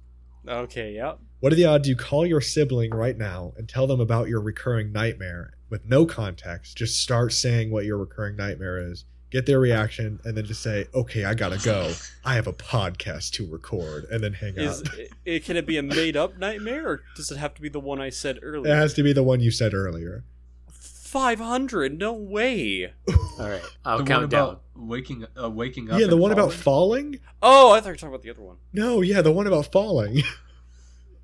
[0.48, 1.18] okay, yep.
[1.40, 4.40] what are the odds you call your sibling right now and tell them about your
[4.40, 6.78] recurring nightmare with no context?
[6.78, 10.86] Just start saying what your recurring nightmare is, get their reaction, and then just say,
[10.94, 11.93] "Okay, I gotta go.
[12.24, 14.94] I have a podcast to record," and then hang Is up.
[14.94, 17.69] it, it, can it be a made up nightmare, or does it have to be
[17.69, 18.73] the one I said earlier?
[18.73, 20.24] It has to be the one you said earlier.
[20.70, 21.98] Five hundred?
[21.98, 22.93] No way.
[23.39, 23.62] all right.
[23.85, 24.43] I'll the count one down.
[24.48, 25.98] about waking, uh, waking up.
[26.01, 27.05] Yeah, the and one about falling?
[27.15, 27.20] falling.
[27.43, 28.57] Oh, I thought you were talking about the other one.
[28.73, 30.23] No, yeah, the one about falling.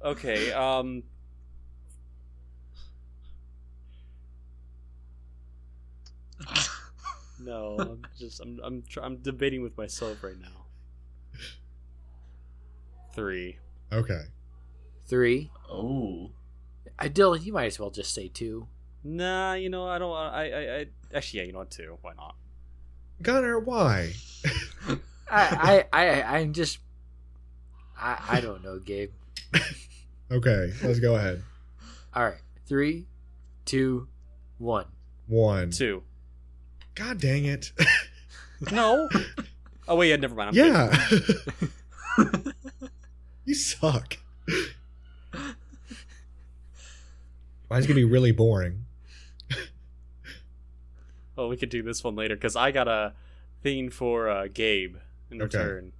[0.04, 0.50] Okay.
[0.50, 1.04] Um.
[7.52, 10.64] No, I'm just I'm I'm tr- I'm debating with myself right now.
[13.14, 13.58] Three.
[13.92, 14.22] okay.
[15.06, 15.50] Three.
[15.70, 16.30] Oh.
[16.98, 18.68] Uh, Dylan, you might as well just say two.
[19.04, 20.16] Nah, you know I don't.
[20.16, 21.70] I I, I actually yeah, you know what?
[21.70, 21.98] Two.
[22.00, 22.36] Why not?
[23.20, 24.12] Gunner, why?
[25.30, 26.78] I, I, I, I'm just.
[28.00, 29.10] I, I don't know, Gabe.
[30.30, 31.42] Okay, let's go ahead.
[32.14, 33.06] All right, three,
[33.66, 34.08] two,
[34.56, 34.86] one.
[35.26, 35.70] One.
[35.70, 36.02] Two.
[36.94, 37.72] God dang it.
[38.70, 39.08] No.
[39.88, 40.50] oh wait, yeah, never mind.
[40.50, 41.08] I'm yeah.
[43.44, 44.18] you suck.
[47.68, 48.84] Mine's gonna be really boring.
[51.36, 53.14] well, we could do this one later because I got a
[53.64, 54.96] thing for uh, Gabe
[55.30, 55.58] in Okay.
[55.58, 55.92] return.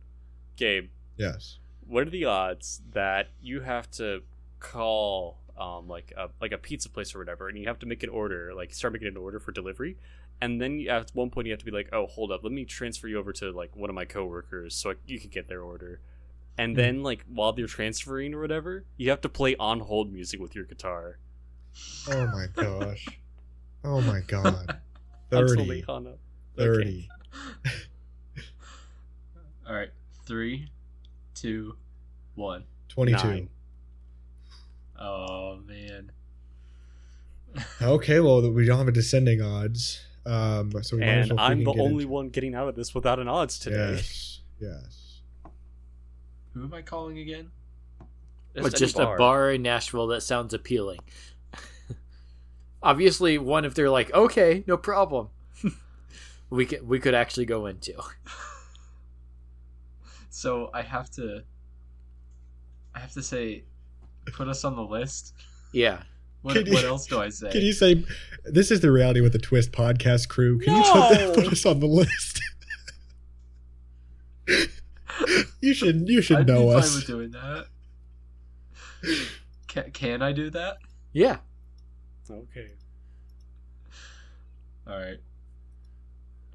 [0.57, 1.59] Gabe, Yes.
[1.87, 4.23] what are the odds that you have to
[4.61, 8.03] call um, like a like a pizza place or whatever, and you have to make
[8.05, 9.97] an order, like start making an order for delivery,
[10.43, 12.53] and then you, at one point you have to be like, oh, hold up, let
[12.53, 15.49] me transfer you over to like one of my coworkers so I, you can get
[15.49, 16.01] their order,
[16.59, 16.77] and Hmm.
[16.77, 20.55] then like while they're transferring or whatever, you have to play on hold music with
[20.55, 21.19] your guitar
[22.11, 23.07] Oh my gosh.
[23.85, 24.81] Oh my god.
[25.31, 25.67] until 30.
[25.67, 26.19] they hung up.
[26.59, 27.09] 30.
[29.67, 29.91] All right,
[30.27, 30.69] three,
[31.35, 31.77] two,
[32.35, 32.65] one.
[32.89, 33.17] 22.
[33.27, 33.49] Nine.
[35.01, 36.11] Oh man.
[37.81, 40.05] Okay, well, we don't have a descending odds.
[40.25, 43.19] Um, so we And well I'm the only into- one getting out of this without
[43.19, 43.95] an odds today.
[43.97, 44.41] Yes.
[44.61, 45.21] Yes.
[46.55, 47.51] Who am I calling again?
[48.57, 51.01] Or just a bar in Nashville that sounds appealing.
[52.83, 55.29] Obviously, one if they're like, okay, no problem.
[56.51, 57.95] we could we could actually go into.
[60.35, 61.43] So I have to.
[62.95, 63.65] I have to say,
[64.33, 65.35] put us on the list.
[65.73, 66.03] Yeah.
[66.43, 67.51] What, you- what else do I say?
[67.51, 68.05] Can you say
[68.45, 70.59] this is the reality with the twist podcast crew?
[70.59, 71.33] Can you No!
[71.35, 72.41] put, put us on the list?
[75.61, 76.95] you should you should I'd know be fine us.
[76.97, 77.67] with doing that.
[79.69, 80.79] Can, can I do that?
[81.13, 81.39] Yeah.
[82.31, 82.69] Okay.
[84.87, 85.19] All right.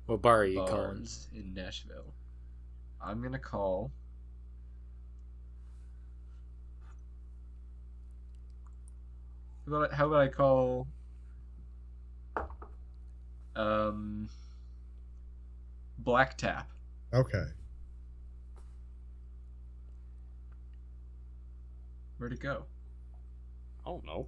[0.05, 1.07] What bar are you calling?
[1.33, 2.13] In Nashville.
[3.01, 3.91] I'm gonna call.
[9.67, 10.87] About, how about I call?
[13.55, 14.29] Um.
[15.99, 16.69] Black Tap.
[17.13, 17.43] Okay.
[22.17, 22.63] Where'd it go?
[23.85, 24.27] I don't know.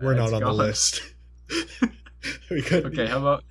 [0.00, 1.02] We're Uh, not it's on the list.
[2.50, 3.44] we couldn't Okay, how about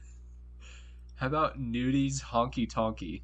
[1.16, 3.22] how about Nudie's Honky Tonky?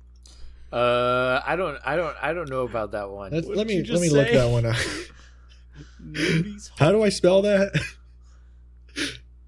[0.71, 3.31] Uh, I don't, I don't, I don't know about that one.
[3.31, 4.75] Let's, let me let just me look that one up.
[5.99, 7.71] Nudie's How do I spell that?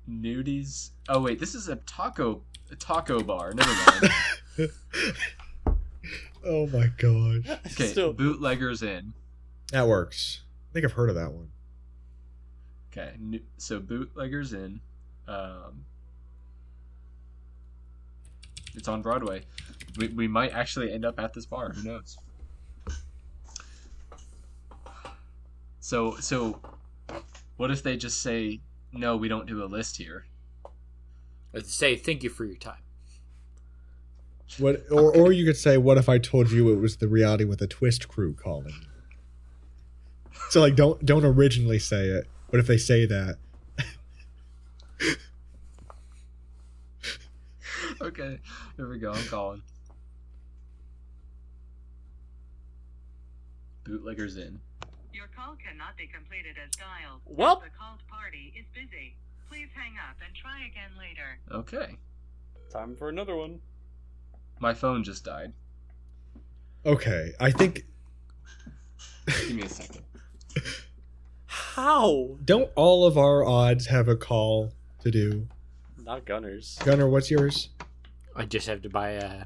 [0.08, 0.92] Nudie's.
[1.10, 2.42] Oh wait, this is a taco
[2.72, 3.54] a taco bar.
[3.54, 3.72] Never
[4.58, 4.72] mind.
[6.46, 7.58] oh my gosh.
[7.72, 9.14] Okay, Still, Bootleggers Inn.
[9.72, 10.42] That works.
[10.70, 11.50] I think I've heard of that one.
[12.92, 13.14] Okay,
[13.58, 14.80] so Bootleggers Inn.
[15.28, 15.86] Um,
[18.76, 19.44] it's on Broadway.
[19.98, 21.70] We, we might actually end up at this bar.
[21.74, 22.18] Who knows?
[25.84, 26.60] So so,
[27.58, 28.62] what if they just say
[28.94, 29.18] no?
[29.18, 30.26] We don't do a list here.
[31.52, 32.80] Let's say thank you for your time.
[34.60, 37.44] What or or you could say, what if I told you it was the reality
[37.44, 38.86] with a twist crew calling?
[40.52, 43.40] So like don't don't originally say it, but if they say that,
[48.02, 48.40] okay,
[48.78, 49.12] here we go.
[49.12, 49.62] I'm calling.
[53.84, 54.62] Bootleggers Inn.
[55.36, 57.22] Your call cannot be completed as dialed.
[57.26, 59.16] Well- The called party is busy.
[59.50, 61.40] Please hang up and try again later.
[61.52, 61.98] Okay,
[62.72, 63.60] time for another one.
[64.60, 65.54] my phone just died.
[66.86, 67.86] okay, I think
[69.26, 70.02] Give me a second.
[71.46, 72.38] How?
[72.44, 75.48] don't all of our odds have a call to do?
[76.04, 76.78] Not Gunners.
[76.84, 77.70] Gunner, what's yours?
[78.36, 79.46] I just have to buy a,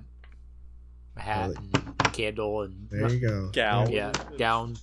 [1.16, 3.50] a hat and candle and There you go.
[3.54, 3.92] Gown.
[3.92, 4.78] yeah, gown.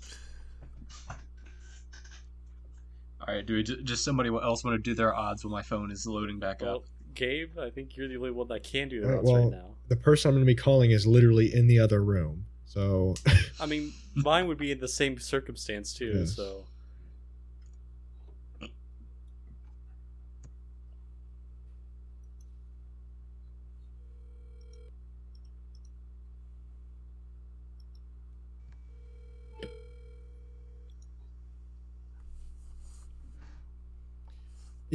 [3.27, 5.63] All right, do we ju- just somebody else want to do their odds while my
[5.63, 6.85] phone is loading back Well, up?
[7.15, 9.71] Gabe, I think you're the only one that can do Alright, that well- right now.
[9.89, 12.47] The person I'm going to be calling is literally in the other room.
[12.65, 13.15] So
[13.61, 16.21] I mean, mine would be in the same circumstance too.
[16.21, 16.35] Yes.
[16.35, 16.65] So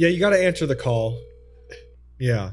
[0.00, 1.20] yeah, you got to answer the call.
[2.18, 2.52] Yeah.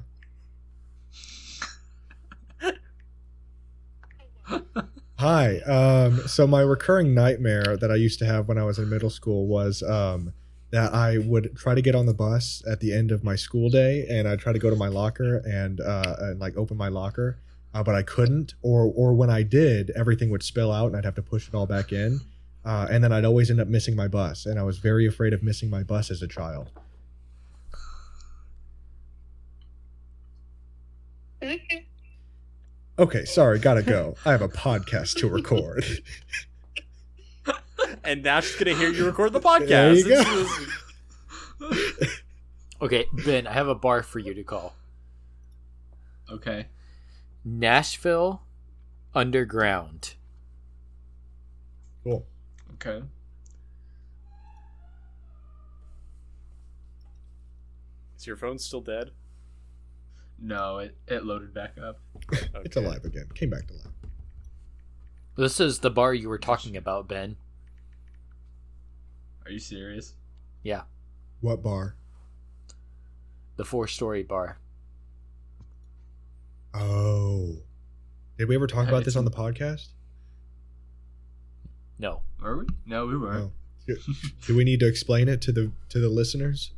[5.18, 5.60] Hi.
[5.60, 9.10] Um, so my recurring nightmare that I used to have when I was in middle
[9.10, 10.34] school was um,
[10.72, 13.70] that I would try to get on the bus at the end of my school
[13.70, 16.90] day, and I'd try to go to my locker and uh, and like open my
[16.90, 17.40] locker,
[17.74, 21.06] uh, but I couldn't, or or when I did, everything would spill out, and I'd
[21.06, 22.20] have to push it all back in,
[22.66, 25.32] uh, and then I'd always end up missing my bus, and I was very afraid
[25.32, 26.72] of missing my bus as a child.
[33.00, 34.16] Okay, sorry, gotta go.
[34.26, 35.86] I have a podcast to record.
[38.04, 39.68] And now she's gonna hear you record the podcast.
[39.68, 40.10] There you
[41.60, 41.70] go.
[41.72, 42.22] is-
[42.82, 44.74] Okay, Ben, I have a bar for you to call.
[46.30, 46.68] Okay.
[47.46, 48.42] Nashville
[49.16, 50.16] Underground.
[52.04, 52.26] Cool.
[52.74, 53.04] Okay.
[58.18, 59.12] Is your phone still dead?
[60.40, 62.00] No, it, it loaded back up.
[62.64, 63.28] It's alive again.
[63.34, 63.84] Came back to life.
[65.36, 67.38] This is the bar you were talking about, Ben.
[69.46, 70.14] Are you serious?
[70.64, 70.82] Yeah,
[71.42, 71.96] What bar?
[73.56, 74.60] the four-story bar.
[76.74, 77.58] Oh.
[78.38, 79.88] Did we ever talk about this on the podcast?
[81.98, 82.66] No, Were we?
[82.86, 83.40] No, we weren't.
[83.46, 83.52] No.
[83.88, 83.98] Do,
[84.46, 86.72] do we need to explain it to the to the listeners?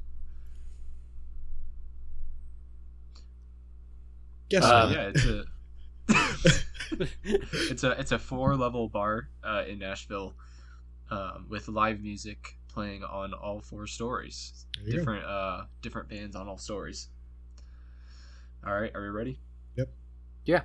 [4.49, 4.91] Guess Uh, not.
[4.91, 5.45] yeah, it's a
[7.71, 10.33] it's a it's a four level bar uh, in Nashville
[11.11, 14.65] um, with live music playing on all four stories.
[14.83, 14.97] There go.
[14.97, 17.09] Different uh different bands on all stories.
[18.65, 19.39] All right, are we ready?
[19.75, 19.89] Yep.
[20.45, 20.61] Yeah.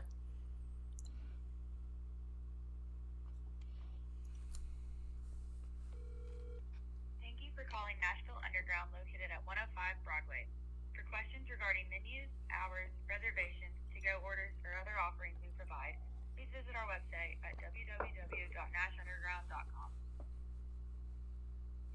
[7.23, 9.73] Thank you for calling Nashville Underground located at 105
[10.05, 10.47] Broadway.
[10.95, 15.99] For questions regarding menus, hours, reservations, to-go orders, or other offerings we provide,
[16.39, 19.91] please visit our website at www.nashunderground.com.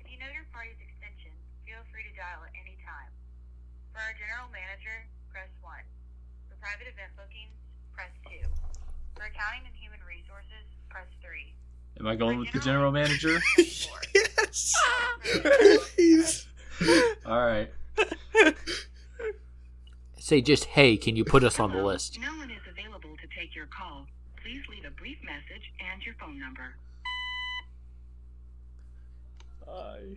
[0.04, 1.32] If you know your party's extension,
[1.64, 3.12] feel free to dial at any time.
[3.96, 5.72] For our general manager, press 1.
[6.52, 7.56] For private event bookings,
[7.96, 8.36] press 2.
[9.16, 11.56] For accounting and human resources, press 3.
[12.00, 13.40] Am I going with the general manager?
[14.16, 14.74] Yes.
[15.96, 16.48] Please.
[17.26, 17.70] All right.
[20.30, 22.20] Say just, hey, can you put us on the list?
[22.22, 24.06] No one is available to take your call.
[24.44, 26.76] Please leave a brief message and your phone number.
[29.68, 30.16] I-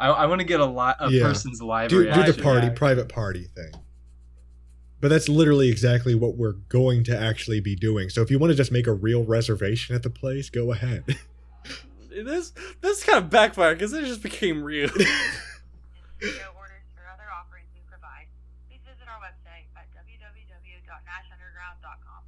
[0.00, 1.24] I, I want to get a lot a Yeah.
[1.24, 2.36] person's live Do, do reaction.
[2.36, 2.72] the party, Yeah.
[2.72, 3.72] private party thing.
[5.02, 8.08] But that's literally exactly what we're going to actually be doing.
[8.08, 11.04] So if you want to just make a real reservation at the place, go ahead.
[12.08, 14.88] this this kind of backfired because it just became real.
[14.94, 15.04] To-go
[16.56, 18.26] orders or other offerings we provide,
[18.70, 22.22] please visit our website at www.nashunderground.com.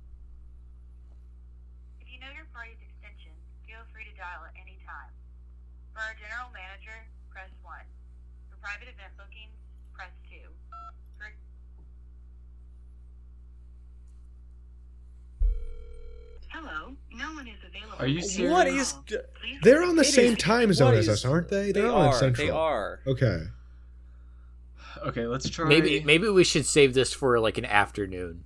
[2.03, 3.31] If you know your party's extension,
[3.67, 5.11] feel free to dial at any time.
[5.95, 6.95] For our general manager,
[7.35, 7.75] press 1.
[8.55, 9.59] For private event bookings,
[9.91, 10.39] press 2.
[11.19, 11.35] For
[16.49, 17.30] Hello, no one is available.
[17.99, 18.53] Are you to serious?
[18.53, 18.95] what is?
[19.62, 21.67] They're on the It same is- time zone what as us, aren't they?
[21.67, 22.15] They They're all in are.
[22.19, 22.47] Central.
[22.47, 23.01] They are.
[23.07, 23.43] Okay.
[25.07, 25.69] Okay, let's try.
[25.69, 28.45] Maybe maybe we should save this for like an afternoon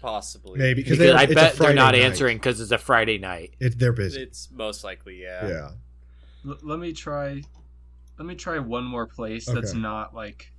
[0.00, 0.58] Possibly.
[0.60, 2.02] Maybe because they're- I bet they're not night.
[2.02, 3.54] answering because it's a Friday night.
[3.58, 4.22] It, they're busy.
[4.22, 5.48] It's most likely, yeah.
[5.48, 5.70] yeah.
[6.46, 7.42] L- let me try.
[8.16, 10.52] Let me try one more place that's not like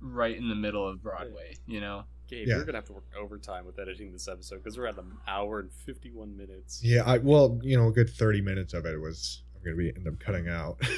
[0.00, 1.54] right in the middle of Broadway.
[1.68, 2.04] You know.
[2.30, 2.56] Gabe, Yeah.
[2.56, 5.58] you're gonna have to work overtime with editing this episode because we're at an hour
[5.60, 6.80] and fifty-one minutes.
[6.82, 7.02] Yeah.
[7.04, 10.06] I well, you know, a good thirty minutes of it was I'm gonna be end
[10.06, 10.80] up cutting out.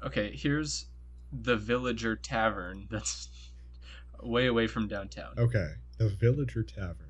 [0.00, 0.86] Okay, here's
[1.32, 2.86] the Villager Tavern.
[2.88, 3.28] That's
[4.22, 5.34] way away from downtown.
[5.36, 5.72] okay.
[5.96, 7.08] The Villager Tavern.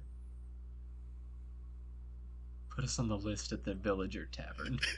[2.74, 4.80] Put us on the list at the Villager Tavern.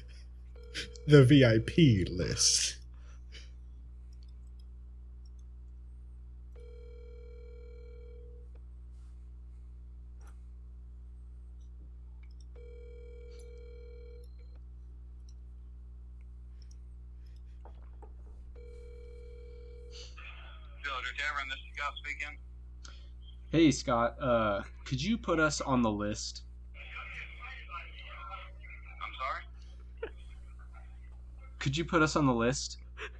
[1.09, 2.77] The VIP list.
[20.82, 22.36] Villager Tavern, this is Scott speaking.
[23.51, 26.43] hey Scott, uh, could you put us on the list?
[29.02, 30.12] I'm sorry?
[31.59, 32.77] Could you put us on the list,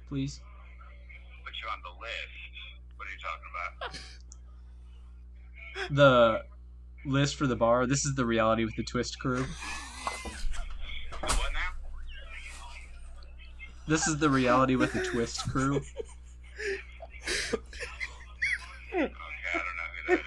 [0.07, 0.41] please?
[1.43, 2.29] Put you on the list.
[2.97, 3.49] What are you talking
[3.87, 3.99] about?
[5.89, 6.43] The
[7.05, 7.87] list for the bar.
[7.87, 9.37] This is the reality with the twist crew.
[9.37, 9.47] The
[11.19, 11.71] what now?
[13.87, 15.81] This is the reality with the twist crew.
[18.93, 19.09] Okay,
[19.53, 20.25] I don't know who that is.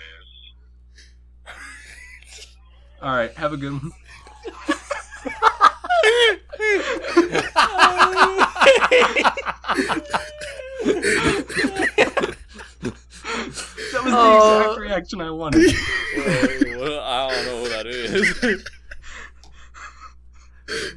[3.05, 3.93] All right, have a good one.
[12.75, 14.61] That was the Oh.
[14.61, 15.73] exact reaction I wanted.
[16.79, 18.65] Well, I don't know who that is.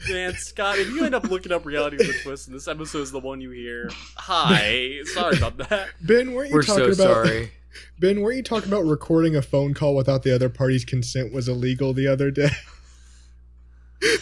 [0.09, 2.99] Man, Scott, if you end up looking up reality with a twist, and this episode
[3.01, 5.89] is the one you hear, hi, sorry about that.
[6.01, 7.51] Ben, weren't you We're talking so about sorry.
[7.99, 8.21] Ben?
[8.21, 11.93] Weren't you talking about recording a phone call without the other party's consent was illegal
[11.93, 12.49] the other day?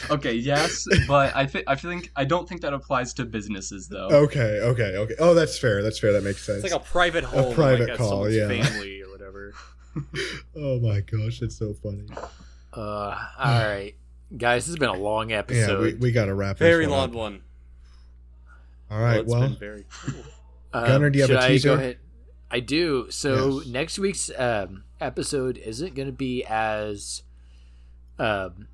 [0.10, 4.07] Okay, yes, but I think I think I don't think that applies to businesses though.
[4.07, 5.15] Okay, okay, okay.
[5.19, 5.84] Oh, that's fair.
[5.84, 6.14] That's fair.
[6.14, 6.64] That makes sense.
[6.64, 8.48] It's like a private home, a private like call, yeah.
[8.48, 9.53] family or whatever.
[10.56, 12.07] oh my gosh, it's so funny.
[12.73, 13.95] Uh, all right,
[14.38, 15.82] guys, this has been a long Yeah, episode.
[15.82, 16.72] we, we got to wrap this up.
[16.72, 17.15] Very long up.
[17.15, 17.41] one.
[18.90, 20.23] All right, it's well, been very cool.
[20.72, 21.95] Gunnar, do you have should a I teaser?
[22.56, 22.64] Go ahead?
[22.64, 23.11] I do.
[23.11, 23.68] So Yes.
[23.68, 27.23] next week's um, episode isn't going to be as
[28.19, 28.68] um,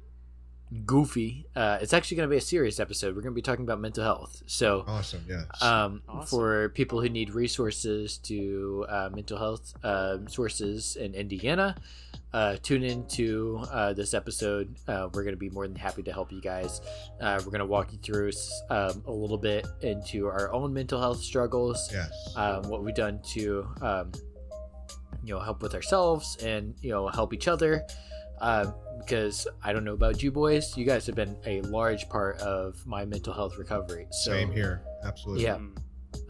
[0.86, 1.45] goofy.
[1.56, 3.16] Uh, it's actually going to be a serious episode.
[3.16, 4.44] We're going to be talking about mental health.
[4.45, 5.26] So awesome.
[5.28, 5.45] Yes.
[5.62, 6.28] um, Awesome.
[6.28, 11.76] for people who need resources to uh, mental health um sources in Indiana,
[12.34, 14.76] uh, tune in to uh, this episode.
[14.88, 16.82] Uh, we're going to be more than happy to help you guys.
[17.20, 18.32] Uh, we're going to walk you through
[18.70, 22.12] um, a little bit into our own mental health struggles, yes.
[22.36, 24.12] um, what we've done to um,
[25.24, 27.86] you know help with ourselves and you know help each other.
[28.40, 32.40] Um, because I don't know about you boys, you guys have been a large part
[32.40, 34.08] of my mental health recovery.
[34.12, 34.84] So Same here.
[35.03, 35.44] Absolutely.
[35.44, 35.58] Yeah.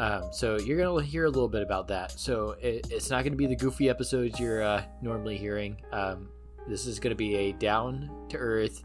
[0.02, 2.20] Um, so you're gonna hear a little bit about that.
[2.20, 5.80] So it, it's not gonna be the goofy episodes you're uh, normally hearing.
[5.92, 6.28] Um,
[6.68, 8.82] this is gonna be a down to earth,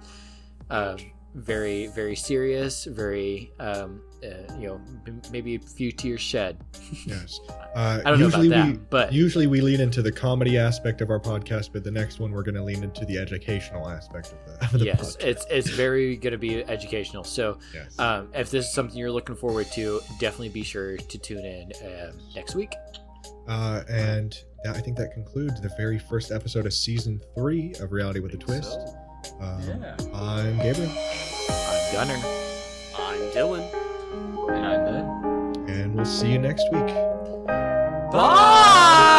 [0.68, 0.98] um,
[1.34, 6.58] very very serious, very um, uh, you know m- maybe a few tears shed.
[7.06, 7.40] Yes.
[7.76, 11.02] Uh, I don't know about usually that, but- usually we lean into the comedy aspect
[11.02, 14.32] of our podcast, but the next one we're going to lean into the educational aspect
[14.32, 15.24] of the, of the yes, podcast.
[15.26, 17.22] it's it's very gonna be educational.
[17.22, 17.98] So yes.
[17.98, 21.70] um, if this is something you're looking forward to, definitely be sure to tune in
[21.84, 22.72] um, next week.
[23.46, 24.34] Uh, and
[24.64, 28.32] that, I think that concludes the very first episode of season three of Reality with
[28.32, 28.70] a Twist.
[28.72, 29.96] So, Um, Yeah.
[30.14, 30.90] I'm Gabriel,
[31.50, 32.22] I'm Gunner.
[32.96, 33.85] I'm Dylan.
[34.48, 35.74] And I'm Ben.
[35.74, 36.86] And we'll see you next week.
[38.12, 39.15] Bye!